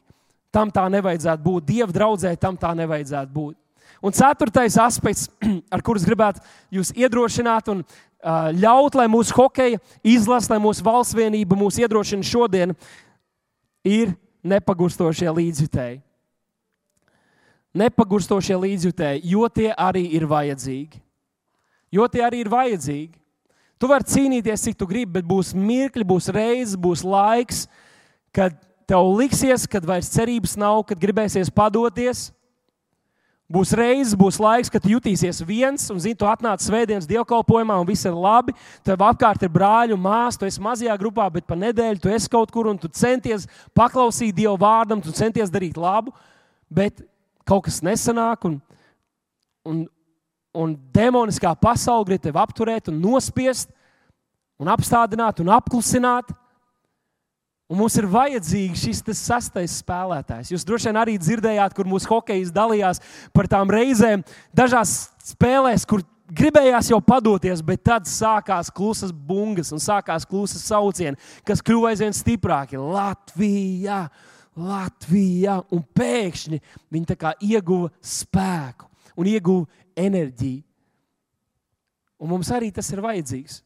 Tam 0.51 0.67
tā 0.67 0.83
nevajadzētu 0.91 1.47
būt. 1.47 1.69
Dieva 1.71 1.95
draudzē 1.95 2.33
tam 2.41 2.59
tā 2.59 2.73
nevajadzētu 2.75 3.31
būt. 3.31 3.55
Un 4.01 4.13
ceturtais 4.13 4.77
aspekts, 4.77 5.27
ar 5.73 5.81
kurus 5.85 6.05
gribētu 6.05 6.43
jūs 6.73 6.93
iedrošināt 6.95 7.71
un 7.73 7.83
ļaut, 8.57 8.95
lai 8.97 9.07
mūsu 9.09 9.35
hokeja 9.35 9.79
izlase, 10.03 10.51
lai 10.51 10.59
mūsu 10.61 10.83
valsts 10.85 11.15
vienība 11.17 11.57
mūs 11.57 11.77
iedrošina 11.81 12.25
šodien, 12.25 12.73
ir 13.85 14.13
nepagurstošie 14.43 15.29
līdzjutēji. 15.31 16.01
Nepagurstošie 17.77 18.57
līdzjutēji, 18.57 19.23
jo 19.29 19.47
tie 19.53 19.69
arī 19.71 20.07
ir 20.17 20.25
vajadzīgi. 20.27 21.01
Jo 21.93 22.07
tie 22.11 22.23
arī 22.25 22.41
ir 22.43 22.49
vajadzīgi. 22.51 23.13
Tu 23.77 23.87
vari 23.89 24.07
cīnīties, 24.09 24.63
cik 24.65 24.77
tu 24.79 24.87
gribi, 24.89 25.19
bet 25.19 25.27
būs 25.27 25.53
mirkļi, 25.53 26.05
būs 26.07 26.31
reizes, 26.33 26.73
būs 26.73 27.03
laiks, 27.05 27.67
kad 28.33 28.55
tev 28.89 29.11
liksies, 29.19 29.67
kad 29.69 29.85
vairs 29.85 30.09
cerības 30.09 30.55
nav, 30.57 30.81
kad 30.89 30.97
gribēsies 30.99 31.53
padoties 31.53 32.31
Būs 33.47 33.71
reizes, 33.79 34.11
būs 34.19 34.41
laiks, 34.43 34.67
kad 34.67 34.83
jutīsies 34.83 35.37
viens, 35.47 35.85
un 35.93 36.01
zini, 36.03 36.17
tu 36.19 36.27
atnāc 36.27 36.59
svētdienas 36.59 37.07
dievkalpojumā, 37.07 37.77
un 37.79 37.87
viss 37.87 38.03
ir 38.03 38.15
labi. 38.15 38.51
Tev 38.83 39.05
apkārt 39.07 39.45
ir 39.47 39.51
brāļi 39.53 39.95
un 39.95 40.01
māsas, 40.03 40.35
tu 40.41 40.47
esi 40.49 40.63
mazajā 40.63 40.97
grupā, 40.99 41.29
bet 41.31 41.47
pa 41.47 41.55
nedēļu 41.55 42.01
tu 42.03 42.11
esi 42.11 42.27
kaut 42.33 42.51
kur, 42.51 42.67
un 42.67 42.79
tu 42.81 42.91
centies 42.91 43.47
paklausīt 43.77 44.35
Dieva 44.35 44.57
vārdam, 44.59 44.99
tu 44.99 45.15
centies 45.15 45.53
darīt 45.53 45.79
labu, 45.79 46.11
bet 46.67 46.99
kaut 47.47 47.69
kas 47.69 47.79
nesanāk, 47.87 48.43
un, 48.49 48.59
un, 49.63 49.79
un 50.51 50.75
demoniskā 50.91 51.55
pasaule 51.55 52.09
grib 52.11 52.27
tevi 52.27 52.43
apturēt 52.43 52.91
un 52.91 52.99
nospiest, 52.99 53.71
un 54.59 54.75
apstādināt 54.75 55.39
un 55.39 55.55
apklusināt. 55.55 56.35
Un 57.67 57.81
mums 57.81 57.97
ir 57.99 58.05
vajadzīgs 58.07 58.85
šis 58.85 59.01
sastais 59.19 59.73
spēlētājs. 59.81 60.53
Jūs 60.53 60.63
droši 60.67 60.87
vien 60.87 60.99
arī 61.01 61.17
dzirdējāt, 61.19 61.73
kur 61.75 61.89
mūsu 61.89 62.07
hokejs 62.07 62.53
dalījās 62.55 63.01
par 63.35 63.49
tām 63.51 63.67
reizēm, 63.71 64.23
dažās 64.55 65.09
spēlēs, 65.33 65.83
kur 65.83 66.05
gribējās 66.31 66.93
jau 66.93 67.01
padoties, 67.03 67.59
bet 67.63 67.83
tad 67.83 68.07
sākās 68.07 68.71
klusas 68.71 69.11
bungas 69.11 69.73
un 69.75 69.83
sākās 69.83 70.23
klusas 70.27 70.63
saucieni, 70.63 71.19
kas 71.43 71.63
kļuva 71.63 71.91
aizvien 71.91 72.15
stiprāki. 72.15 72.79
Latvija, 72.79 74.05
Latvija! 74.55 75.59
Un 75.75 75.83
pēkšņi 75.83 76.61
viņi 76.95 77.19
ieguva 77.51 77.91
spēku 77.99 78.87
un 79.19 79.27
ieguva 79.27 79.67
enerģiju. 79.99 80.63
Un 82.17 82.31
mums 82.31 82.49
arī 82.55 82.71
tas 82.73 82.87
ir 82.95 83.03
vajadzīgs. 83.03 83.61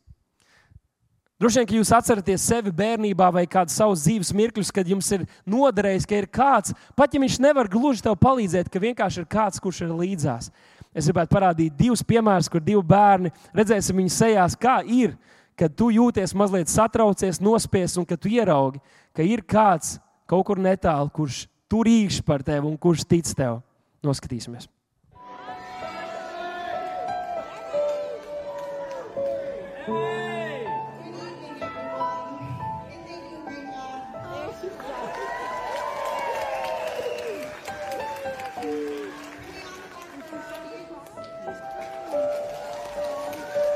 Droši 1.41 1.57
vien, 1.57 1.65
ka 1.65 1.73
jūs 1.73 1.89
atceraties 1.97 2.43
sevi 2.45 2.69
bērnībā 2.77 3.31
vai 3.33 3.47
kādu 3.49 3.73
savu 3.73 3.95
dzīves 3.97 4.29
mirkļus, 4.37 4.69
kad 4.69 4.85
jums 4.85 5.07
ir 5.15 5.23
noderējis, 5.49 6.05
ka 6.05 6.19
ir 6.19 6.27
kāds, 6.29 6.75
pat 6.93 7.15
ja 7.15 7.21
viņš 7.23 7.39
nevar 7.41 7.65
gluži 7.71 8.03
tev 8.05 8.13
palīdzēt, 8.21 8.67
ka 8.69 8.81
vienkārši 8.83 9.23
ir 9.23 9.25
kāds, 9.31 9.57
kurš 9.63 9.79
ir 9.87 9.95
līdzās. 9.97 10.51
Es 10.93 11.07
gribētu 11.09 11.33
parādīt 11.33 11.79
divus 11.79 12.03
piemērus, 12.05 12.49
kur 12.51 12.61
divi 12.61 12.83
bērni 12.85 13.31
redzēsim 13.57 13.97
viņu 13.97 14.13
sejās, 14.13 14.53
kā 14.53 14.83
ir, 14.85 15.15
kad 15.57 15.73
tu 15.73 15.89
jūties 15.89 16.35
mazliet 16.37 16.69
satraucies, 16.69 17.41
nospies 17.41 17.97
un 17.97 18.05
kad 18.05 18.21
tu 18.21 18.29
ieraugi, 18.29 18.83
ka 19.17 19.25
ir 19.25 19.41
kāds 19.41 19.95
kaut 20.29 20.45
kur 20.45 20.61
netālu, 20.61 21.09
kurš 21.09 21.47
tur 21.71 21.89
īkšķi 21.89 22.27
par 22.27 22.45
tevi 22.45 22.69
un 22.69 22.77
kurš 22.77 23.07
tic 23.09 23.33
tev. 23.33 23.63
Noskatīsimies! 24.05 24.69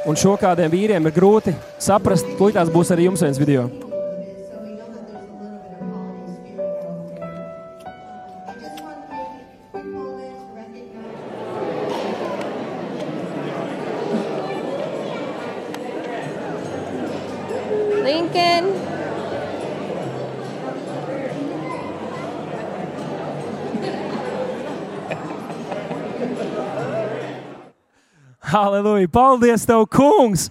Un 0.05 0.17
šo 0.19 0.35
kādiem 0.37 0.69
vīriem 0.69 1.09
ir 1.09 1.15
grūti 1.15 1.55
saprast, 1.81 2.27
tūlīt 2.37 2.73
būs 2.73 2.93
arī 2.93 3.09
jums 3.09 3.25
viens 3.25 3.41
video. 3.41 3.84
Halleluja! 28.75 29.07
Paldies, 29.07 29.65
Tev, 29.65 29.87
Kungs! 29.87 30.49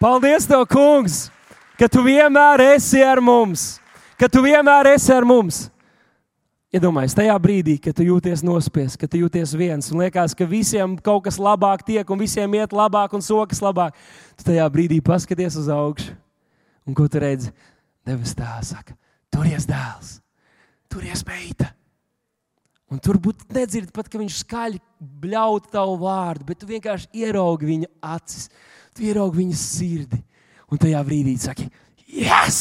Paldies, 0.00 0.46
Tev, 0.46 0.64
Kungs! 0.66 1.28
Ka 1.76 1.84
Tu 1.88 2.00
vienmēr 2.00 2.62
esi 2.72 3.02
ar 3.04 3.20
mums! 3.20 3.76
Ka 4.16 4.28
Tu 4.28 4.40
vienmēr 4.40 4.94
esi 4.94 5.12
ar 5.12 5.26
mums! 5.28 5.66
Iedomājieties, 6.72 7.16
tajā 7.18 7.34
brīdī, 7.44 7.74
kad 7.76 7.92
tu 7.92 8.06
jūties 8.06 8.40
nospiests, 8.40 8.96
kad 8.96 9.10
tu 9.12 9.20
jūties 9.20 9.52
viens 9.60 9.90
un 9.92 10.00
liekas, 10.00 10.32
ka 10.32 10.46
visiem 10.48 10.94
kaut 10.96 11.26
kas 11.26 11.36
labāk 11.36 11.84
tiek 11.84 12.08
un 12.08 12.22
visiem 12.22 12.56
iet 12.56 12.72
labāk 12.72 13.12
un 13.12 13.20
sokas 13.20 13.60
labāk, 13.60 13.92
tu 14.40 14.46
tajā 14.48 14.64
brīdī 14.72 15.02
paskaties 15.04 15.58
uz 15.60 15.68
augšu. 15.68 16.14
Un 16.88 16.96
ko 16.96 17.04
tu 17.12 17.20
redzi? 17.20 17.52
Devis 18.08 18.32
tā 18.32 18.54
saka, 18.64 18.96
turies 19.28 19.68
dēls, 19.68 20.14
turies 20.88 21.20
meita. 21.28 21.68
Un 22.88 23.04
tur 23.04 23.20
būtu 23.20 23.52
nedzird 23.52 23.92
pat, 23.92 24.08
ka 24.08 24.16
viņš 24.16 24.40
skaļi 24.40 24.80
bļaut 25.02 25.70
tavu 25.72 25.96
vārdu, 26.02 26.46
bet 26.48 26.60
tu 26.62 26.68
vienkārši 26.70 27.10
ieraugi 27.24 27.68
viņa 27.68 27.90
acis, 28.14 28.48
tu 28.94 29.06
ieraugi 29.08 29.42
viņa 29.42 29.58
sirdi. 29.58 30.20
Un 30.72 30.80
tajā 30.80 31.02
brīdī 31.04 31.34
saki, 31.40 31.66
yes! 32.08 32.60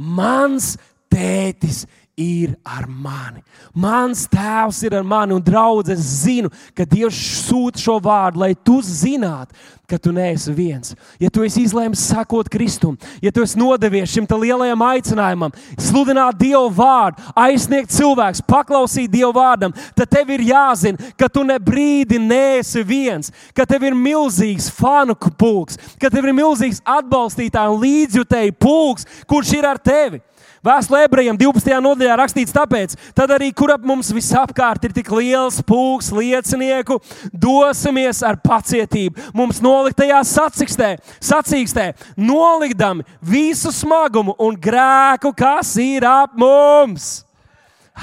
Mans 0.00 0.74
tētis 1.12 1.84
ir 2.20 2.54
ar 2.64 2.84
mani. 2.86 3.40
Mans 3.72 4.26
tēvs 4.28 4.82
ir 4.84 4.96
ar 4.98 5.06
mani, 5.06 5.34
un 5.36 5.44
draugs, 5.44 5.90
es 5.92 6.04
zinu, 6.24 6.50
ka 6.76 6.84
Dievs 6.88 7.18
sūta 7.46 7.80
šo 7.80 7.96
vārdu, 8.02 8.42
lai 8.42 8.52
tu 8.54 8.80
zinātu, 8.84 9.56
ka 9.90 9.98
tu 9.98 10.12
neesi 10.14 10.52
viens. 10.54 10.94
Ja 11.18 11.30
tu 11.32 11.42
esi 11.42 11.64
izlēmis 11.66 12.02
sekot 12.12 12.50
Kristum, 12.52 12.94
ja 13.22 13.32
tu 13.34 13.42
esi 13.42 13.58
nodevies 13.58 14.12
šim 14.12 14.28
lielajam 14.30 14.84
aicinājumam, 14.86 15.54
sludināt 15.80 16.38
Dievu 16.38 16.70
vārdu, 16.76 17.24
aizsniegt 17.34 17.90
cilvēks, 17.96 18.44
paklausīt 18.46 19.10
Dievu 19.10 19.32
vārdam, 19.40 19.74
tad 19.96 20.12
tev 20.12 20.30
ir 20.36 20.44
jāzina, 20.52 21.10
ka 21.18 21.28
tu 21.28 21.42
ne 21.46 21.58
brīdi 21.58 22.20
neesi 22.22 22.84
viens, 22.86 23.32
ka 23.56 23.66
tev 23.66 23.88
ir 23.88 23.98
milzīgs 23.98 24.70
fanu 24.76 25.16
pulks, 25.16 25.80
ka 25.98 26.10
tev 26.12 26.28
ir 26.28 26.36
milzīgs 26.36 26.82
atbalstītāju 26.86 27.74
un 27.74 27.84
līdzjutēju 27.84 28.58
pulks, 28.60 29.08
kurš 29.26 29.56
ir 29.58 29.66
ar 29.66 29.80
tevi. 29.82 30.20
Vēstulē 30.60 31.06
ebrejiem 31.06 31.38
12. 31.40 31.72
nodaļā 31.80 32.16
rakstīts, 32.20 32.52
tāpēc, 32.52 32.92
arī 33.24 33.48
kur 33.56 33.72
ap 33.72 33.84
mums 33.88 34.10
visapkārt 34.12 34.82
ir 34.84 34.92
tik 34.92 35.08
liels 35.16 35.62
pūks 35.64 36.10
liecinieku, 36.12 36.98
dosimies 37.32 38.20
ar 38.26 38.36
pacietību. 38.44 39.30
Mums 39.32 39.62
noliktajā 39.64 40.20
sacīkstē, 40.28 40.90
sacīkstē 41.16 41.86
nolikdami 42.20 43.06
visu 43.24 43.72
smagumu 43.72 44.36
un 44.36 44.58
grēku, 44.60 45.32
kas 45.32 45.72
ir 45.80 46.04
ap 46.04 46.36
mums. 46.36 47.22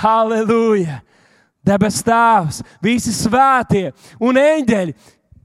Halleluja! 0.02 1.04
Debes 1.68 2.00
Tēvs, 2.06 2.62
visi 2.82 3.12
svētie 3.12 3.90
un 4.24 4.38
eņģeļi 4.40 4.94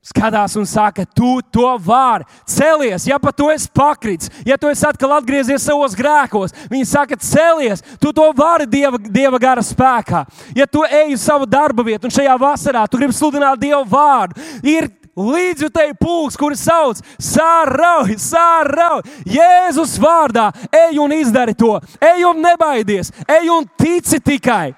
skatās 0.03 0.57
un 0.59 0.67
saka, 0.67 1.05
tu 1.07 1.37
to 1.55 1.69
vari. 1.79 2.27
Celies, 2.49 3.07
ja 3.07 3.21
pat 3.23 3.37
tu 3.39 3.47
esi 3.53 3.69
pakritis, 3.75 4.31
ja 4.47 4.57
tu 4.59 4.71
esi 4.73 4.87
atkal 4.89 5.15
atgriezies 5.15 5.63
savos 5.63 5.95
grēkos. 5.99 6.55
Viņi 6.73 6.89
saka, 6.91 7.19
celies, 7.23 7.85
tu 8.03 8.11
to 8.15 8.27
vari 8.37 8.67
Dieva, 8.67 8.99
dieva 8.99 9.39
gara 9.39 9.63
spēkā. 9.63 10.25
Ja 10.59 10.67
tu 10.67 10.83
ej 10.89 11.15
uz 11.15 11.23
savu 11.23 11.47
darba 11.47 11.85
vietu 11.87 12.09
un 12.09 12.15
šajā 12.15 12.35
vasarā 12.41 12.83
tu 12.91 12.99
gribi 12.99 13.15
sludināt 13.15 13.63
Dievu 13.63 13.85
vārdu, 13.93 14.43
ir 14.67 14.91
līdzjutēji 15.13 15.95
pulks, 16.01 16.39
kuri 16.41 16.57
sauc, 16.57 17.03
sārauj, 17.21 18.17
sārauj, 18.19 19.05
Jēzus 19.29 19.99
vārdā, 20.03 20.49
ej 20.89 20.99
un 21.05 21.13
izdari 21.15 21.55
to, 21.55 21.77
ej 22.01 22.25
un 22.27 22.43
nebaidies, 22.43 23.13
ej 23.29 23.53
un 23.53 23.69
tici 23.79 24.19
tikai. 24.25 24.73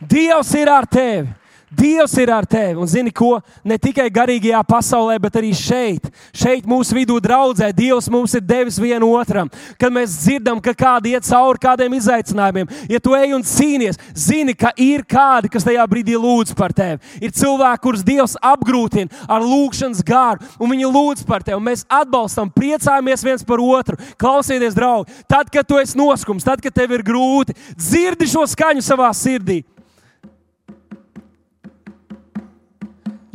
Dievs 0.00 0.50
ir 0.58 0.72
ar 0.72 0.88
tevi! 0.90 1.43
Dievs 1.74 2.14
ir 2.20 2.30
ar 2.32 2.46
tevi. 2.46 2.76
Un 2.80 2.88
zini, 2.88 3.12
ko 3.14 3.38
ne 3.66 3.76
tikai 3.80 4.06
garīgajā 4.12 4.60
pasaulē, 4.68 5.16
bet 5.22 5.38
arī 5.40 5.50
šeit, 5.56 6.08
šeit 6.36 6.68
mūsu 6.68 6.96
vidū 6.96 7.18
draudzē, 7.22 7.70
Dievs 7.74 8.08
mums 8.12 8.34
ir 8.36 8.44
devis 8.44 8.78
vienam 8.80 9.10
otram. 9.14 9.50
Kad 9.80 9.94
mēs 9.94 10.14
dzirdam, 10.22 10.60
ka 10.62 10.74
kādi 10.78 11.14
iet 11.14 11.26
cauri 11.26 11.62
kādiem 11.62 11.96
izaicinājumiem, 11.98 12.70
ja 12.90 13.00
tu 13.02 13.16
ej 13.18 13.34
un 13.36 13.44
cīnies, 13.46 13.98
zini, 14.14 14.54
ka 14.58 14.72
ir 14.80 15.04
kādi, 15.08 15.50
kas 15.52 15.66
tajā 15.66 15.84
brīdī 15.90 16.16
lūdz 16.20 16.54
par 16.58 16.74
tevi. 16.76 17.00
Ir 17.24 17.34
cilvēki, 17.34 17.82
kurus 17.84 18.06
Dievs 18.06 18.38
apgrūtina 18.38 19.26
ar 19.28 19.44
lūgšanas 19.44 20.04
gāru, 20.06 20.44
un 20.58 20.74
viņi 20.74 20.90
lūdz 20.94 21.26
par 21.28 21.44
tevi. 21.46 21.60
Mēs 21.64 21.86
atbalstam, 21.90 22.52
priecājamies 22.54 23.26
viens 23.26 23.46
par 23.46 23.62
otru. 23.62 23.98
Klausieties, 24.20 24.76
draugi, 24.76 25.12
tad, 25.28 25.50
kad 25.52 25.66
tu 25.66 25.78
esi 25.80 25.98
noskums, 25.98 26.46
tad, 26.46 26.62
kad 26.64 26.74
tev 26.74 26.94
ir 26.94 27.06
grūti, 27.06 27.56
dzirdi 27.78 28.30
šo 28.30 28.46
skaņu 28.54 28.84
savā 28.84 29.10
sirdī 29.16 29.62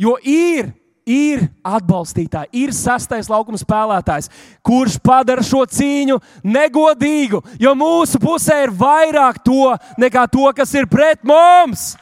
Jo 0.00 0.14
ir, 0.24 0.70
ir 1.04 1.42
atbalstītāji, 1.66 2.48
ir 2.62 2.72
sastais 2.72 3.28
laukuma 3.28 3.58
spēlētājs, 3.60 4.30
kurš 4.64 4.96
padara 5.04 5.44
šo 5.44 5.66
cīņu 5.68 6.16
negodīgu, 6.44 7.42
jo 7.60 7.74
mūsu 7.76 8.20
pusē 8.22 8.62
ir 8.64 8.72
vairāk 8.72 9.42
to 9.44 9.74
nekā 10.00 10.24
to, 10.32 10.46
kas 10.56 10.72
ir 10.78 10.88
pret 10.88 11.20
mums. 11.26 11.92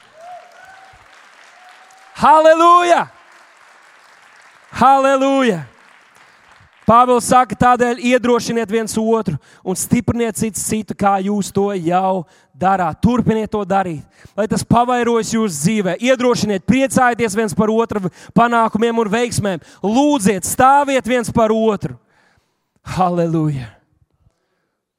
Halleluja! 2.18 3.08
Halleluja! 4.78 5.64
Pāvils 6.88 7.26
saka, 7.28 7.52
tādēļ 7.52 7.98
iedrošiniet 8.14 8.70
viens 8.72 8.94
otru 8.96 9.36
un 9.60 9.76
stipriniet 9.76 10.38
cits 10.40 10.62
citu, 10.70 10.94
kā 10.96 11.18
jūs 11.20 11.50
to 11.52 11.66
jau 11.76 12.22
darāt. 12.56 12.96
Turpiniet 13.04 13.50
to 13.52 13.60
darīt, 13.68 14.06
lai 14.38 14.46
tas 14.48 14.64
pavairojas 14.64 15.34
jūsu 15.34 15.52
dzīvē. 15.52 15.96
Iedrošiniet, 16.00 16.64
priecājieties 16.64 17.36
viens 17.36 17.56
par 17.56 17.68
otru 17.74 18.08
panākumiem 18.32 19.02
un 19.04 19.10
veiksmēm. 19.12 19.64
Lūdziet, 19.84 20.48
stāviet 20.48 21.04
viens 21.08 21.28
par 21.34 21.52
otru. 21.52 21.98
Halleluja! 22.96 23.68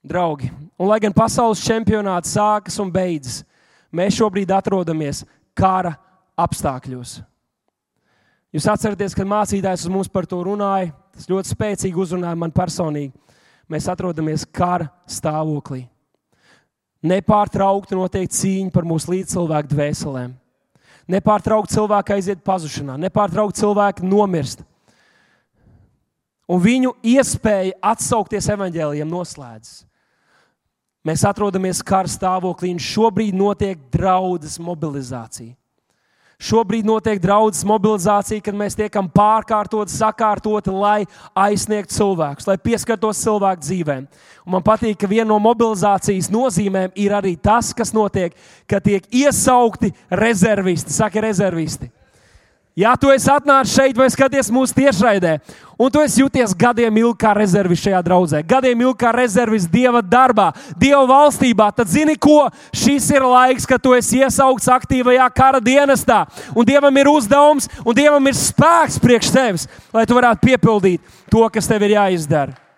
Draugi, 0.06 0.48
un 0.80 0.88
lai 0.88 1.00
gan 1.04 1.14
pasaules 1.14 1.66
čempionāts 1.66 2.38
sākas 2.38 2.78
un 2.80 2.94
beidzas, 2.94 3.42
mēs 3.92 4.16
šobrīd 4.16 4.54
atrodamies 4.56 5.26
kara 5.58 5.98
apstākļos. 6.40 7.18
Jūs 8.50 8.66
atceraties, 8.72 9.14
kad 9.14 9.30
mācītājs 9.30 9.86
mums 9.94 10.10
par 10.10 10.26
to 10.26 10.40
runāja, 10.42 10.90
tas 11.14 11.30
ļoti 11.30 11.52
spēcīgi 11.54 12.02
uzrunāja 12.02 12.38
man 12.40 12.54
personīgi. 12.54 13.14
Mēs 13.70 13.86
atrodamies 13.92 14.48
kara 14.50 14.88
stāvoklī. 15.06 15.84
Nepārtraukti 17.06 17.96
notiek 17.96 18.32
cīņa 18.34 18.74
par 18.74 18.88
mūsu 18.90 19.14
līdzcilvēku 19.14 19.70
dvēselēm. 19.72 20.34
Nepārtraukti 21.10 21.78
cilvēki 21.78 22.16
aiziet 22.18 22.42
pazušanā, 22.46 22.98
nepārtraukti 23.06 23.62
cilvēki 23.62 24.10
nomirst. 24.10 24.66
Un 26.50 26.62
viņu 26.62 26.96
iespēja 27.06 27.78
atsaukties 27.92 28.50
evaņģēliem 28.50 29.10
noslēdzas. 29.10 29.86
Mēs 31.06 31.24
atrodamies 31.26 31.80
kara 31.86 32.10
stāvoklī, 32.12 32.74
un 32.74 32.82
šobrīd 32.82 33.38
notiek 33.38 33.80
draudzes 33.94 34.58
mobilizācija. 34.62 35.54
Šobrīd 36.40 36.88
notiek 36.88 37.20
draudzes 37.20 37.66
mobilizācija, 37.68 38.40
kad 38.40 38.56
mēs 38.56 38.78
tiekam 38.80 39.10
pārkārtoti, 39.12 39.92
sakārtoti, 39.92 40.72
lai 40.72 41.02
aizsniegtu 41.36 41.98
cilvēkus, 41.98 42.48
lai 42.48 42.56
pieskartos 42.64 43.20
cilvēku 43.26 43.66
dzīvēm. 43.66 44.06
Un 44.48 44.56
man 44.56 44.64
patīk, 44.64 44.96
ka 45.02 45.10
viena 45.12 45.28
no 45.34 45.42
mobilizācijas 45.44 46.32
nozīmēm 46.32 46.96
ir 46.96 47.18
arī 47.18 47.36
tas, 47.36 47.74
kas 47.76 47.92
notiek, 47.92 48.38
ka 48.72 48.80
tiek 48.80 49.04
iesaukti 49.12 49.92
rezervisti. 50.16 50.96
Saka, 50.96 51.28
rezervisti. 51.28 51.92
Ja 52.78 52.94
tu 52.96 53.10
esi 53.12 53.28
atnācis 53.34 53.74
šeit 53.76 53.98
vai 53.98 54.06
skaties 54.14 54.52
mūsu 54.54 54.76
tiešraidē, 54.78 55.34
un 55.82 55.90
tu 55.92 56.04
esi 56.06 56.22
jūties 56.22 56.54
gadiem 56.56 57.00
ilgi 57.02 57.18
kā 57.24 57.34
rezervis 57.36 57.82
šajā 57.82 58.00
draudzē, 58.06 58.44
gadiem 58.48 58.86
ilgi 58.86 59.00
kā 59.02 59.12
rezervis 59.16 59.66
Dieva 59.68 60.04
darbā, 60.06 60.52
Dieva 60.80 61.02
valstībā, 61.10 61.72
tad 61.76 61.90
zini, 61.92 62.16
ko 62.16 62.46
šis 62.70 63.10
ir 63.12 63.26
laiks, 63.26 63.68
kad 63.68 63.84
tu 63.84 63.96
esi 63.98 64.22
iesaukts 64.22 64.70
aktīvajā 64.78 65.28
kara 65.36 65.60
dienestā. 65.60 66.22
Un 66.56 66.70
Dievam 66.70 67.02
ir 67.02 67.12
uzdevums, 67.12 67.68
un 67.84 67.98
Dievam 67.98 68.32
ir 68.32 68.38
spēks 68.38 69.02
priekš 69.02 69.36
tevis, 69.36 69.68
lai 69.92 70.06
tu 70.08 70.16
varētu 70.16 70.46
piepildīt 70.46 71.22
to, 71.34 71.44
kas 71.52 71.68
tev 71.68 71.84
ir 71.90 71.98
jāizdara. 71.98 72.69